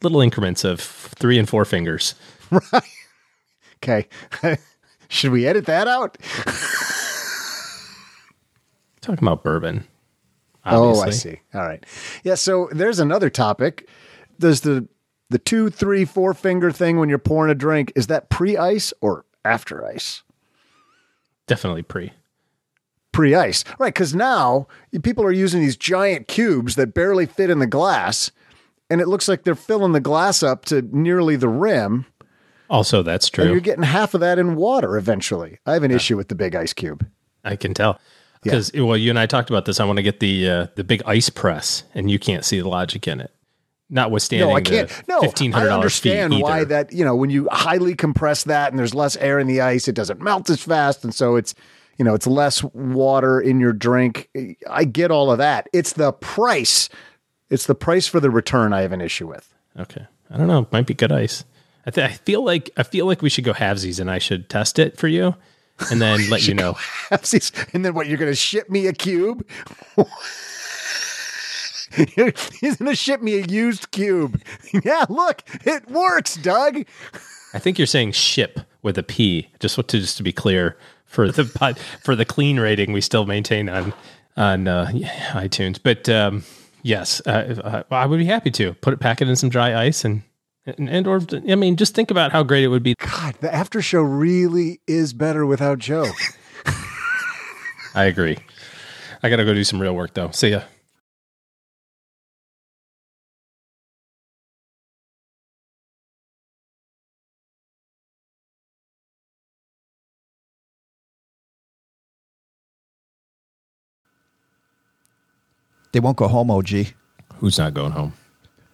little 0.03 0.21
increments 0.21 0.65
of 0.65 0.81
three 0.81 1.39
and 1.39 1.49
four 1.49 1.65
fingers. 1.65 2.15
Right. 2.73 4.09
Okay, 4.43 4.57
should 5.09 5.31
we 5.33 5.47
edit 5.47 5.67
that 5.67 5.87
out? 5.87 6.17
Talking 9.09 9.27
about 9.27 9.43
bourbon. 9.43 9.87
Oh, 10.67 11.01
I 11.01 11.09
see. 11.09 11.41
All 11.55 11.63
right. 11.63 11.83
Yeah. 12.25 12.35
So 12.35 12.69
there's 12.73 12.99
another 12.99 13.31
topic. 13.31 13.89
Does 14.39 14.61
the 14.61 14.87
the 15.31 15.39
two, 15.39 15.71
three, 15.71 16.05
four 16.05 16.35
finger 16.35 16.71
thing 16.71 16.99
when 16.99 17.09
you're 17.09 17.17
pouring 17.17 17.51
a 17.51 17.55
drink 17.55 17.91
is 17.97 18.09
that 18.09 18.29
pre 18.29 18.59
ice 18.59 18.93
or 19.01 19.25
after 19.47 19.83
ice? 19.83 20.25
Definitely 21.47 21.85
pre. 21.85 22.13
Pre 23.13 23.35
ice, 23.35 23.65
right? 23.79 23.95
Because 23.95 24.15
now 24.15 24.69
people 25.03 25.25
are 25.25 25.33
using 25.33 25.63
these 25.63 25.79
giant 25.79 26.29
cubes 26.29 26.75
that 26.75 26.93
barely 26.93 27.25
fit 27.25 27.49
in 27.49 27.61
the 27.61 27.67
glass, 27.67 28.31
and 28.91 29.01
it 29.01 29.09
looks 29.09 29.27
like 29.27 29.45
they're 29.45 29.55
filling 29.55 29.93
the 29.93 30.01
glass 30.01 30.43
up 30.43 30.67
to 30.67 30.83
nearly 30.83 31.37
the 31.37 31.49
rim. 31.49 32.05
Also, 32.69 33.03
that's 33.03 33.31
true. 33.31 33.45
And 33.45 33.53
you're 33.53 33.63
getting 33.63 33.85
half 33.85 34.13
of 34.13 34.21
that 34.21 34.39
in 34.39 34.55
water 34.55 34.99
eventually. 34.99 35.61
I 35.65 35.73
have 35.73 35.83
an 35.83 35.93
issue 35.93 36.19
with 36.19 36.29
the 36.29 36.35
big 36.35 36.55
ice 36.55 36.75
cube. 36.75 37.09
I 37.43 37.57
can 37.57 37.73
tell. 37.73 37.99
Because 38.43 38.73
well, 38.75 38.97
you 38.97 39.11
and 39.11 39.19
I 39.19 39.27
talked 39.27 39.51
about 39.51 39.65
this. 39.65 39.81
I 39.81 39.85
want 39.85 39.97
to 39.99 40.03
get 40.03 40.21
the 40.21 40.49
uh, 40.49 40.67
the 40.77 40.85
big 40.85 41.03
ice 41.07 41.29
press, 41.29 41.83
and 41.95 42.11
you 42.11 42.19
can't 42.19 42.45
see 42.45 42.61
the 42.61 42.69
logic 42.69 43.09
in 43.09 43.21
it. 43.21 43.33
Notwithstanding, 43.91 44.49
No, 44.49 44.55
I 44.55 44.61
can't. 44.61 45.09
No, 45.09 45.21
fifteen 45.21 45.53
I 45.53 45.59
hundred 45.59 45.69
dollars 45.71 45.85
understand 45.85 46.41
why 46.41 46.61
either. 46.61 46.65
that. 46.67 46.93
You 46.93 47.05
know, 47.05 47.17
when 47.17 47.31
you 47.31 47.49
highly 47.51 47.95
compress 47.95 48.45
that 48.45 48.71
and 48.71 48.79
there's 48.79 48.95
less 48.95 49.17
air 49.17 49.39
in 49.39 49.47
the 49.47 49.61
ice, 49.61 49.89
it 49.89 49.95
doesn't 49.95 50.21
melt 50.21 50.51
as 50.51 50.63
fast, 50.63 51.05
and 51.05 51.15
so 51.15 51.37
it's 51.37 51.55
you 51.99 52.05
know, 52.05 52.15
it's 52.15 52.27
less 52.27 52.63
water 52.63 53.41
in 53.41 53.59
your 53.59 53.73
drink. 53.73 54.29
I 54.71 54.85
get 54.85 55.11
all 55.11 55.31
of 55.33 55.39
that. 55.39 55.69
It's 55.73 55.95
the 55.95 56.13
price. 56.13 56.89
It's 57.51 57.67
the 57.67 57.75
price 57.75 58.07
for 58.07 58.21
the 58.21 58.31
return 58.31 58.73
I 58.73 58.83
have 58.83 58.93
an 58.93 59.01
issue 59.01 59.27
with. 59.27 59.53
Okay. 59.79 60.07
I 60.31 60.37
don't 60.37 60.47
know. 60.47 60.69
Might 60.71 60.87
be 60.87 60.95
good 60.95 61.11
ice. 61.11 61.45
I, 61.87 61.91
th- 61.91 62.11
I 62.11 62.13
feel 62.13 62.45
like 62.45 62.71
I 62.77 62.83
feel 62.83 63.07
like 63.07 63.23
we 63.23 63.31
should 63.31 63.45
go 63.45 63.53
halvesies, 63.55 63.99
and 63.99 64.11
I 64.11 64.19
should 64.19 64.49
test 64.49 64.79
it 64.79 64.97
for 64.99 65.09
you, 65.09 65.35
and 65.91 66.01
then 66.01 66.29
let 66.31 66.47
you 66.47 66.55
know. 66.55 66.77
And 67.73 67.85
then 67.85 67.95
what? 67.95 68.07
You're 68.07 68.19
going 68.19 68.31
to 68.31 68.37
ship 68.37 68.69
me 68.71 68.87
a 68.87 68.93
cube? 68.93 69.47
He's 71.93 72.77
going 72.77 72.91
to 72.91 72.95
ship 72.95 73.23
me 73.23 73.39
a 73.41 73.45
used 73.45 73.91
cube. 73.91 74.41
yeah, 74.85 75.07
look, 75.09 75.43
it 75.65 75.89
works, 75.91 76.37
Doug. 76.37 76.85
I 77.55 77.59
think 77.59 77.79
you're 77.79 77.87
saying 77.87 78.13
ship 78.13 78.61
with 78.83 78.99
a 78.99 79.03
P. 79.03 79.49
Just 79.61 79.77
to 79.77 79.83
just 79.83 80.17
to 80.19 80.23
be 80.23 80.33
clear 80.33 80.77
for 81.07 81.31
the 81.31 81.45
for 82.03 82.15
the 82.15 82.25
clean 82.25 82.61
rating 82.61 82.93
we 82.93 83.01
still 83.01 83.27
maintain 83.27 83.69
on 83.69 83.93
on 84.37 84.69
uh, 84.69 84.87
iTunes. 85.33 85.79
But 85.83 86.09
um, 86.09 86.45
yes, 86.83 87.21
uh, 87.27 87.83
I 87.91 88.07
would 88.07 88.19
be 88.19 88.27
happy 88.27 88.51
to 88.53 88.75
put 88.75 88.93
it, 88.93 89.01
pack 89.01 89.21
it 89.21 89.29
in 89.29 89.37
some 89.37 89.49
dry 89.49 89.85
ice, 89.85 90.05
and, 90.05 90.23
and 90.77 90.89
and 90.89 91.07
or 91.07 91.21
I 91.49 91.55
mean, 91.55 91.77
just 91.77 91.95
think 91.95 92.11
about 92.11 92.33
how 92.33 92.43
great 92.43 92.65
it 92.65 92.69
would 92.69 92.83
be. 92.83 92.95
God, 92.95 93.35
the 93.41 93.53
after 93.55 93.81
show 93.81 94.03
really 94.03 94.81
is 94.87 95.13
better 95.13 95.47
without 95.47 95.79
Joe. 95.79 96.07
I 97.95 98.05
agree. 98.05 98.39
I 99.23 99.31
got 99.31 99.37
to 99.37 99.45
go 99.45 99.55
do 99.55 99.65
some 99.65 99.81
real 99.81 99.95
work 99.95 100.15
though. 100.15 100.31
See 100.31 100.51
ya. 100.51 100.63
They 115.93 116.01
won't 116.01 116.19
go 116.19 116.29
home, 116.29 116.51
OG. 116.51 116.69
Who's 117.37 117.59
not 117.59 117.73
going 117.73 117.93
home? 117.93 118.13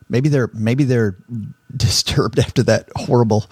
Maybe 0.09 0.29
they're 0.29 0.51
maybe 0.53 0.85
they're 0.85 1.17
disturbed 1.77 2.39
after 2.39 2.63
that 2.65 2.89
horrible, 2.97 3.47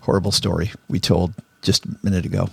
horrible 0.00 0.32
story 0.32 0.72
we 0.88 1.00
told 1.00 1.34
just 1.62 1.86
a 1.86 1.96
minute 2.02 2.24
ago. 2.26 2.48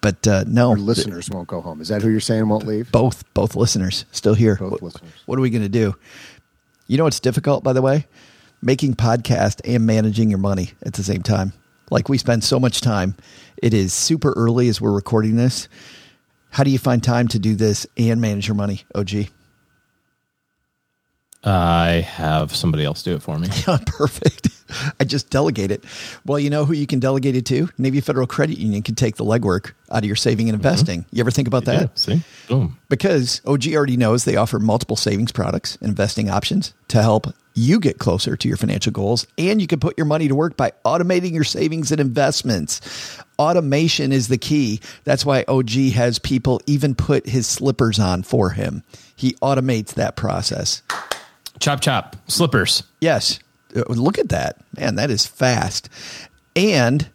But 0.00 0.26
uh, 0.28 0.44
no, 0.46 0.70
Our 0.70 0.76
listeners 0.76 1.30
won't 1.30 1.48
go 1.48 1.62
home. 1.62 1.80
Is 1.80 1.88
that 1.88 2.02
who 2.02 2.10
you're 2.10 2.20
saying 2.20 2.46
won't 2.48 2.66
leave? 2.66 2.92
both 2.92 3.24
both 3.32 3.56
listeners 3.56 4.04
still 4.12 4.34
here. 4.34 4.56
Both 4.56 4.72
what, 4.72 4.82
listeners. 4.82 5.12
what 5.26 5.38
are 5.38 5.42
we 5.42 5.48
going 5.50 5.62
to 5.62 5.68
do? 5.68 5.94
You 6.86 6.98
know 6.98 7.04
what's 7.04 7.20
difficult, 7.20 7.64
by 7.64 7.72
the 7.72 7.80
way, 7.80 8.06
making 8.60 8.94
podcast 8.96 9.62
and 9.64 9.86
managing 9.86 10.28
your 10.28 10.38
money 10.38 10.72
at 10.84 10.92
the 10.92 11.02
same 11.02 11.22
time. 11.22 11.54
Like 11.90 12.10
we 12.10 12.18
spend 12.18 12.44
so 12.44 12.60
much 12.60 12.82
time. 12.82 13.14
It 13.56 13.72
is 13.72 13.94
super 13.94 14.32
early 14.36 14.68
as 14.68 14.80
we're 14.80 14.92
recording 14.92 15.36
this. 15.36 15.68
How 16.50 16.64
do 16.64 16.70
you 16.70 16.78
find 16.78 17.02
time 17.02 17.26
to 17.28 17.38
do 17.38 17.54
this 17.54 17.86
and 17.96 18.20
manage 18.20 18.46
your 18.46 18.54
money, 18.56 18.82
OG? 18.94 19.28
I 21.44 22.00
have 22.00 22.54
somebody 22.54 22.84
else 22.84 23.02
do 23.02 23.14
it 23.14 23.22
for 23.22 23.38
me. 23.38 23.48
Yeah, 23.66 23.78
Perfect. 23.86 24.48
I 24.98 25.04
just 25.04 25.30
delegate 25.30 25.70
it. 25.70 25.84
Well, 26.26 26.38
you 26.38 26.50
know 26.50 26.64
who 26.64 26.72
you 26.72 26.86
can 26.86 26.98
delegate 26.98 27.36
it 27.36 27.46
to? 27.46 27.68
Navy 27.78 28.00
Federal 28.00 28.26
Credit 28.26 28.58
Union 28.58 28.82
can 28.82 28.94
take 28.94 29.16
the 29.16 29.24
legwork 29.24 29.72
out 29.90 29.98
of 29.98 30.04
your 30.04 30.16
saving 30.16 30.48
and 30.48 30.58
mm-hmm. 30.58 30.66
investing. 30.66 31.04
You 31.12 31.20
ever 31.20 31.30
think 31.30 31.48
about 31.48 31.66
that? 31.66 31.80
Yeah, 31.80 31.86
see, 31.94 32.22
boom. 32.48 32.78
Because 32.88 33.40
OG 33.46 33.68
already 33.68 33.96
knows 33.96 34.24
they 34.24 34.36
offer 34.36 34.58
multiple 34.58 34.96
savings 34.96 35.32
products 35.32 35.76
and 35.76 35.90
investing 35.90 36.30
options 36.30 36.74
to 36.88 37.02
help 37.02 37.28
you 37.54 37.78
get 37.78 37.98
closer 37.98 38.36
to 38.36 38.48
your 38.48 38.56
financial 38.56 38.92
goals. 38.92 39.26
And 39.38 39.60
you 39.60 39.66
can 39.66 39.80
put 39.80 39.96
your 39.96 40.06
money 40.06 40.28
to 40.28 40.34
work 40.34 40.56
by 40.56 40.72
automating 40.84 41.32
your 41.32 41.44
savings 41.44 41.92
and 41.92 42.00
investments. 42.00 43.20
Automation 43.38 44.12
is 44.12 44.28
the 44.28 44.38
key. 44.38 44.80
That's 45.04 45.24
why 45.24 45.44
OG 45.46 45.70
has 45.94 46.18
people 46.18 46.60
even 46.66 46.94
put 46.94 47.26
his 47.26 47.46
slippers 47.46 47.98
on 47.98 48.22
for 48.22 48.50
him. 48.50 48.82
He 49.14 49.32
automates 49.34 49.94
that 49.94 50.16
process. 50.16 50.82
Chop 51.60 51.80
chop 51.80 52.16
slippers. 52.28 52.82
Yes. 53.00 53.38
Uh, 53.74 53.82
Look 53.88 54.18
at 54.18 54.28
that. 54.30 54.58
Man, 54.76 54.96
that 54.96 55.10
is 55.10 55.26
fast. 55.26 55.88
And 56.56 57.08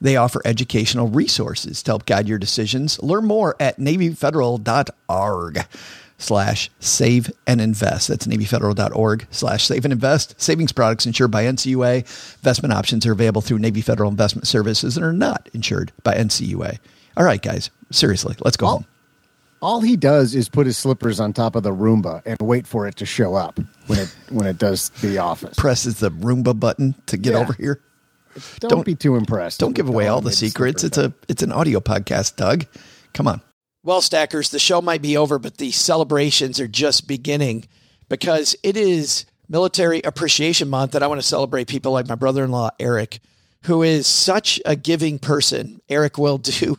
they 0.00 0.16
offer 0.16 0.40
educational 0.44 1.08
resources 1.08 1.82
to 1.82 1.90
help 1.90 2.06
guide 2.06 2.28
your 2.28 2.38
decisions. 2.38 3.02
Learn 3.02 3.26
more 3.26 3.54
at 3.60 3.78
NavyFederal.org 3.78 5.66
slash 6.18 6.70
save 6.80 7.30
and 7.46 7.60
invest. 7.60 8.08
That's 8.08 8.26
NavyFederal.org 8.26 9.26
slash 9.30 9.66
save 9.66 9.84
and 9.84 9.92
invest. 9.92 10.40
Savings 10.40 10.72
products 10.72 11.06
insured 11.06 11.30
by 11.30 11.44
NCUA. 11.44 11.98
Investment 12.36 12.72
options 12.72 13.06
are 13.06 13.12
available 13.12 13.40
through 13.42 13.58
Navy 13.58 13.80
Federal 13.80 14.10
Investment 14.10 14.46
Services 14.46 14.96
and 14.96 15.04
are 15.04 15.12
not 15.12 15.48
insured 15.54 15.92
by 16.02 16.14
NCUA. 16.14 16.78
All 17.16 17.24
right, 17.24 17.42
guys. 17.42 17.70
Seriously, 17.90 18.36
let's 18.44 18.56
go 18.56 18.66
home. 18.66 18.86
All 19.62 19.80
he 19.82 19.96
does 19.96 20.34
is 20.34 20.48
put 20.48 20.66
his 20.66 20.78
slippers 20.78 21.20
on 21.20 21.32
top 21.32 21.54
of 21.54 21.62
the 21.62 21.70
Roomba 21.72 22.22
and 22.24 22.38
wait 22.40 22.66
for 22.66 22.86
it 22.86 22.96
to 22.96 23.06
show 23.06 23.34
up 23.34 23.58
when 23.86 23.98
it 23.98 24.14
when 24.30 24.46
it 24.46 24.58
does 24.58 24.88
the 25.02 25.18
office. 25.18 25.54
Presses 25.56 26.00
the 26.00 26.10
Roomba 26.10 26.58
button 26.58 26.94
to 27.06 27.16
get 27.18 27.32
Yeah. 27.34 27.40
over 27.40 27.52
here. 27.52 27.80
Don't, 28.60 28.70
don't- 28.70 28.86
be 28.86 28.94
too 28.94 29.16
impressed. 29.16 29.60
Don't 29.60 29.74
give 29.74 29.88
away 29.88 30.06
all 30.08 30.20
the 30.20 30.32
secrets. 30.32 30.82
It's 30.84 30.96
a 30.98 31.12
it's 31.28 31.42
an 31.42 31.52
audio 31.52 31.80
podcast, 31.80 32.36
Doug. 32.36 32.64
Come 33.12 33.26
on. 33.28 33.42
Well, 33.82 34.00
stackers, 34.00 34.50
the 34.50 34.58
show 34.58 34.80
might 34.82 35.02
be 35.02 35.16
over, 35.16 35.38
but 35.38 35.56
the 35.58 35.70
celebrations 35.70 36.60
are 36.60 36.68
just 36.68 37.06
beginning 37.08 37.64
because 38.08 38.54
it 38.62 38.76
is 38.76 39.24
Military 39.48 40.00
Appreciation 40.02 40.68
Month, 40.68 40.94
and 40.94 41.02
I 41.02 41.06
want 41.06 41.20
to 41.20 41.26
celebrate 41.26 41.66
people 41.66 41.90
like 41.92 42.06
my 42.08 42.14
brother-in-law 42.14 42.70
Eric, 42.78 43.20
who 43.64 43.82
is 43.82 44.06
such 44.06 44.60
a 44.64 44.76
giving 44.76 45.18
person. 45.18 45.80
Eric 45.88 46.18
will 46.18 46.38
do 46.38 46.78